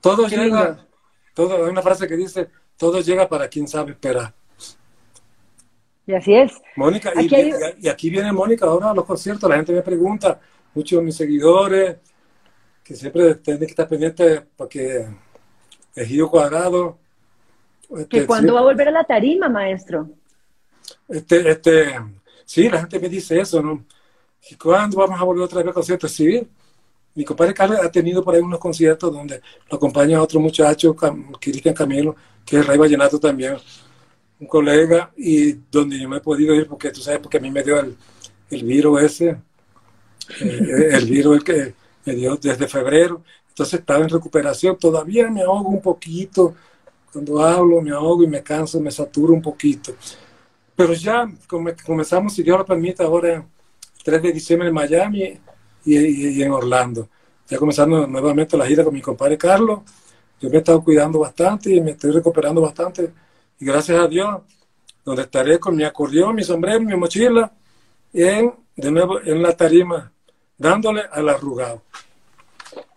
Todo 0.00 0.26
Qué 0.26 0.36
llega, 0.36 0.84
todo, 1.32 1.64
hay 1.64 1.70
una 1.70 1.82
frase 1.82 2.08
que 2.08 2.16
dice, 2.16 2.50
todo 2.76 3.00
llega 3.00 3.28
para 3.28 3.48
quien 3.48 3.68
sabe 3.68 3.92
esperar. 3.92 4.34
Y 6.06 6.14
así 6.14 6.34
es. 6.34 6.52
Mónica, 6.76 7.12
y, 7.14 7.26
Aquí 7.26 7.34
hay- 7.36 7.52
y 7.80 7.88
aquí 7.88 8.10
viene 8.10 8.32
Mónica 8.32 8.66
ahora 8.66 8.90
a 8.90 8.94
los 8.94 9.04
conciertos, 9.06 9.48
la 9.48 9.56
gente 9.56 9.72
me 9.72 9.82
pregunta, 9.82 10.40
muchos 10.74 10.98
de 10.98 11.04
mis 11.04 11.16
seguidores, 11.16 11.96
que 12.82 12.94
siempre 12.96 13.36
tienen 13.36 13.60
que 13.60 13.66
estar 13.66 13.88
pendientes 13.88 14.42
porque 14.56 15.06
Ejido 15.94 16.28
Cuadrado, 16.28 16.98
¿Que 17.88 18.00
este, 18.00 18.26
cuándo 18.26 18.48
sí, 18.48 18.54
va 18.54 18.60
a 18.60 18.64
volver 18.64 18.88
a 18.88 18.90
la 18.90 19.04
tarima, 19.04 19.48
maestro? 19.48 20.10
este, 21.08 21.48
este, 21.50 22.00
sí, 22.44 22.68
la 22.68 22.80
gente 22.80 22.98
me 22.98 23.08
dice 23.08 23.40
eso, 23.40 23.62
¿no? 23.62 23.84
¿Y 24.50 24.56
cuándo 24.56 24.98
vamos 24.98 25.20
a 25.20 25.24
volver 25.24 25.44
otra 25.44 25.60
vez 25.62 25.68
a 25.68 25.72
conciertos? 25.72 26.10
Sí, 26.12 26.46
mi 27.14 27.24
compadre 27.24 27.54
Carlos 27.54 27.78
ha 27.82 27.90
tenido 27.90 28.22
por 28.24 28.34
ahí 28.34 28.40
unos 28.40 28.58
conciertos 28.58 29.12
donde 29.12 29.40
lo 29.70 29.76
acompaña 29.76 30.20
otro 30.22 30.40
muchacho, 30.40 30.96
Cristian 31.40 31.74
Camilo, 31.74 32.16
que 32.44 32.58
es 32.58 32.66
Rey 32.66 32.76
Vallenato 32.78 33.18
también, 33.20 33.56
un 34.40 34.46
colega, 34.46 35.12
y 35.16 35.52
donde 35.70 35.98
yo 35.98 36.08
no 36.08 36.16
he 36.16 36.20
podido 36.20 36.54
ir 36.54 36.66
porque 36.66 36.90
tú 36.90 37.00
sabes, 37.00 37.20
porque 37.20 37.38
a 37.38 37.40
mí 37.40 37.50
me 37.50 37.62
dio 37.62 37.78
el, 37.80 37.96
el 38.50 38.64
virus 38.64 39.02
ese, 39.02 39.36
eh, 40.40 40.88
el 40.92 41.06
virus 41.06 41.36
el 41.36 41.44
que 41.44 41.74
me 42.04 42.14
dio 42.14 42.36
desde 42.36 42.68
febrero, 42.68 43.22
entonces 43.48 43.80
estaba 43.80 44.02
en 44.02 44.08
recuperación, 44.10 44.76
todavía 44.78 45.30
me 45.30 45.42
ahogo 45.42 45.68
un 45.70 45.80
poquito, 45.80 46.54
cuando 47.12 47.40
hablo 47.42 47.80
me 47.80 47.92
ahogo 47.92 48.24
y 48.24 48.26
me 48.26 48.42
canso, 48.42 48.80
me 48.80 48.90
saturo 48.90 49.32
un 49.32 49.42
poquito. 49.42 49.94
Pero 50.76 50.92
ya 50.94 51.30
come- 51.46 51.76
comenzamos, 51.86 52.34
si 52.34 52.42
Dios 52.42 52.58
lo 52.58 52.66
permite, 52.66 53.02
ahora 53.02 53.34
el 53.36 53.44
3 54.04 54.22
de 54.22 54.32
diciembre 54.32 54.68
en 54.68 54.74
Miami 54.74 55.38
y, 55.84 56.38
y- 56.38 56.42
en 56.42 56.52
Orlando. 56.52 57.08
Ya 57.48 57.58
comenzando 57.58 58.06
nuevamente 58.06 58.56
la 58.56 58.66
gira 58.66 58.84
con 58.84 58.94
mi 58.94 59.00
compadre 59.02 59.36
Carlos. 59.36 59.80
Yo 60.40 60.48
me 60.50 60.56
he 60.56 60.58
estado 60.58 60.82
cuidando 60.82 61.18
bastante 61.18 61.74
y 61.74 61.80
me 61.80 61.92
estoy 61.92 62.10
recuperando 62.10 62.60
bastante. 62.60 63.12
Y 63.60 63.64
gracias 63.64 63.98
a 64.00 64.08
Dios, 64.08 64.40
donde 65.04 65.22
estaré 65.22 65.58
con 65.58 65.76
mi 65.76 65.84
acordeón, 65.84 66.34
mi 66.34 66.42
sombrero, 66.42 66.80
mi 66.80 66.96
mochila, 66.96 67.52
en, 68.12 68.52
de 68.76 68.90
nuevo 68.90 69.20
en 69.20 69.42
la 69.42 69.52
tarima, 69.56 70.10
dándole 70.56 71.02
al 71.10 71.28
arrugado. 71.28 71.82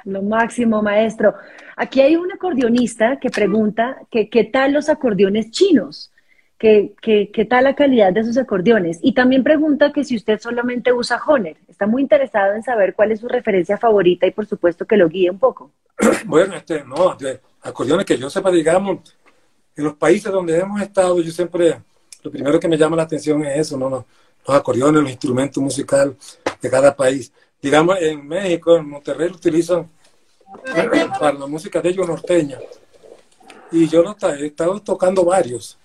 Lo 0.05 0.21
máximo, 0.21 0.81
maestro. 0.81 1.35
Aquí 1.75 2.01
hay 2.01 2.15
un 2.15 2.31
acordeonista 2.31 3.19
que 3.19 3.29
pregunta 3.29 3.97
que 4.09 4.29
qué 4.29 4.45
tal 4.45 4.73
los 4.73 4.89
acordeones 4.89 5.51
chinos, 5.51 6.11
que, 6.57 6.93
que- 7.01 7.31
qué 7.31 7.45
tal 7.45 7.65
la 7.65 7.75
calidad 7.75 8.11
de 8.13 8.23
sus 8.23 8.37
acordeones. 8.37 8.99
Y 9.01 9.13
también 9.13 9.43
pregunta 9.43 9.91
que 9.93 10.03
si 10.03 10.15
usted 10.15 10.39
solamente 10.39 10.91
usa 10.93 11.19
Honer. 11.25 11.57
Está 11.67 11.85
muy 11.87 12.01
interesado 12.01 12.53
en 12.53 12.63
saber 12.63 12.95
cuál 12.95 13.11
es 13.11 13.19
su 13.19 13.27
referencia 13.27 13.77
favorita 13.77 14.25
y 14.25 14.31
por 14.31 14.45
supuesto 14.47 14.85
que 14.85 14.97
lo 14.97 15.07
guíe 15.09 15.29
un 15.29 15.39
poco. 15.39 15.71
Bueno, 16.25 16.55
este, 16.55 16.83
no, 16.83 17.15
de 17.15 17.39
acordeones 17.61 18.05
que 18.05 18.17
yo 18.17 18.29
sepa, 18.29 18.51
digamos, 18.51 18.99
en 19.75 19.83
los 19.83 19.93
países 19.95 20.31
donde 20.31 20.57
hemos 20.59 20.81
estado, 20.81 21.21
yo 21.21 21.31
siempre, 21.31 21.79
lo 22.23 22.31
primero 22.31 22.59
que 22.59 22.67
me 22.67 22.77
llama 22.77 22.95
la 22.95 23.03
atención 23.03 23.43
es 23.45 23.59
eso, 23.59 23.77
¿no? 23.77 23.89
Los, 23.89 24.03
los 24.47 24.57
acordeones, 24.57 25.01
los 25.03 25.11
instrumentos 25.11 25.61
musicales 25.61 26.15
de 26.61 26.69
cada 26.69 26.95
país. 26.95 27.31
Digamos, 27.61 27.97
en 28.01 28.27
México, 28.27 28.75
en 28.77 28.89
Monterrey, 28.89 29.29
utilizan 29.29 29.87
para 31.19 31.33
la 31.37 31.45
música 31.47 31.81
de 31.81 31.89
ellos 31.89 32.07
norteña. 32.07 32.57
Y 33.71 33.87
yo 33.87 34.01
ta- 34.15 34.35
he 34.37 34.47
estado 34.47 34.79
tocando 34.81 35.23
varios, 35.25 35.77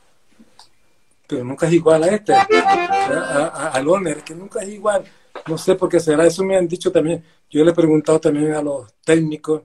nunca 1.36 1.66
es 1.66 1.72
igual 1.72 2.02
a 2.02 2.08
este, 2.08 2.34
al 2.34 4.22
que 4.24 4.34
nunca 4.34 4.60
es 4.62 4.68
igual. 4.68 5.04
No 5.46 5.58
sé 5.58 5.74
por 5.74 5.88
qué 5.88 5.98
será, 6.00 6.26
eso 6.26 6.44
me 6.44 6.56
han 6.56 6.68
dicho 6.68 6.92
también. 6.92 7.24
Yo 7.50 7.64
le 7.64 7.70
he 7.70 7.74
preguntado 7.74 8.20
también 8.20 8.52
a 8.52 8.62
los 8.62 8.92
técnicos 9.04 9.62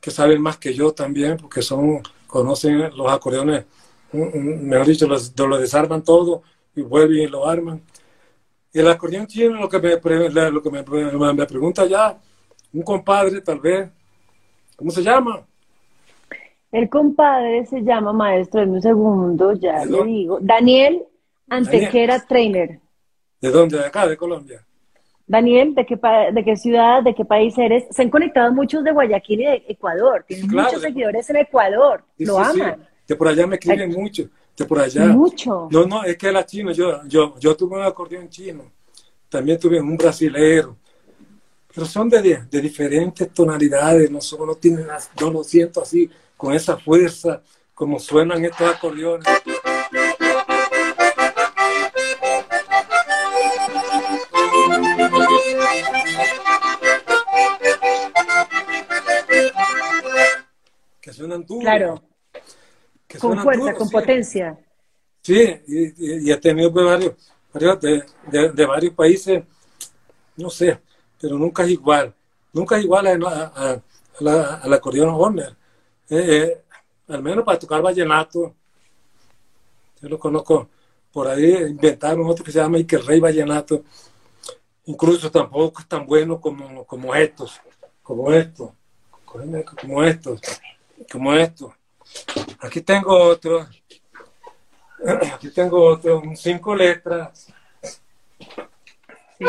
que 0.00 0.10
saben 0.10 0.40
más 0.40 0.58
que 0.58 0.74
yo 0.74 0.92
también, 0.92 1.36
porque 1.36 1.62
son, 1.62 2.02
conocen 2.26 2.96
los 2.96 3.10
acordeones, 3.10 3.64
mejor 4.12 4.86
dicho, 4.86 5.06
los, 5.06 5.32
lo 5.38 5.58
desarman 5.58 6.02
todo 6.02 6.42
y 6.74 6.82
vuelven 6.82 7.18
y 7.18 7.26
lo 7.28 7.48
arman. 7.48 7.82
Y 8.72 8.80
el 8.80 8.88
acordeón 8.88 9.26
chino, 9.26 9.60
lo 9.60 9.68
que 9.68 9.78
me, 9.78 10.50
lo 10.50 10.62
que 10.62 10.70
me 10.70 10.82
pregunta 11.46 11.86
ya, 11.86 12.18
un 12.72 12.82
compadre 12.82 13.40
tal 13.42 13.60
vez, 13.60 13.90
¿cómo 14.76 14.90
se 14.90 15.02
llama? 15.02 15.46
El 16.72 16.88
compadre 16.88 17.66
se 17.66 17.82
llama 17.82 18.12
maestro, 18.12 18.62
en 18.62 18.70
un 18.70 18.82
segundo, 18.82 19.52
ya 19.52 19.80
¿De 19.80 19.86
le 19.86 19.92
dónde? 19.92 20.12
digo. 20.12 20.38
Daniel 20.40 21.04
Antequera 21.48 22.18
Trainer. 22.26 22.80
¿De 23.40 23.50
dónde? 23.50 23.78
¿De 23.78 23.84
acá, 23.84 24.06
de 24.08 24.16
Colombia? 24.16 24.64
Daniel, 25.26 25.74
¿de 25.74 25.86
qué, 25.86 25.98
¿de 26.32 26.44
qué 26.44 26.56
ciudad, 26.56 27.02
de 27.02 27.14
qué 27.14 27.24
país 27.24 27.56
eres? 27.58 27.84
Se 27.90 28.02
han 28.02 28.10
conectado 28.10 28.52
muchos 28.52 28.82
de 28.84 28.90
Guayaquil 28.92 29.40
y 29.42 29.44
de 29.44 29.64
Ecuador. 29.68 30.24
Tienen 30.26 30.48
Claro, 30.48 30.68
muchos 30.68 30.82
de- 30.82 30.88
seguidores 30.88 31.30
en 31.30 31.36
Ecuador. 31.36 32.04
Sí, 32.18 32.24
Lo 32.24 32.36
sí, 32.38 32.50
sí. 32.54 32.60
aman. 32.62 32.88
De 33.06 33.16
por 33.16 33.28
allá 33.28 33.46
me 33.46 33.56
escriben 33.56 33.90
mucho. 33.92 34.24
de 34.56 34.64
por 34.66 34.78
allá. 34.80 35.06
Mucho. 35.06 35.68
No, 35.70 35.86
no, 35.86 36.04
es 36.04 36.16
que 36.16 36.28
era 36.28 36.44
chino. 36.44 36.72
Yo, 36.72 37.00
yo, 37.06 37.34
yo 37.38 37.56
tuve 37.56 37.76
un 37.76 37.82
acordeón 37.84 38.28
chino. 38.28 38.64
También 39.28 39.58
tuve 39.58 39.80
un 39.80 39.96
brasilero. 39.96 40.76
Pero 41.74 41.86
son 41.86 42.08
de, 42.10 42.20
de 42.50 42.60
diferentes 42.60 43.30
tonalidades. 43.32 44.10
No, 44.10 44.20
son, 44.20 44.46
no, 44.46 44.54
tienen, 44.56 44.86
las- 44.86 45.10
no 45.20 45.30
lo 45.30 45.42
siento 45.42 45.80
así, 45.80 46.08
con 46.42 46.52
esa 46.54 46.76
fuerza, 46.76 47.40
como 47.72 48.00
suenan 48.00 48.44
estos 48.44 48.68
acordeones. 48.68 49.24
Que 61.00 61.12
suenan 61.12 61.44
duros. 61.44 61.62
Claro, 61.64 62.02
que 63.08 63.18
con 63.18 63.30
suenan 63.30 63.44
fuerza, 63.44 63.60
duros, 63.62 63.78
con 63.78 63.88
sí. 63.88 63.92
potencia. 63.92 64.58
Sí, 65.22 65.60
y, 65.66 65.84
y- 65.86 66.28
y 66.28 66.32
he 66.32 66.36
tenido 66.38 66.72
pues, 66.72 66.84
varios, 66.84 67.14
varios 67.52 67.80
de, 67.80 68.04
de- 68.28 68.52
de 68.52 68.66
varios 68.66 68.94
países, 68.94 69.42
no 70.36 70.50
sé, 70.50 70.80
pero 71.20 71.36
nunca 71.38 71.64
es 71.64 71.70
igual. 71.70 72.14
Nunca 72.52 72.76
es 72.76 72.84
igual 72.84 73.06
a, 73.06 73.12
a- 73.28 73.52
a- 73.54 73.72
a 73.72 73.82
la- 74.20 74.54
al 74.56 74.72
acordeón 74.72 75.10
Horner. 75.10 75.56
Eh, 76.14 76.36
eh, 76.36 76.62
al 77.08 77.22
menos 77.22 77.42
para 77.42 77.58
tocar 77.58 77.80
vallenato, 77.80 78.54
yo 79.98 80.08
lo 80.10 80.18
conozco 80.18 80.68
por 81.10 81.26
ahí, 81.26 81.54
inventaron 81.54 82.26
otro 82.26 82.44
que 82.44 82.52
se 82.52 82.58
llama 82.58 82.76
Ike 82.76 82.98
Rey 82.98 83.18
Vallenato. 83.18 83.82
Incluso 84.84 85.30
tampoco 85.30 85.80
es 85.80 85.88
tan 85.88 86.04
bueno 86.04 86.38
como, 86.38 86.84
como 86.84 87.14
estos, 87.14 87.58
como 88.02 88.30
estos, 88.30 88.72
como 89.24 90.04
estos, 90.04 90.38
como 91.10 91.34
estos. 91.34 91.72
Aquí 92.60 92.82
tengo 92.82 93.16
otro. 93.16 93.66
Aquí 95.34 95.48
tengo 95.50 95.82
otro, 95.82 96.22
cinco 96.36 96.74
letras. 96.74 97.46
Sí. 99.38 99.46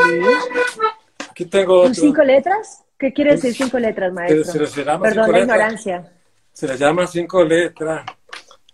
Aquí 1.30 1.44
tengo 1.44 1.82
¿Un 1.82 1.90
otro. 1.90 1.94
cinco 1.94 2.22
letras? 2.22 2.84
¿Qué 2.98 3.12
quiere 3.12 3.32
decir 3.32 3.52
cinco 3.54 3.78
letras, 3.78 4.14
maestro? 4.14 4.64
Perdón 5.02 5.30
la 5.30 5.40
ignorancia. 5.40 6.10
Se 6.54 6.68
le 6.68 6.78
llama 6.78 7.06
cinco 7.08 7.42
letras. 7.42 8.06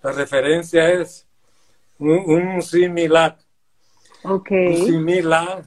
La 0.03 0.13
referencia 0.13 0.87
es 0.91 1.27
un, 1.99 2.11
un 2.11 2.63
similar. 2.63 3.39
Ok. 4.23 4.51
Un 4.51 4.77
similar. 4.85 5.65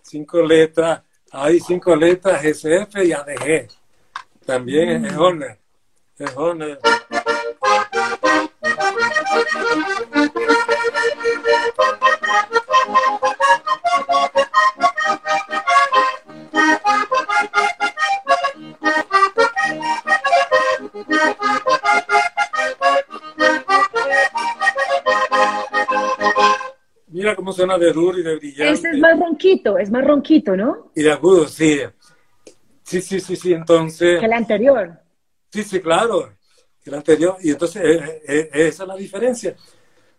Cinco 0.00 0.40
letras. 0.40 1.02
Hay 1.32 1.58
cinco 1.58 1.96
letras 1.96 2.44
SF 2.44 3.04
y 3.04 3.12
ADG. 3.12 3.68
También 4.46 5.04
es 5.04 5.16
Horner. 5.16 5.58
Es 6.16 6.36
Horner. 6.36 6.78
Mira 27.18 27.34
cómo 27.34 27.52
suena 27.52 27.76
de 27.76 27.92
duro 27.92 28.16
y 28.16 28.22
de 28.22 28.36
brillante. 28.36 28.72
Este 28.74 28.90
es 28.90 28.98
más 28.98 29.18
ronquito, 29.18 29.76
es 29.76 29.90
más 29.90 30.04
ronquito, 30.06 30.56
¿no? 30.56 30.92
Y 30.94 31.02
de 31.02 31.10
agudo, 31.10 31.48
sí. 31.48 31.80
Sí, 32.84 33.02
sí, 33.02 33.18
sí, 33.18 33.34
sí. 33.34 33.52
Entonces, 33.52 34.20
Que 34.20 34.26
el 34.26 34.32
anterior. 34.32 34.92
sí, 35.50 35.64
sí, 35.64 35.80
claro. 35.80 36.30
El 36.84 36.94
anterior. 36.94 37.36
Y 37.42 37.50
entonces, 37.50 37.82
eh, 37.84 38.22
eh, 38.28 38.50
esa 38.52 38.84
es 38.84 38.88
la 38.88 38.94
diferencia. 38.94 39.56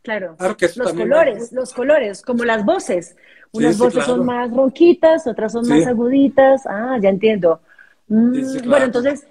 Claro. 0.01 0.35
Claro 0.37 0.57
que 0.57 0.69
los 0.75 0.91
colores, 0.91 1.51
los 1.53 1.73
colores, 1.73 2.21
como 2.21 2.43
las 2.43 2.65
voces. 2.65 3.15
Unas 3.53 3.75
sí, 3.75 3.81
voces 3.81 4.03
claro. 4.03 4.17
son 4.17 4.25
más 4.25 4.51
ronquitas, 4.51 5.25
otras 5.25 5.53
son 5.53 5.63
Sí. 5.63 5.71
más 5.71 5.87
aguditas. 5.87 6.67
Ah, 6.67 6.97
ya 7.01 7.07
entiendo. 7.07 7.61
Mm, 8.09 8.33
claro. 8.33 8.69
Bueno, 8.69 8.85
entonces, 8.87 9.25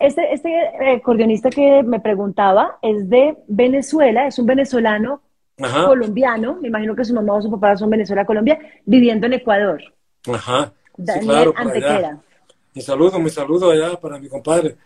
este, 0.00 0.34
este 0.34 0.50
eh, 0.50 0.96
acordeonista 0.96 1.50
que 1.50 1.84
me 1.84 2.00
preguntaba 2.00 2.80
es 2.82 3.08
de 3.08 3.36
Venezuela, 3.46 4.26
es 4.26 4.40
un 4.40 4.46
venezolano 4.46 5.22
Ajá, 5.62 5.86
colombiano, 5.86 6.58
me 6.60 6.68
imagino 6.68 6.94
que 6.96 7.04
su 7.04 7.14
mamá 7.14 7.34
o 7.34 7.42
su 7.42 7.50
papá 7.50 7.76
son 7.76 7.90
Venezuela, 7.90 8.24
Colombia, 8.24 8.58
viviendo 8.84 9.26
en 9.26 9.34
Ecuador. 9.34 9.82
ajá. 10.32 10.72
Sí, 10.96 11.02
Daniel 11.04 11.26
claro. 11.26 11.54
Antequera. 11.56 12.20
Mi 12.74 12.82
saludo, 12.82 13.18
mi 13.18 13.30
saludo 13.30 13.70
allá 13.70 13.98
para 13.98 14.18
mi 14.18 14.28
compadre 14.28 14.76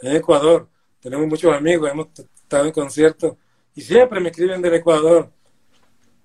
en 0.00 0.16
Ecuador. 0.16 0.68
Tenemos 1.00 1.26
muchos 1.26 1.52
amigos, 1.54 1.90
hemos 1.90 2.08
estado 2.16 2.66
en 2.66 2.72
conciertos 2.72 3.34
y 3.74 3.80
siempre 3.80 4.20
me 4.20 4.30
escriben 4.30 4.62
del 4.62 4.74
Ecuador. 4.74 5.30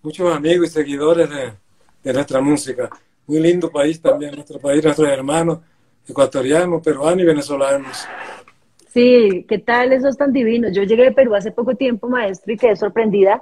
Muchos 0.04 0.34
amigos 0.34 0.68
y 0.68 0.72
seguidores 0.72 1.30
de, 1.30 1.54
de 2.04 2.14
nuestra 2.14 2.40
música. 2.42 2.90
Muy 3.28 3.40
lindo 3.40 3.72
país 3.72 4.02
también, 4.02 4.34
nuestro 4.36 4.60
país, 4.60 4.84
nuestros 4.84 5.08
hermanos 5.08 5.60
ecuatorianos, 6.08 6.82
peruanos 6.82 7.22
y 7.22 7.26
venezolanos. 7.26 8.08
Sí, 8.90 9.46
¿qué 9.48 9.60
tal 9.60 9.94
esos 9.94 10.18
tan 10.18 10.34
divinos? 10.34 10.74
Yo 10.76 10.84
llegué 10.84 11.04
de 11.04 11.12
Perú 11.12 11.36
hace 11.36 11.52
poco 11.52 11.76
tiempo, 11.76 12.10
maestro, 12.10 12.52
y 12.52 12.58
quedé 12.58 12.76
sorprendida. 12.76 13.42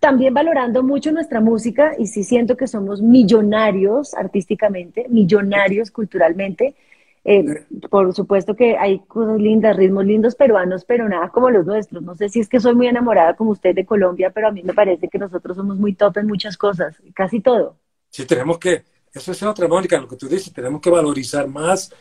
También 0.00 0.32
valorando 0.32 0.82
mucho 0.82 1.10
nuestra 1.10 1.40
música 1.40 1.94
y 1.98 2.06
sí 2.06 2.22
siento 2.22 2.56
que 2.56 2.68
somos 2.68 3.02
millonarios 3.02 4.14
artísticamente, 4.14 5.06
millonarios 5.08 5.90
culturalmente. 5.90 6.76
Eh, 7.24 7.64
por 7.90 8.14
supuesto 8.14 8.54
que 8.54 8.78
hay 8.78 9.00
cosas 9.00 9.40
lindas, 9.40 9.76
ritmos 9.76 10.04
lindos 10.06 10.36
peruanos, 10.36 10.84
pero 10.84 11.08
nada 11.08 11.28
como 11.30 11.50
los 11.50 11.66
nuestros. 11.66 12.02
No 12.02 12.14
sé 12.14 12.28
si 12.28 12.40
es 12.40 12.48
que 12.48 12.60
soy 12.60 12.74
muy 12.74 12.86
enamorada 12.86 13.34
como 13.34 13.50
usted 13.50 13.74
de 13.74 13.84
Colombia, 13.84 14.30
pero 14.30 14.48
a 14.48 14.52
mí 14.52 14.62
me 14.62 14.72
parece 14.72 15.08
que 15.08 15.18
nosotros 15.18 15.56
somos 15.56 15.76
muy 15.76 15.94
top 15.94 16.18
en 16.18 16.26
muchas 16.28 16.56
cosas, 16.56 16.96
casi 17.12 17.40
todo. 17.40 17.76
Sí, 18.08 18.24
tenemos 18.24 18.58
que, 18.58 18.84
eso 19.12 19.32
es 19.32 19.42
otra, 19.42 19.66
Mónica, 19.66 20.00
lo 20.00 20.08
que 20.08 20.16
tú 20.16 20.28
dices, 20.28 20.52
tenemos 20.52 20.80
que 20.80 20.90
valorizar 20.90 21.48
más, 21.48 21.92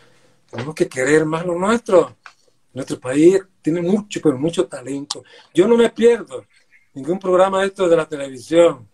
tenemos 0.50 0.76
que 0.76 0.88
querer 0.88 1.26
más 1.26 1.46
lo 1.46 1.56
nuestro. 1.56 2.16
Nuestro 2.74 3.00
país 3.00 3.42
tiene 3.62 3.82
mucho, 3.82 4.20
pero 4.22 4.38
mucho 4.38 4.68
talento. 4.68 5.24
Yo 5.52 5.68
no 5.68 5.76
me 5.76 5.90
pierdo 5.90 6.46
ningún 6.98 7.20
programa 7.20 7.62
de 7.62 7.68
esto 7.68 7.88
de 7.88 7.96
la 7.96 8.06
televisión, 8.06 8.88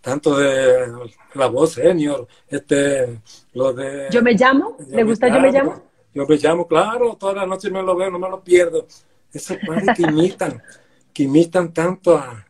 tanto 0.00 0.38
de 0.38 0.86
La 1.34 1.46
Voz 1.48 1.74
Senior, 1.74 2.26
este, 2.48 3.20
lo 3.52 3.74
de... 3.74 4.08
Yo 4.10 4.22
me 4.22 4.32
llamo, 4.32 4.76
¿le 4.88 5.04
gusta 5.04 5.28
Yo 5.28 5.38
me 5.38 5.52
llamo? 5.52 5.82
Yo 6.14 6.26
me 6.26 6.36
llamo, 6.36 6.66
claro, 6.66 7.14
todas 7.20 7.36
las 7.36 7.46
noches 7.46 7.70
me 7.70 7.82
lo 7.82 7.94
veo, 7.94 8.10
no 8.10 8.18
me 8.18 8.30
lo 8.30 8.42
pierdo. 8.42 8.86
Esos 9.30 9.58
padres 9.66 9.94
que 9.94 10.04
imitan, 10.04 10.62
que 11.12 11.24
imitan 11.24 11.74
tanto 11.74 12.16
a, 12.16 12.46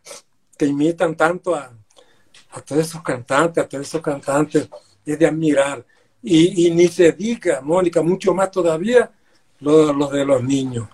que 0.56 0.66
imitan 0.66 1.16
tanto 1.16 1.56
a, 1.56 1.72
a 2.52 2.60
todos 2.60 2.82
esos 2.82 3.02
cantantes, 3.02 3.64
a 3.64 3.68
todos 3.68 3.88
esos 3.88 4.00
cantantes, 4.00 4.68
es 5.04 5.18
de 5.18 5.26
admirar. 5.26 5.84
Y, 6.22 6.66
y 6.66 6.70
ni 6.70 6.86
se 6.86 7.10
diga, 7.10 7.60
Mónica, 7.60 8.02
mucho 8.02 8.32
más 8.32 8.52
todavía, 8.52 9.10
los 9.58 9.96
lo 9.96 10.06
de 10.08 10.24
los 10.24 10.44
niños. 10.44 10.88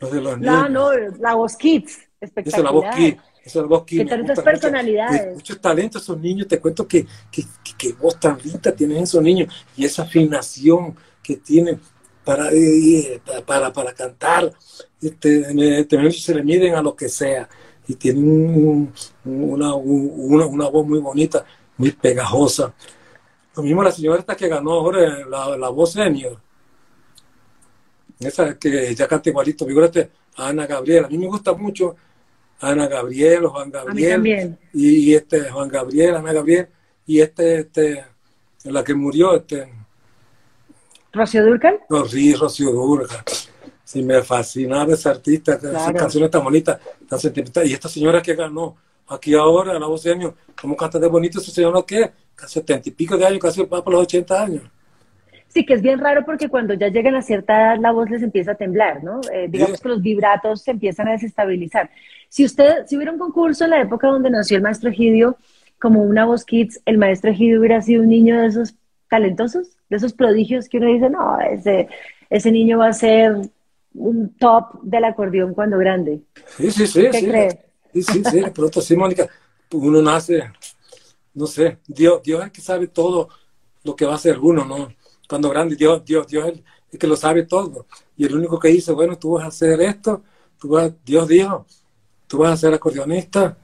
Los 0.00 0.12
de 0.12 0.20
los 0.20 0.38
niños. 0.38 0.54
No, 0.54 0.68
no, 0.68 0.90
la 1.20 1.34
voz 1.34 1.56
Kids, 1.56 1.92
Esa 1.92 2.00
es 2.20 2.28
espectacular. 2.28 2.64
la 2.64 2.70
voz 2.70 2.96
Kid. 2.96 3.14
Esa 3.44 3.48
es 3.48 3.54
la 3.56 3.62
voz 3.62 3.84
Kid. 3.84 3.98
¿Qué 3.98 4.04
me 4.04 4.10
tal 4.10 4.18
gusta 4.20 4.32
esas 4.32 4.44
mucho. 4.44 4.50
personalidades? 4.60 5.20
Eh, 5.20 5.30
Muchos 5.34 5.60
talentos 5.60 6.02
esos 6.02 6.18
niños. 6.20 6.48
Te 6.48 6.60
cuento 6.60 6.86
que, 6.88 7.06
que, 7.30 7.42
que, 7.64 7.72
que 7.78 7.92
voz 7.94 8.18
tan 8.20 8.38
linda 8.42 8.72
tienen 8.72 8.98
esos 9.02 9.22
niños. 9.22 9.52
Y 9.76 9.84
esa 9.84 10.02
afinación 10.02 10.96
que 11.22 11.36
tienen 11.36 11.80
para, 12.24 12.50
eh, 12.52 13.20
para, 13.46 13.72
para 13.72 13.92
cantar. 13.94 14.52
Este, 15.00 15.84
también 15.84 16.12
se 16.12 16.34
le 16.34 16.42
miden 16.42 16.74
a 16.74 16.82
lo 16.82 16.94
que 16.94 17.08
sea. 17.08 17.48
Y 17.88 17.94
tienen 17.94 18.24
un- 18.24 18.92
una, 19.24 19.74
una, 19.74 20.46
una 20.46 20.68
voz 20.68 20.86
muy 20.86 20.98
bonita, 21.00 21.44
muy 21.76 21.90
pegajosa. 21.92 22.72
Lo 23.56 23.62
mismo 23.62 23.82
la 23.82 23.90
señora 23.90 24.20
esta 24.20 24.36
que 24.36 24.48
ganó 24.48 24.72
ahora 24.72 25.26
la, 25.26 25.56
la 25.56 25.68
voz 25.70 25.92
senior. 25.92 26.38
Esa 28.20 28.58
que 28.58 28.94
ya 28.94 29.08
canta 29.08 29.30
igualito, 29.30 29.66
figúrate, 29.66 30.10
Ana 30.36 30.66
Gabriel. 30.66 31.06
A 31.06 31.08
mí 31.08 31.16
me 31.18 31.26
gusta 31.26 31.52
mucho 31.54 31.96
Ana 32.60 32.86
Gabriel, 32.86 33.46
Juan 33.46 33.70
Gabriel. 33.70 34.12
también. 34.12 34.58
Y, 34.74 35.10
y 35.10 35.14
este 35.14 35.48
Juan 35.50 35.68
Gabriel, 35.68 36.16
Ana 36.16 36.32
Gabriel. 36.32 36.68
Y 37.06 37.20
este, 37.20 37.60
este, 37.60 38.04
la 38.64 38.84
que 38.84 38.94
murió, 38.94 39.34
este, 39.36 39.72
Rocío 41.12 41.44
Durcal. 41.44 41.80
no, 41.88 42.04
sí, 42.06 42.34
Rocío 42.34 42.70
Durga. 42.70 43.24
Sí, 43.84 44.02
me 44.02 44.22
fascinaba 44.22 44.92
esa 44.94 45.10
artista, 45.10 45.54
esas 45.54 45.70
Claro. 45.72 45.98
canciones 45.98 46.30
tan 46.30 46.44
bonitas, 46.44 46.78
tan 47.08 47.18
sentimentales. 47.18 47.70
Y 47.70 47.74
esta 47.74 47.88
señora 47.88 48.22
que 48.22 48.34
ganó 48.36 48.76
aquí 49.08 49.34
ahora, 49.34 49.72
a 49.72 49.78
la 49.80 49.86
voz 49.86 50.04
de 50.04 50.12
años, 50.12 50.34
¿cómo 50.60 50.76
canta 50.76 51.00
de 51.00 51.08
bonito 51.08 51.40
esa 51.40 51.50
señora? 51.50 51.82
¿Qué? 51.84 52.12
Casi 52.36 52.54
setenta 52.54 52.88
y 52.88 52.92
pico 52.92 53.16
de 53.16 53.26
años, 53.26 53.40
casi 53.40 53.62
va 53.64 53.82
por 53.82 53.92
los 53.92 54.02
80 54.02 54.40
años. 54.42 54.62
Sí, 55.52 55.66
que 55.66 55.74
es 55.74 55.82
bien 55.82 55.98
raro 55.98 56.24
porque 56.24 56.48
cuando 56.48 56.74
ya 56.74 56.88
llegan 56.88 57.16
a 57.16 57.22
cierta 57.22 57.54
edad 57.60 57.78
la 57.80 57.90
voz 57.90 58.08
les 58.08 58.22
empieza 58.22 58.52
a 58.52 58.54
temblar, 58.54 59.02
¿no? 59.02 59.20
Eh, 59.32 59.48
digamos 59.48 59.78
Sí. 59.78 59.82
que 59.82 59.88
los 59.88 60.00
vibratos 60.00 60.62
se 60.62 60.70
empiezan 60.70 61.08
a 61.08 61.12
desestabilizar. 61.12 61.90
Si 62.28 62.44
usted, 62.44 62.86
si 62.86 62.96
hubiera 62.96 63.10
un 63.12 63.18
concurso 63.18 63.64
en 63.64 63.70
la 63.70 63.80
época 63.80 64.06
donde 64.06 64.30
nació 64.30 64.56
el 64.56 64.62
maestro 64.62 64.90
Egidio, 64.90 65.36
como 65.80 66.02
una 66.02 66.24
voz 66.24 66.44
kids, 66.44 66.80
el 66.86 66.98
maestro 66.98 67.30
Egidio 67.32 67.58
hubiera 67.58 67.82
sido 67.82 68.02
un 68.02 68.08
niño 68.08 68.40
de 68.40 68.46
esos 68.46 68.74
talentosos, 69.08 69.76
de 69.88 69.96
esos 69.96 70.12
prodigios 70.12 70.68
que 70.68 70.76
uno 70.78 70.86
dice, 70.86 71.10
no, 71.10 71.40
ese, 71.40 71.88
ese 72.30 72.52
niño 72.52 72.78
va 72.78 72.88
a 72.88 72.92
ser 72.92 73.34
un 73.94 74.32
top 74.38 74.80
del 74.82 75.02
acordeón 75.04 75.52
cuando 75.52 75.78
grande. 75.78 76.20
Sí, 76.56 76.70
sí, 76.70 76.86
sí. 76.86 77.08
¿Qué 77.10 77.18
sí. 77.18 77.26
cree? 77.26 77.60
Sí, 77.92 78.02
sí, 78.04 78.22
sí, 78.30 78.40
de 78.40 78.50
pronto 78.52 78.80
sí, 78.80 78.94
Mónica. 78.94 79.26
Uno 79.72 80.00
nace, 80.00 80.44
no 81.34 81.46
sé, 81.46 81.78
Dios, 81.88 82.22
Dios 82.22 82.38
es 82.40 82.46
el 82.46 82.52
que 82.52 82.60
sabe 82.60 82.86
todo 82.86 83.28
lo 83.82 83.96
que 83.96 84.04
va 84.04 84.12
a 84.12 84.16
hacer 84.16 84.38
uno, 84.38 84.64
¿no? 84.64 84.92
Cuando 85.30 85.48
grande, 85.48 85.76
Dios, 85.76 86.04
Dios, 86.04 86.26
Dios 86.26 86.44
es 86.44 86.54
el, 86.54 86.64
el 86.90 86.98
que 86.98 87.06
lo 87.06 87.14
sabe 87.14 87.44
todo. 87.44 87.86
Y 88.16 88.26
el 88.26 88.34
único 88.34 88.58
que 88.58 88.66
dice, 88.66 88.90
bueno, 88.90 89.16
tú 89.16 89.34
vas 89.34 89.44
a 89.44 89.46
hacer 89.46 89.80
esto, 89.80 90.24
tú 90.58 90.70
vas, 90.70 90.92
Dios 91.04 91.28
dijo, 91.28 91.66
tú 92.26 92.38
vas 92.38 92.54
a 92.54 92.56
ser 92.56 92.74
acordeonista, 92.74 93.56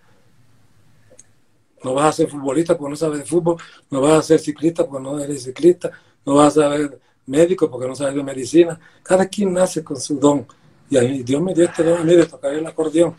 no 1.83 1.95
vas 1.95 2.07
a 2.07 2.13
ser 2.13 2.29
futbolista 2.29 2.79
porque 2.79 2.91
no 2.91 2.97
sabes 2.97 3.19
de 3.19 3.25
fútbol, 3.25 3.57
no 3.91 4.01
vas 4.01 4.13
a 4.13 4.23
ser 4.23 4.39
ciclista 4.39 4.87
porque 4.87 5.03
no 5.03 5.19
eres 5.19 5.43
ciclista, 5.43 5.91
no 6.25 6.37
vas 6.37 6.57
a 6.57 6.77
ser 6.77 7.01
médico 7.27 7.69
porque 7.69 7.89
no 7.89 7.97
sabes 7.97 8.15
de 8.15 8.23
medicina. 8.23 8.79
Cada 9.03 9.27
quien 9.27 9.53
nace 9.53 9.83
con 9.83 9.97
su 9.97 10.21
don. 10.21 10.47
Y 10.89 10.97
a 10.97 11.01
mí, 11.01 11.25
Dios 11.25 11.43
me 11.43 11.53
dio 11.53 11.65
este 11.65 11.83
don 11.83 12.01
a 12.01 12.05
mí 12.05 12.15
de 12.15 12.27
tocar 12.27 12.55
el 12.55 12.65
acordeón. 12.65 13.17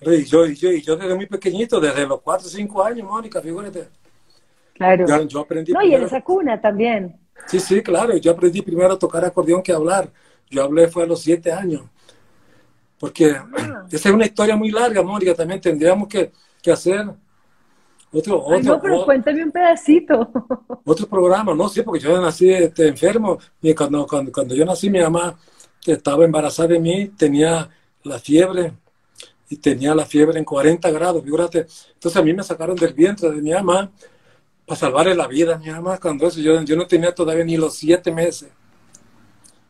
Y 0.00 0.24
yo, 0.24 0.46
y 0.46 0.54
yo, 0.54 0.70
y 0.70 0.80
yo 0.80 0.96
desde 0.96 1.14
muy 1.14 1.26
pequeñito, 1.26 1.78
desde 1.78 2.06
los 2.06 2.22
4 2.22 2.46
o 2.46 2.50
5 2.50 2.82
años, 2.82 3.06
Mónica, 3.06 3.42
fíjate. 3.42 3.88
Claro. 4.72 5.06
Yo, 5.06 5.22
yo 5.26 5.40
aprendí 5.40 5.72
No, 5.72 5.82
y 5.82 5.94
en 5.94 6.04
esa 6.04 6.22
cuna 6.22 6.58
también. 6.60 7.18
Sí, 7.46 7.60
sí, 7.60 7.82
claro. 7.82 8.16
Yo 8.16 8.32
aprendí 8.32 8.62
primero 8.62 8.92
a 8.92 8.98
tocar 8.98 9.24
acordeón 9.24 9.62
que 9.62 9.72
a 9.72 9.76
hablar. 9.76 10.10
Yo 10.50 10.62
hablé 10.64 10.88
fue 10.88 11.04
a 11.04 11.06
los 11.06 11.20
siete 11.20 11.52
años. 11.52 11.82
Porque 12.98 13.30
Ah. 13.36 13.84
esa 13.90 14.08
es 14.08 14.14
una 14.14 14.26
historia 14.26 14.56
muy 14.56 14.70
larga, 14.70 15.02
Mónica. 15.02 15.34
También 15.34 15.60
tendríamos 15.60 16.08
que, 16.08 16.32
que 16.62 16.72
hacer 16.72 17.06
otro, 18.12 18.44
Ay, 18.50 18.60
otro, 18.60 18.74
no, 18.74 18.80
pero 18.80 19.00
o- 19.00 19.04
cuéntame 19.04 19.44
un 19.44 19.52
pedacito. 19.52 20.30
otro 20.84 21.06
programa. 21.06 21.54
No, 21.54 21.68
sí, 21.68 21.82
porque 21.82 22.00
yo 22.00 22.20
nací 22.20 22.50
este, 22.50 22.88
enfermo. 22.88 23.38
Y 23.62 23.74
cuando, 23.74 24.06
cuando, 24.06 24.32
cuando 24.32 24.54
yo 24.54 24.64
nací, 24.64 24.90
mi 24.90 25.00
mamá 25.00 25.38
estaba 25.86 26.24
embarazada 26.24 26.68
de 26.68 26.80
mí, 26.80 27.08
tenía 27.16 27.68
la 28.02 28.18
fiebre 28.18 28.72
y 29.50 29.56
tenía 29.56 29.94
la 29.94 30.04
fiebre 30.04 30.38
en 30.38 30.44
40 30.44 30.90
grados, 30.90 31.22
fíjate. 31.24 31.66
Entonces 31.94 32.16
a 32.16 32.22
mí 32.22 32.34
me 32.34 32.42
sacaron 32.42 32.76
del 32.76 32.92
vientre 32.92 33.30
de 33.30 33.40
mi 33.40 33.52
mamá 33.52 33.90
para 34.68 34.78
salvarle 34.80 35.14
la 35.14 35.26
vida 35.26 35.58
mi 35.58 35.70
mamá 35.70 35.98
cuando 35.98 36.26
eso 36.28 36.40
yo, 36.40 36.60
yo 36.62 36.76
no 36.76 36.86
tenía 36.86 37.14
todavía 37.14 37.44
ni 37.44 37.56
los 37.56 37.74
siete 37.74 38.12
meses. 38.12 38.50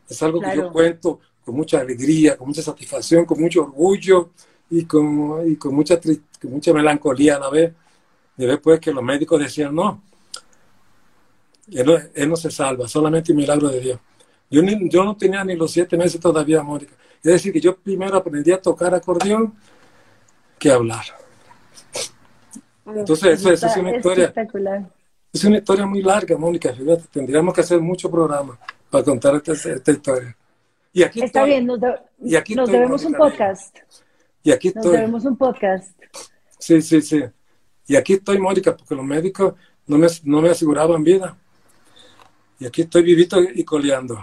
Es 0.07 0.21
algo 0.23 0.39
que 0.41 0.47
yo 0.55 0.71
cuento 0.71 1.19
con 1.45 1.55
mucha 1.55 1.79
alegría, 1.79 2.37
con 2.37 2.47
mucha 2.47 2.61
satisfacción, 2.61 3.25
con 3.25 3.39
mucho 3.39 3.61
orgullo 3.63 4.31
y 4.69 4.85
con, 4.85 5.49
y 5.49 5.55
con, 5.55 5.73
mucha, 5.73 5.99
con 5.99 6.51
mucha 6.51 6.73
melancolía 6.73 7.37
a 7.37 7.39
la 7.39 7.49
vez. 7.49 7.73
De 8.35 8.45
ver 8.47 8.61
pues 8.61 8.79
que 8.79 8.91
los 8.93 9.03
médicos 9.03 9.39
decían, 9.39 9.75
no, 9.75 10.01
él 11.71 11.85
no, 11.85 11.97
él 12.13 12.29
no 12.29 12.35
se 12.35 12.49
salva, 12.51 12.87
solamente 12.87 13.31
un 13.31 13.37
milagro 13.37 13.67
de 13.69 13.79
Dios. 13.81 13.99
Yo, 14.49 14.61
ni- 14.61 14.89
yo 14.89 15.03
no 15.03 15.15
tenía 15.15 15.43
ni 15.43 15.55
los 15.55 15.71
siete 15.71 15.97
meses 15.97 16.19
todavía, 16.19 16.63
Mónica. 16.63 16.93
Es 17.23 17.33
decir, 17.33 17.51
que 17.53 17.59
yo 17.61 17.75
primero 17.77 18.17
aprendí 18.17 18.51
a 18.51 18.61
tocar 18.61 18.93
acordeón 18.95 19.53
que 20.57 20.71
hablar. 20.71 21.05
Entonces, 22.95 23.39
eso- 23.39 23.51
eso 23.51 23.67
es 23.67 23.77
una 23.77 23.95
historia. 23.95 24.33
Es 25.31 25.43
una 25.43 25.57
historia 25.57 25.85
muy 25.85 26.01
larga, 26.01 26.37
Mónica. 26.37 26.73
Fíjate, 26.73 27.03
tendríamos 27.11 27.53
que 27.53 27.61
hacer 27.61 27.79
muchos 27.81 28.09
programas 28.09 28.57
para 28.89 29.03
contar 29.03 29.35
esta, 29.35 29.53
esta 29.53 29.91
historia. 29.91 30.35
Y 30.91 31.03
aquí 31.03 31.21
Está 31.21 31.41
estoy, 31.41 31.49
bien, 31.51 31.65
nos, 31.67 31.79
de- 31.79 31.99
Y 32.23 32.35
aquí 32.35 32.55
nos 32.55 32.63
estoy, 32.67 32.79
debemos 32.79 33.05
un 33.05 33.11
Mónica, 33.11 33.29
podcast. 33.31 33.77
y 34.43 34.51
aquí 34.51 34.69
Nos 34.69 34.77
estoy. 34.77 34.97
debemos 34.97 35.25
un 35.25 35.37
podcast. 35.37 35.91
Sí, 36.57 36.81
sí, 36.81 37.01
sí. 37.01 37.23
Y 37.87 37.95
aquí 37.95 38.13
estoy, 38.13 38.39
Mónica, 38.39 38.75
porque 38.75 38.95
los 38.95 39.05
médicos 39.05 39.53
no 39.85 39.97
me, 39.97 40.07
no 40.23 40.41
me 40.41 40.49
aseguraban 40.49 41.03
vida. 41.03 41.37
Y 42.59 42.65
aquí 42.65 42.81
estoy 42.81 43.03
vivito 43.03 43.39
y 43.41 43.63
coleando. 43.63 44.19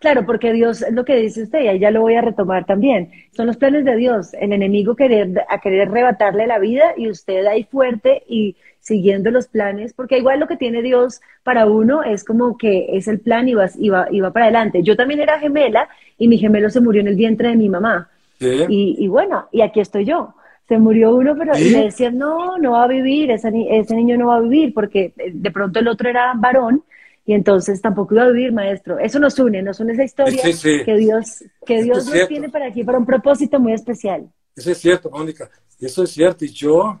Claro, 0.00 0.24
porque 0.24 0.52
Dios 0.52 0.82
es 0.82 0.92
lo 0.92 1.04
que 1.04 1.16
dice 1.16 1.42
usted, 1.42 1.60
y 1.62 1.68
ahí 1.68 1.78
ya 1.80 1.90
lo 1.90 2.02
voy 2.02 2.14
a 2.14 2.20
retomar 2.22 2.66
también. 2.66 3.10
Son 3.32 3.46
los 3.48 3.56
planes 3.56 3.84
de 3.84 3.96
Dios. 3.96 4.32
El 4.34 4.52
enemigo 4.52 4.94
querer, 4.94 5.44
a 5.48 5.60
querer 5.60 5.88
arrebatarle 5.88 6.46
la 6.46 6.58
vida 6.60 6.94
y 6.96 7.10
usted 7.10 7.44
ahí 7.46 7.64
fuerte 7.64 8.22
y 8.28 8.54
siguiendo 8.80 9.30
los 9.32 9.48
planes, 9.48 9.92
porque 9.92 10.16
igual 10.18 10.38
lo 10.38 10.46
que 10.46 10.56
tiene 10.56 10.82
Dios 10.82 11.20
para 11.42 11.66
uno 11.66 12.04
es 12.04 12.24
como 12.24 12.56
que 12.56 12.86
es 12.96 13.08
el 13.08 13.18
plan 13.20 13.48
y 13.48 13.54
va, 13.54 13.68
y 13.76 13.88
va, 13.90 14.06
y 14.10 14.20
va 14.20 14.32
para 14.32 14.46
adelante. 14.46 14.82
Yo 14.84 14.96
también 14.96 15.20
era 15.20 15.40
gemela 15.40 15.88
y 16.16 16.28
mi 16.28 16.38
gemelo 16.38 16.70
se 16.70 16.80
murió 16.80 17.00
en 17.00 17.08
el 17.08 17.16
vientre 17.16 17.48
de 17.48 17.56
mi 17.56 17.68
mamá. 17.68 18.08
¿Sí? 18.38 18.46
Y, 18.68 18.96
y 18.98 19.08
bueno, 19.08 19.48
y 19.50 19.62
aquí 19.62 19.80
estoy 19.80 20.04
yo. 20.04 20.32
Se 20.68 20.78
murió 20.78 21.14
uno, 21.16 21.34
pero 21.36 21.58
y 21.58 21.64
¿Sí? 21.64 21.70
me 21.70 21.82
decían, 21.84 22.16
no, 22.18 22.56
no 22.58 22.72
va 22.72 22.84
a 22.84 22.88
vivir, 22.88 23.30
ese, 23.32 23.50
ni- 23.50 23.68
ese 23.68 23.96
niño 23.96 24.16
no 24.16 24.28
va 24.28 24.36
a 24.36 24.40
vivir, 24.40 24.72
porque 24.72 25.12
eh, 25.18 25.32
de 25.34 25.50
pronto 25.50 25.80
el 25.80 25.88
otro 25.88 26.08
era 26.08 26.32
varón 26.36 26.84
y 27.28 27.34
entonces 27.34 27.82
tampoco 27.82 28.14
iba 28.14 28.24
a 28.24 28.30
vivir, 28.30 28.52
maestro. 28.52 28.98
Eso 28.98 29.18
nos 29.18 29.38
une, 29.38 29.60
nos 29.62 29.78
une 29.80 29.92
esa 29.92 30.02
historia 30.02 30.42
Sí, 30.42 30.54
sí. 30.54 30.82
que 30.82 30.96
Dios, 30.96 31.44
que 31.66 31.82
Dios 31.82 32.06
nos 32.06 32.26
tiene 32.26 32.48
para 32.48 32.68
aquí, 32.68 32.84
para 32.84 32.96
un 32.96 33.04
propósito 33.04 33.60
muy 33.60 33.74
especial. 33.74 34.32
Eso 34.56 34.70
es 34.70 34.78
cierto, 34.78 35.10
Mónica. 35.10 35.50
Eso 35.78 36.04
es 36.04 36.10
cierto. 36.10 36.46
Y 36.46 36.48
yo, 36.48 36.98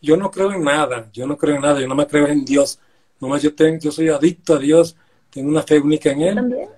yo 0.00 0.16
no 0.16 0.30
creo 0.30 0.50
en 0.50 0.64
nada. 0.64 1.10
Yo 1.12 1.26
no 1.26 1.36
creo 1.36 1.56
en 1.56 1.60
nada. 1.60 1.78
Yo 1.78 1.86
no 1.86 1.94
me 1.94 2.06
creo 2.06 2.26
en 2.26 2.42
Dios. 2.42 2.78
Nomás 3.20 3.42
yo, 3.42 3.54
tengo, 3.54 3.78
yo 3.78 3.92
soy 3.92 4.08
adicto 4.08 4.54
a 4.54 4.58
Dios. 4.58 4.96
Tengo 5.28 5.50
una 5.50 5.62
fe 5.62 5.78
única 5.78 6.10
en 6.10 6.22
Él. 6.22 6.34
También. 6.36 6.68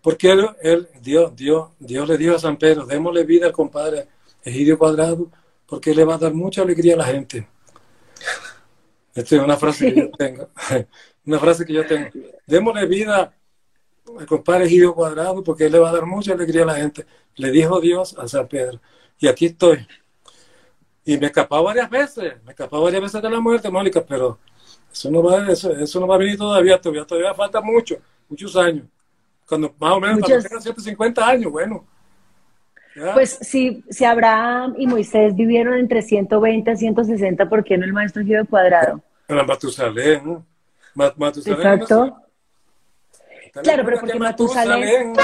Porque 0.00 0.30
él, 0.30 0.46
él- 0.62 0.88
Dios, 1.02 1.34
Dios, 1.34 1.70
Dios 1.80 2.08
le 2.08 2.16
dijo 2.16 2.36
a 2.36 2.38
San 2.38 2.56
Pedro, 2.56 2.86
démosle 2.86 3.24
vida 3.24 3.46
al 3.46 3.52
compadre 3.52 4.06
Egidio 4.44 4.78
Cuadrado, 4.78 5.28
porque 5.66 5.92
le 5.92 6.04
va 6.04 6.14
a 6.14 6.18
dar 6.18 6.32
mucha 6.32 6.62
alegría 6.62 6.94
a 6.94 6.98
la 6.98 7.06
gente. 7.06 7.48
Esta 9.16 9.34
es 9.36 9.42
una 9.42 9.56
frase 9.56 9.92
que 9.92 10.00
yo 10.00 10.10
tengo. 10.16 10.48
Una 11.26 11.38
frase 11.38 11.64
que 11.64 11.72
yo 11.72 11.84
tengo. 11.86 12.08
Démosle 12.46 12.86
vida 12.86 13.32
al 14.18 14.26
compadre 14.26 14.66
Egidio 14.66 14.94
Cuadrado, 14.94 15.42
porque 15.42 15.66
él 15.66 15.72
le 15.72 15.78
va 15.78 15.90
a 15.90 15.92
dar 15.92 16.06
mucha 16.06 16.32
alegría 16.32 16.62
a 16.62 16.66
la 16.66 16.74
gente. 16.76 17.04
Le 17.34 17.50
dijo 17.50 17.80
Dios 17.80 18.16
a 18.18 18.28
San 18.28 18.46
Pedro. 18.46 18.80
Y 19.18 19.26
aquí 19.26 19.46
estoy. 19.46 19.86
Y 21.04 21.18
me 21.18 21.26
escapaba 21.26 21.62
varias 21.62 21.90
veces, 21.90 22.34
me 22.44 22.52
escapaba 22.52 22.84
varias 22.84 23.02
veces 23.02 23.22
de 23.22 23.30
la 23.30 23.40
muerte, 23.40 23.70
Mónica, 23.70 24.04
pero 24.04 24.38
eso 24.92 25.10
no 25.10 25.22
va, 25.22 25.48
eso, 25.50 25.70
eso 25.76 26.00
no 26.00 26.06
va 26.06 26.16
a 26.16 26.18
venir 26.18 26.36
todavía, 26.36 26.80
todavía, 26.80 27.04
todavía 27.04 27.34
falta 27.34 27.60
mucho, 27.60 27.96
muchos 28.28 28.56
años. 28.56 28.86
Cuando 29.48 29.72
más 29.78 29.92
o 29.92 30.00
menos 30.00 30.18
cuando 30.18 30.36
Muchos. 30.36 30.42
tengan 30.44 30.62
150 30.62 31.28
años, 31.28 31.52
bueno. 31.52 31.84
Ya. 32.96 33.12
Pues 33.12 33.38
si, 33.42 33.84
si 33.88 34.04
Abraham 34.04 34.74
y 34.78 34.86
Moisés 34.86 35.36
vivieron 35.36 35.74
entre 35.74 36.02
120 36.02 36.70
a 36.70 36.76
160, 36.76 37.48
¿por 37.48 37.62
qué 37.62 37.76
no 37.76 37.84
el 37.84 37.92
maestro 37.92 38.24
Gio 38.24 38.44
Cuadrado? 38.46 39.00
Para 39.28 39.44
Matusalén, 39.44 40.24
¿no? 40.24 40.46
Ma- 40.96 41.12
Matusalén, 41.16 41.58
no 41.62 41.72
Exacto. 41.74 42.04
sé. 42.06 43.60
Claro, 43.62 43.84
pero 43.84 43.96
Que 43.96 44.00
porque 44.00 44.18
Matusalén- 44.18 45.14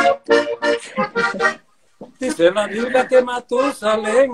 Dice 2.19 2.51
la 2.51 2.67
Biblia 2.67 3.07
que 3.09 3.23
Matusalén 3.23 4.31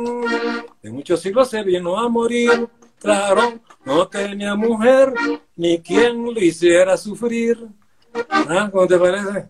en 0.82 0.92
muchos 0.94 1.20
siglos 1.20 1.48
se 1.50 1.62
vino 1.62 1.98
a 1.98 2.08
morir. 2.08 2.68
Claro, 3.00 3.60
no 3.84 4.06
tenía 4.08 4.54
mujer 4.56 5.12
ni 5.56 5.78
quien 5.80 6.24
lo 6.24 6.40
hiciera 6.40 6.96
sufrir. 6.96 7.56
¿Ah? 8.30 8.68
¿Cómo 8.70 8.86
te 8.86 8.98
parece? 8.98 9.48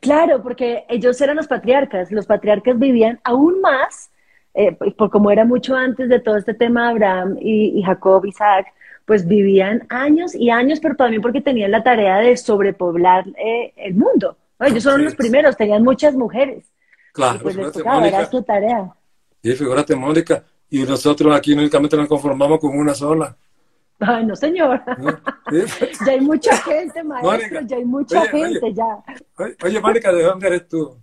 Claro, 0.00 0.42
porque 0.42 0.84
ellos 0.88 1.20
eran 1.20 1.36
los 1.36 1.46
patriarcas. 1.46 2.10
Los 2.10 2.26
patriarcas 2.26 2.78
vivían 2.78 3.20
aún 3.24 3.60
más, 3.60 4.10
eh, 4.54 4.72
por 4.96 5.10
como 5.10 5.30
era 5.30 5.44
mucho 5.44 5.74
antes 5.74 6.08
de 6.08 6.20
todo 6.20 6.36
este 6.36 6.54
tema 6.54 6.84
de 6.84 6.90
Abraham 6.90 7.36
y, 7.40 7.78
y 7.78 7.82
Jacob, 7.82 8.24
Isaac, 8.26 8.66
pues 9.04 9.26
vivían 9.26 9.86
años 9.90 10.34
y 10.34 10.50
años, 10.50 10.80
pero 10.80 10.96
también 10.96 11.20
porque 11.20 11.40
tenían 11.40 11.70
la 11.70 11.82
tarea 11.82 12.18
de 12.18 12.36
sobrepoblar 12.36 13.26
eh, 13.36 13.72
el 13.76 13.94
mundo. 13.94 14.36
¿no? 14.58 14.66
Ellos 14.66 14.82
fueron 14.82 15.00
Sí. 15.00 15.04
los 15.04 15.14
primeros, 15.14 15.56
tenían 15.56 15.82
muchas 15.82 16.14
mujeres. 16.14 16.64
Claro, 17.12 17.36
y 17.36 17.42
pues 17.42 17.56
les 17.56 17.72
tocaba, 17.72 18.06
era 18.08 18.26
su 18.26 18.42
tarea. 18.42 18.92
Sí, 19.42 19.52
figúrate, 19.52 19.94
Mónica. 19.94 20.42
Y 20.70 20.82
nosotros 20.82 21.36
aquí 21.36 21.52
únicamente 21.52 21.96
nos 21.96 22.08
conformamos 22.08 22.58
con 22.58 22.76
una 22.76 22.94
sola. 22.94 23.36
Ay, 24.00 24.26
no, 24.26 24.34
señor. 24.34 24.82
¿no? 24.98 25.10
Sí. 25.50 25.86
ya 26.06 26.12
hay 26.12 26.20
mucha 26.20 26.56
gente, 26.56 27.04
maestro, 27.04 27.30
Mónica, 27.30 27.60
ya 27.64 27.76
hay 27.76 27.84
mucha 27.84 28.22
oye, 28.22 28.30
oye. 28.32 28.52
gente, 28.52 28.74
ya. 28.74 29.04
Oye, 29.38 29.56
oye, 29.64 29.80
Mónica, 29.80 30.12
¿de 30.12 30.22
dónde 30.24 30.46
eres 30.48 30.68
tú? 30.68 30.98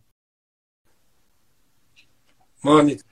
Mónica. 2.64 3.04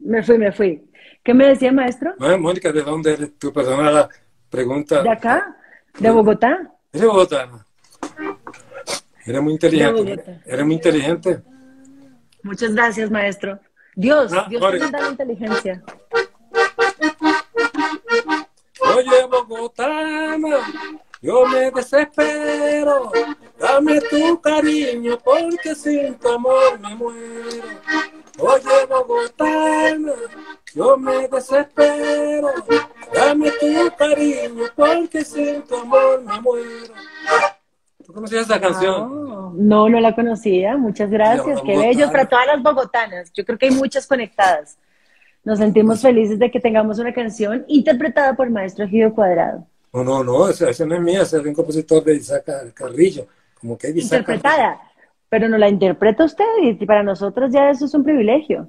Me 0.00 0.22
fui, 0.22 0.36
me 0.38 0.52
fui. 0.52 0.82
¿Qué 1.22 1.34
me 1.34 1.46
decía, 1.46 1.70
maestro? 1.72 2.14
Mónica, 2.38 2.72
¿de 2.72 2.82
dónde 2.82 3.12
eres 3.12 3.38
tú? 3.38 3.52
Perdona 3.52 3.90
la 3.90 4.08
pregunta. 4.50 5.02
¿De 5.02 5.10
acá? 5.10 5.56
¿De 5.98 6.10
Bogotá? 6.10 6.58
Eres 6.92 7.06
bogotana. 7.06 7.64
Eres 9.24 9.42
muy 9.42 9.52
inteligente. 9.52 10.02
Bogotá. 10.02 10.40
Eres 10.44 10.64
muy 10.66 10.74
inteligente. 10.74 11.42
Muchas 12.42 12.74
gracias, 12.74 13.10
maestro. 13.10 13.58
Dios, 13.94 14.32
Ah, 14.32 14.46
Dios 14.48 14.60
te 14.70 14.90
da 14.90 15.00
la 15.00 15.08
inteligencia. 15.10 15.82
Oye, 18.94 19.24
bogotana, 19.30 20.56
yo 21.20 21.46
me 21.46 21.70
desespero. 21.70 23.12
Dame 23.58 24.00
tu 24.00 24.40
cariño 24.40 25.18
porque 25.22 25.74
sin 25.74 26.14
tu 26.16 26.28
amor 26.28 26.80
me 26.80 26.94
muero. 26.96 27.64
Oye, 28.38 28.86
bogotana, 28.88 30.12
yo 30.74 30.96
me 30.96 31.28
desespero. 31.28 32.48
Dame 33.14 33.50
tu 33.60 33.96
cariño 33.96 34.64
porque 34.74 35.24
sin 35.24 35.62
tu 35.62 35.76
amor 35.76 36.22
me 36.22 36.40
muero. 36.40 36.94
¿Tú 38.04 38.12
conocías 38.12 38.44
esa 38.44 38.60
canción? 38.60 38.94
Oh, 38.94 39.52
no, 39.54 39.88
no 39.88 40.00
la 40.00 40.14
conocía. 40.14 40.76
Muchas 40.76 41.10
gracias. 41.10 41.60
Qué 41.62 41.76
bellos 41.76 42.10
para 42.10 42.26
todas 42.26 42.46
las 42.46 42.62
bogotanas. 42.62 43.32
Yo 43.32 43.44
creo 43.44 43.58
que 43.58 43.66
hay 43.66 43.72
muchas 43.72 44.06
conectadas. 44.06 44.78
Nos 45.44 45.58
sentimos 45.58 46.00
felices 46.00 46.38
de 46.38 46.50
que 46.50 46.60
tengamos 46.60 46.98
una 46.98 47.12
canción 47.12 47.64
interpretada 47.68 48.34
por 48.34 48.48
Maestro 48.50 48.84
Egidio 48.84 49.12
Cuadrado. 49.12 49.66
No, 49.92 50.04
no, 50.04 50.24
no, 50.24 50.48
esa, 50.48 50.70
esa 50.70 50.86
no 50.86 50.94
es 50.94 51.00
mía, 51.00 51.22
esa 51.22 51.36
es 51.36 51.42
de 51.42 51.48
un 51.50 51.54
compositor 51.54 52.02
de 52.02 52.14
Isaac 52.16 52.72
Carrillo. 52.74 53.26
Como 53.60 53.76
que 53.76 53.90
Isaac 53.90 54.20
Interpretada. 54.20 54.80
Pero 55.28 55.48
no 55.48 55.58
la 55.58 55.68
interpreta 55.68 56.24
usted 56.24 56.44
y 56.62 56.74
para 56.86 57.02
nosotros 57.02 57.52
ya 57.52 57.70
eso 57.70 57.86
es 57.86 57.94
un 57.94 58.04
privilegio. 58.04 58.68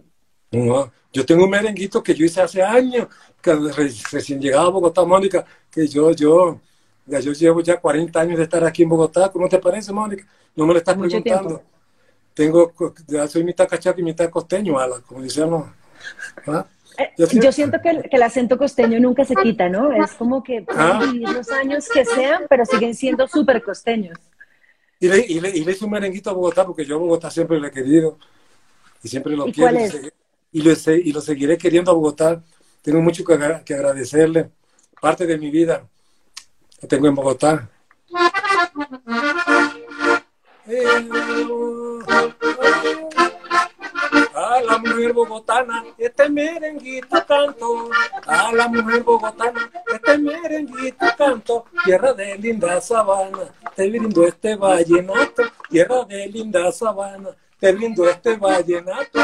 No, 0.52 0.92
yo 1.14 1.26
tengo 1.26 1.44
un 1.46 1.50
merenguito 1.52 2.02
que 2.04 2.14
yo 2.16 2.26
hice 2.26 2.42
hace 2.42 2.62
años, 2.64 3.08
que 3.42 3.54
re- 3.54 3.92
recién 4.12 4.42
llegaba 4.42 4.66
a 4.66 4.70
Bogotá, 4.70 5.04
Mónica, 5.06 5.46
que 5.72 5.88
yo, 5.88 6.12
yo, 6.12 6.60
ya 7.06 7.20
yo 7.20 7.32
llevo 7.34 7.62
ya 7.62 7.80
40 7.80 8.20
años 8.20 8.38
de 8.38 8.44
estar 8.44 8.64
aquí 8.66 8.84
en 8.84 8.90
Bogotá. 8.90 9.30
¿Cómo 9.32 9.48
te 9.48 9.60
parece, 9.60 9.92
Mónica? 9.94 10.26
No 10.56 10.66
me 10.66 10.74
lo 10.74 10.80
estás 10.80 10.98
Mucho 10.98 11.22
preguntando. 11.22 11.62
tiempo. 12.34 12.74
Tengo, 12.74 12.74
ya 13.08 13.28
soy 13.28 13.44
mitad 13.44 13.68
cachaco 13.68 14.00
y 14.00 14.04
mitad 14.04 14.28
costeño, 14.30 14.80
ala, 14.80 15.02
como 15.06 15.22
decíamos. 15.22 15.68
¿Ah? 16.48 16.66
Eh, 16.98 17.10
Yo 17.18 17.28
Yo, 17.28 17.52
siento- 17.52 17.80
que 17.82 17.90
el, 17.90 18.02
que 18.10 18.16
el 18.18 18.24
acento 18.24 18.58
costeño 18.58 19.00
nunca 19.00 19.24
se 19.26 19.36
quita, 19.36 19.70
¿no? 19.70 19.92
Es 19.94 20.12
como 20.14 20.44
que 20.44 20.66
Ah. 20.70 21.00
vivir 21.12 21.30
los 21.30 21.50
años 21.52 21.88
que 21.90 22.06
sean, 22.06 22.44
pero 22.50 22.66
siguen 22.66 22.96
siendo 22.96 23.28
súper 23.28 23.62
costeños. 23.64 24.18
Y 25.00 25.08
le, 25.10 25.20
y, 25.28 25.40
le, 25.40 25.50
y 25.50 25.64
le 25.66 25.72
hice 25.74 25.86
un 25.86 25.92
merenguito 25.92 26.30
a 26.30 26.34
Bogotá 26.34 26.66
porque 26.66 26.86
yo 26.86 26.96
a 26.96 27.00
Bogotá 27.00 27.30
siempre 27.30 27.60
lo 27.60 27.68
he 27.68 27.72
querido 27.72 28.18
y 29.04 29.08
siempre 29.10 29.36
lo 29.36 29.48
¿Y 29.48 29.52
quiero. 29.52 29.72
cuál 29.72 29.82
y 29.82 29.86
es? 29.86 30.14
Y 30.54 30.62
lo, 30.62 30.72
y 30.72 31.12
lo 31.12 31.20
seguiré 31.22 31.58
queriendo 31.58 31.92
a 31.92 31.96
Bogotá. 31.96 32.42
Tengo 32.82 33.02
mucho 33.02 33.26
que, 33.26 33.34
agra- 33.34 33.64
que 33.64 33.74
agradecerle. 33.74 34.50
Parte 35.02 35.26
de 35.26 35.38
mi 35.38 35.50
vida 35.50 35.86
que 36.80 36.88
tengo 36.88 37.08
en 37.08 37.16
Bogotá. 37.16 37.70
A 44.36 44.62
la 44.62 44.78
mujer 44.78 45.14
bogotana, 45.14 45.84
este 45.98 46.30
merenguito 46.30 47.26
canto. 47.26 47.90
A 48.28 48.52
la 48.54 48.68
mujer 48.68 49.04
bogotana, 49.04 49.72
este 49.94 50.18
merenguito 50.18 51.06
canto. 51.18 51.66
Tierra 51.86 52.14
de 52.14 52.38
linda 52.38 52.80
sabana, 52.82 53.40
te 53.76 53.90
brindo 53.90 54.26
este 54.26 54.56
vallenato. 54.56 55.44
Tierra 55.70 56.04
de 56.06 56.28
linda 56.28 56.72
sabana, 56.72 57.30
te 57.60 57.72
brindo 57.72 58.08
este 58.10 58.36
vallenato. 58.38 59.20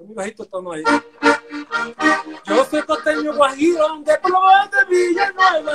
Está 0.00 0.06
muy 0.06 0.14
bajito 0.14 0.42
el 0.44 0.48
tono 0.48 0.72
ahí. 0.72 0.82
Yo 2.46 2.64
soy 2.64 2.82
costeño 2.82 3.34
guajiro 3.34 3.98
de 4.04 4.12
Plomo 4.22 4.46
de 4.70 4.96
Villanueva. 4.96 5.72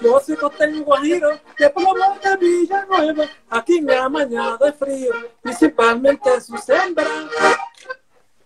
Yo 0.00 0.20
soy 0.20 0.36
costeño 0.36 0.84
guajiro 0.84 1.30
de 1.58 1.70
Plomo 1.70 1.94
de 2.22 2.36
Villanueva. 2.36 3.24
Aquí 3.50 3.80
me 3.80 3.94
ha 3.96 4.08
mañado 4.08 4.64
el 4.66 4.72
frío, 4.72 5.12
principalmente 5.42 6.40
su 6.40 6.56
sembra. 6.58 7.06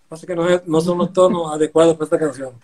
Pasa 0.08 0.26
que 0.26 0.34
no, 0.34 0.48
es- 0.48 0.66
no 0.66 0.80
son 0.80 0.98
los 0.98 1.12
tonos 1.12 1.52
adecuados 1.52 1.94
para 1.94 2.04
esta 2.04 2.18
canción. 2.18 2.54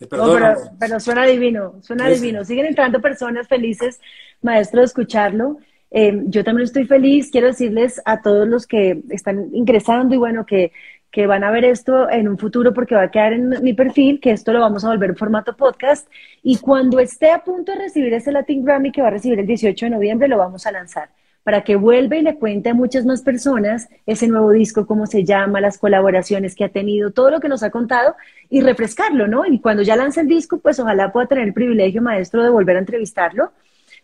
No, 0.00 0.06
pero, 0.08 0.54
pero 0.78 1.00
suena 1.00 1.24
divino, 1.26 1.74
suena 1.82 2.06
Sí, 2.08 2.14
sí. 2.16 2.20
divino. 2.20 2.44
Siguen 2.44 2.66
entrando 2.66 3.00
personas 3.00 3.48
felices, 3.48 3.98
maestro, 4.42 4.80
de 4.80 4.86
escucharlo. 4.86 5.56
Eh, 5.90 6.22
yo 6.26 6.44
también 6.44 6.66
estoy 6.66 6.84
feliz. 6.86 7.30
Quiero 7.32 7.48
decirles 7.48 8.00
a 8.04 8.20
todos 8.20 8.46
los 8.46 8.66
que 8.66 9.02
están 9.08 9.48
ingresando 9.54 10.14
y 10.14 10.18
bueno, 10.18 10.44
que, 10.46 10.70
que 11.10 11.26
van 11.26 11.44
a 11.44 11.50
ver 11.50 11.64
esto 11.64 12.10
en 12.10 12.28
un 12.28 12.38
futuro 12.38 12.74
porque 12.74 12.94
va 12.94 13.02
a 13.02 13.10
quedar 13.10 13.32
en 13.32 13.62
mi 13.62 13.72
perfil, 13.72 14.20
que 14.20 14.30
esto 14.30 14.52
lo 14.52 14.60
vamos 14.60 14.84
a 14.84 14.88
volver 14.88 15.10
en 15.10 15.16
formato 15.16 15.56
podcast. 15.56 16.08
Y 16.42 16.58
cuando 16.58 17.00
esté 17.00 17.30
a 17.30 17.44
punto 17.44 17.72
de 17.72 17.78
recibir 17.78 18.12
ese 18.14 18.32
Latin 18.32 18.64
Grammy 18.64 18.92
que 18.92 19.02
va 19.02 19.08
a 19.08 19.12
recibir 19.12 19.38
el 19.38 19.46
18 19.46 19.86
de 19.86 19.90
noviembre, 19.90 20.28
lo 20.28 20.38
vamos 20.38 20.66
a 20.66 20.72
lanzar 20.72 21.10
para 21.48 21.64
que 21.64 21.76
vuelva 21.76 22.14
y 22.14 22.20
le 22.20 22.34
cuente 22.34 22.68
a 22.68 22.74
muchas 22.74 23.06
más 23.06 23.22
personas 23.22 23.88
ese 24.04 24.28
nuevo 24.28 24.50
disco, 24.50 24.86
cómo 24.86 25.06
se 25.06 25.24
llama, 25.24 25.62
las 25.62 25.78
colaboraciones 25.78 26.54
que 26.54 26.64
ha 26.64 26.68
tenido, 26.68 27.10
todo 27.12 27.30
lo 27.30 27.40
que 27.40 27.48
nos 27.48 27.62
ha 27.62 27.70
contado 27.70 28.16
y 28.50 28.60
refrescarlo, 28.60 29.26
¿no? 29.28 29.46
Y 29.46 29.58
cuando 29.58 29.82
ya 29.82 29.96
lance 29.96 30.20
el 30.20 30.28
disco, 30.28 30.58
pues 30.58 30.78
ojalá 30.78 31.10
pueda 31.10 31.26
tener 31.26 31.44
el 31.44 31.54
privilegio, 31.54 32.02
maestro, 32.02 32.42
de 32.42 32.50
volver 32.50 32.76
a 32.76 32.80
entrevistarlo 32.80 33.52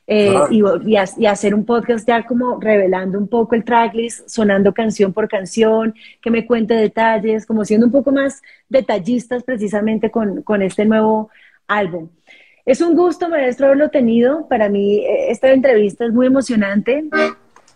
eh, 0.06 0.34
y, 0.50 0.60
y 0.60 0.96
y 1.16 1.26
hacer 1.26 1.54
un 1.54 1.64
podcast 1.64 2.06
ya 2.06 2.24
como 2.24 2.60
revelando 2.60 3.18
un 3.18 3.28
poco 3.28 3.54
el 3.54 3.64
tracklist, 3.64 4.28
sonando 4.28 4.74
canción 4.74 5.12
por 5.12 5.28
canción, 5.28 5.94
que 6.20 6.30
me 6.30 6.46
cuente 6.46 6.74
detalles, 6.74 7.46
como 7.46 7.64
siendo 7.64 7.86
un 7.86 7.92
poco 7.92 8.12
más 8.12 8.42
detallistas 8.68 9.42
precisamente 9.42 10.10
con, 10.10 10.42
con 10.42 10.62
este 10.62 10.84
nuevo 10.84 11.30
álbum. 11.66 12.08
Es 12.66 12.80
un 12.80 12.94
gusto, 12.94 13.28
maestro, 13.28 13.66
haberlo 13.66 13.90
tenido. 13.90 14.48
Para 14.48 14.68
mí, 14.68 14.98
eh, 14.98 15.30
esta 15.30 15.50
entrevista 15.52 16.06
es 16.06 16.12
muy 16.12 16.26
emocionante. 16.26 17.04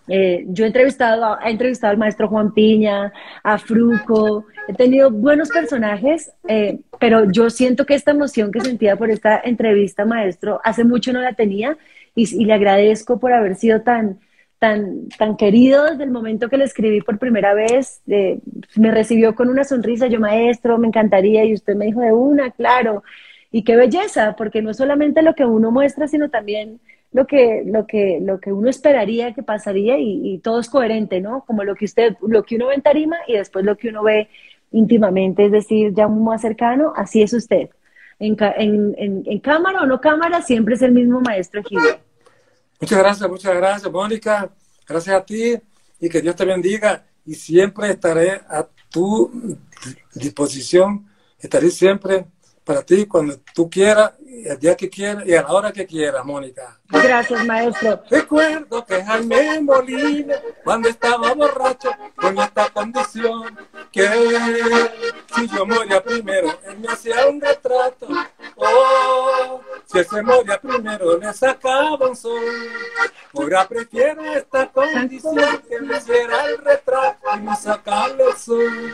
Eh, 0.08 0.46
yo 0.48 0.64
he 0.64 0.68
entrevistado, 0.68 1.38
he 1.44 1.50
entrevistado 1.50 1.90
al 1.90 1.98
maestro 1.98 2.28
Juan 2.28 2.54
Piña, 2.54 3.12
a 3.42 3.58
Fruco, 3.58 4.46
he 4.66 4.72
tenido 4.72 5.10
buenos 5.10 5.50
personajes, 5.50 6.32
eh, 6.48 6.80
pero 6.98 7.30
yo 7.30 7.50
siento 7.50 7.84
que 7.84 7.94
esta 7.94 8.12
emoción 8.12 8.50
que 8.50 8.60
sentía 8.60 8.96
por 8.96 9.10
esta 9.10 9.38
entrevista, 9.38 10.06
maestro, 10.06 10.62
hace 10.64 10.84
mucho 10.84 11.12
no 11.12 11.20
la 11.20 11.34
tenía 11.34 11.76
y, 12.18 12.44
le 12.44 12.52
agradezco 12.52 13.18
por 13.18 13.32
haber 13.32 13.54
sido 13.56 13.82
tan, 13.82 14.18
tan, 14.58 15.08
tan 15.10 15.36
querido 15.36 15.84
desde 15.84 16.04
el 16.04 16.10
momento 16.10 16.48
que 16.48 16.58
le 16.58 16.64
escribí 16.64 17.00
por 17.00 17.18
primera 17.18 17.54
vez. 17.54 18.02
me 18.76 18.90
recibió 18.90 19.34
con 19.34 19.48
una 19.48 19.64
sonrisa, 19.64 20.08
yo 20.08 20.20
maestro, 20.20 20.78
me 20.78 20.88
encantaría, 20.88 21.44
y 21.44 21.54
usted 21.54 21.76
me 21.76 21.86
dijo 21.86 22.00
de 22.00 22.12
una, 22.12 22.50
claro. 22.50 23.02
Y 23.50 23.64
qué 23.64 23.76
belleza, 23.76 24.34
porque 24.36 24.62
no 24.62 24.70
es 24.70 24.76
solamente 24.76 25.22
lo 25.22 25.34
que 25.34 25.44
uno 25.44 25.70
muestra, 25.70 26.08
sino 26.08 26.28
también 26.28 26.80
lo 27.12 27.26
que, 27.26 27.62
lo 27.64 27.86
que, 27.86 28.18
lo 28.20 28.40
que 28.40 28.52
uno 28.52 28.68
esperaría 28.68 29.32
que 29.32 29.42
pasaría 29.42 29.96
y, 29.98 30.38
todo 30.38 30.60
es 30.60 30.68
coherente, 30.68 31.20
¿no? 31.20 31.44
Como 31.46 31.64
lo 31.64 31.74
que 31.74 31.86
usted, 31.86 32.16
lo 32.26 32.42
que 32.42 32.56
uno 32.56 32.68
ve 32.68 32.74
en 32.74 32.82
tarima 32.82 33.16
y 33.26 33.34
después 33.34 33.64
lo 33.64 33.76
que 33.76 33.88
uno 33.88 34.02
ve 34.02 34.28
íntimamente, 34.72 35.46
es 35.46 35.52
decir, 35.52 35.94
ya 35.94 36.08
más 36.08 36.42
cercano, 36.42 36.92
así 36.96 37.22
es 37.22 37.32
usted. 37.32 37.70
En, 38.18 38.36
en, 38.40 38.94
en, 38.98 39.22
en 39.24 39.38
cámara 39.38 39.82
o 39.82 39.86
no 39.86 40.00
cámara, 40.00 40.42
siempre 40.42 40.74
es 40.74 40.82
el 40.82 40.92
mismo 40.92 41.20
maestro 41.20 41.60
Egidio. 41.60 42.07
Muchas 42.80 42.98
gracias, 42.98 43.28
muchas 43.28 43.56
gracias, 43.56 43.92
Mónica. 43.92 44.50
Gracias 44.86 45.16
a 45.16 45.24
ti 45.24 45.58
y 46.00 46.08
que 46.08 46.20
Dios 46.20 46.36
te 46.36 46.44
bendiga. 46.44 47.04
Y 47.26 47.34
siempre 47.34 47.90
estaré 47.90 48.40
a 48.48 48.66
tu 48.88 49.58
disposición. 50.14 51.06
Estaré 51.38 51.70
siempre 51.70 52.26
para 52.68 52.82
ti 52.82 53.06
cuando 53.06 53.34
tú 53.54 53.70
quieras, 53.70 54.12
el 54.44 54.58
día 54.58 54.76
que 54.76 54.90
quieras 54.90 55.26
y 55.26 55.34
a 55.34 55.40
la 55.40 55.52
hora 55.54 55.72
que 55.72 55.86
quieras, 55.86 56.22
Mónica. 56.22 56.78
Gracias, 56.90 57.46
maestro. 57.46 58.02
Recuerdo 58.10 58.84
que 58.84 59.02
Jaime 59.02 59.58
Molina, 59.62 60.34
cuando 60.62 60.90
estaba 60.90 61.32
borracho, 61.32 61.90
con 62.14 62.38
esta 62.38 62.68
condición, 62.68 63.58
que 63.90 64.06
si 65.34 65.48
yo 65.48 65.64
moría 65.64 66.04
primero, 66.04 66.58
él 66.66 66.78
me 66.80 66.88
hacía 66.88 67.26
un 67.26 67.40
retrato. 67.40 68.06
Oh, 68.56 69.62
si 69.86 70.00
él 70.00 70.06
se 70.06 70.22
moría 70.22 70.60
primero, 70.60 71.16
le 71.16 71.32
sacaba 71.32 72.06
un 72.06 72.14
sol. 72.14 72.38
Ahora 73.32 73.66
prefiero 73.66 74.22
esta 74.34 74.70
condición, 74.70 75.62
que 75.66 75.80
me 75.80 75.96
hiciera 75.96 76.44
el 76.44 76.58
retrato 76.58 77.28
y 77.34 77.40
no 77.40 77.56
sacarle 77.56 78.24
el 78.24 78.36
sol. 78.36 78.92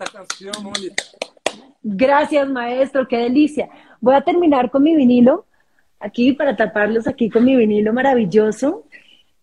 Esta 0.00 0.04
canción, 0.12 0.64
Mónica. 0.64 1.04
Gracias, 1.90 2.46
maestro, 2.48 3.08
qué 3.08 3.16
delicia. 3.16 3.68
Voy 4.00 4.14
a 4.14 4.20
terminar 4.20 4.70
con 4.70 4.82
mi 4.82 4.94
vinilo, 4.94 5.46
aquí 5.98 6.32
para 6.32 6.54
taparlos 6.54 7.06
aquí 7.06 7.30
con 7.30 7.44
mi 7.44 7.56
vinilo 7.56 7.92
maravilloso. 7.94 8.84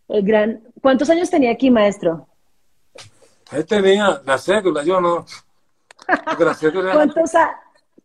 El 0.07 0.23
gran... 0.23 0.61
¿Cuántos 0.81 1.09
años 1.09 1.29
tenía 1.31 1.51
aquí, 1.51 1.71
maestro? 1.71 2.27
Ahí 3.49 3.63
tenía 3.63 4.21
la 4.23 4.37
cédula, 4.37 4.83
yo 4.83 5.01
no. 5.01 5.25
La 6.39 6.53
cédula 6.53 6.83
era- 6.89 6.93
¿Cuántos 6.93 7.33
a- 7.35 7.55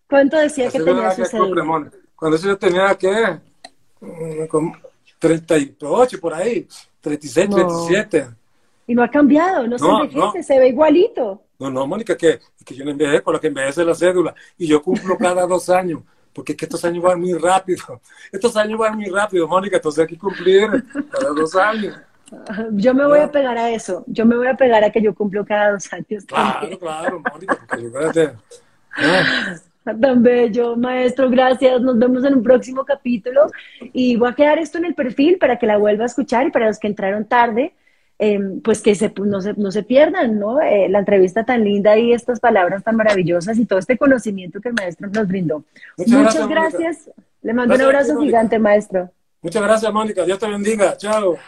¿Cuánto 0.08 0.38
decía 0.38 0.64
la 0.66 0.70
que 0.72 0.80
tenía 0.80 1.10
su 1.10 1.24
cédula? 1.26 1.90
Cuando 2.16 2.36
eso 2.36 2.48
yo 2.48 2.56
tenía 2.58 2.94
que 2.96 3.38
mm, 4.00 4.46
como 4.48 4.74
38 5.18 6.18
por 6.18 6.32
ahí, 6.32 6.66
36, 7.02 7.48
No. 7.50 7.56
37. 7.56 8.26
Y 8.86 8.94
no 8.94 9.02
ha 9.02 9.08
cambiado, 9.10 9.66
no 9.66 9.78
se 9.78 9.84
envejece, 9.86 10.18
no. 10.18 10.32
se 10.42 10.58
ve 10.58 10.68
igualito. 10.68 11.42
No, 11.60 11.70
no, 11.70 11.86
Mónica, 11.86 12.16
que, 12.16 12.40
que 12.64 12.74
yo 12.74 12.84
no 12.84 12.90
envejezco, 12.90 13.30
lo 13.32 13.40
que 13.40 13.46
envejece 13.48 13.84
la 13.84 13.94
cédula. 13.94 14.34
Y 14.58 14.66
yo 14.66 14.82
cumplo 14.82 15.16
cada 15.18 15.46
dos 15.46 15.68
años, 15.70 16.02
porque 16.32 16.52
es 16.52 16.58
que 16.58 16.64
estos 16.64 16.84
años 16.84 17.02
van 17.04 17.20
muy 17.20 17.34
rápido. 17.34 18.00
Estos 18.32 18.56
años 18.56 18.78
van 18.78 18.96
muy 18.96 19.06
rápido, 19.10 19.46
Mónica, 19.46 19.76
entonces 19.76 20.02
hay 20.02 20.08
que 20.08 20.18
cumplir 20.18 20.68
cada 21.10 21.28
dos 21.34 21.54
años. 21.56 21.96
Yo 22.72 22.94
me 22.94 23.04
voy 23.06 23.18
a 23.18 23.26
No. 23.26 23.32
pegar 23.32 23.58
a 23.58 23.70
eso. 23.70 24.04
Yo 24.06 24.24
me 24.24 24.36
voy 24.36 24.46
a 24.46 24.54
pegar 24.54 24.82
a 24.84 24.90
que 24.90 25.02
yo 25.02 25.14
cumplo 25.14 25.44
cada 25.44 25.72
dos 25.72 25.92
años 25.92 26.24
Claro, 26.26 26.78
claro, 26.78 27.22
Mónica, 27.32 27.58
porque. 27.68 28.30
Ah, 28.96 29.56
Tan 30.00 30.22
bello, 30.22 30.76
maestro, 30.76 31.28
gracias. 31.30 31.80
Nos 31.80 31.98
vemos 31.98 32.22
en 32.24 32.34
un 32.34 32.42
próximo 32.42 32.84
capítulo. 32.84 33.50
Y 33.92 34.14
voy 34.16 34.28
a 34.30 34.34
quedar 34.34 34.58
esto 34.58 34.78
en 34.78 34.84
el 34.84 34.94
perfil 34.94 35.38
para 35.38 35.58
que 35.58 35.66
la 35.66 35.78
vuelva 35.78 36.04
a 36.04 36.06
escuchar 36.06 36.46
y 36.46 36.50
para 36.50 36.66
los 36.66 36.78
que 36.78 36.86
entraron 36.86 37.24
tarde, 37.24 37.74
eh, 38.22 38.38
pues 38.62 38.82
que 38.82 38.94
se, 38.94 39.12
no, 39.24 39.40
se, 39.40 39.54
no 39.54 39.72
se 39.72 39.82
pierdan, 39.82 40.38
¿no? 40.38 40.60
Eh, 40.60 40.90
la 40.90 40.98
entrevista 40.98 41.42
tan 41.44 41.64
linda 41.64 41.96
y 41.96 42.12
estas 42.12 42.38
palabras 42.38 42.84
tan 42.84 42.94
maravillosas 42.96 43.56
y 43.58 43.64
todo 43.64 43.78
este 43.78 43.96
conocimiento 43.96 44.60
que 44.60 44.68
el 44.68 44.74
maestro 44.74 45.08
nos 45.08 45.26
brindó. 45.26 45.64
Muchas 45.96 46.22
Muchas 46.22 46.48
gracias. 46.48 47.10
Le 47.40 47.54
mando 47.54 47.74
Gracias 47.74 47.80
un 47.80 47.94
abrazo 47.94 48.14
Mónica. 48.14 48.26
gigante, 48.26 48.58
maestro. 48.58 49.10
Muchas 49.40 49.62
gracias, 49.62 49.92
Mónica. 49.92 50.24
Dios 50.26 50.38
te 50.38 50.46
bendiga. 50.48 50.96
Chao. 50.98 51.38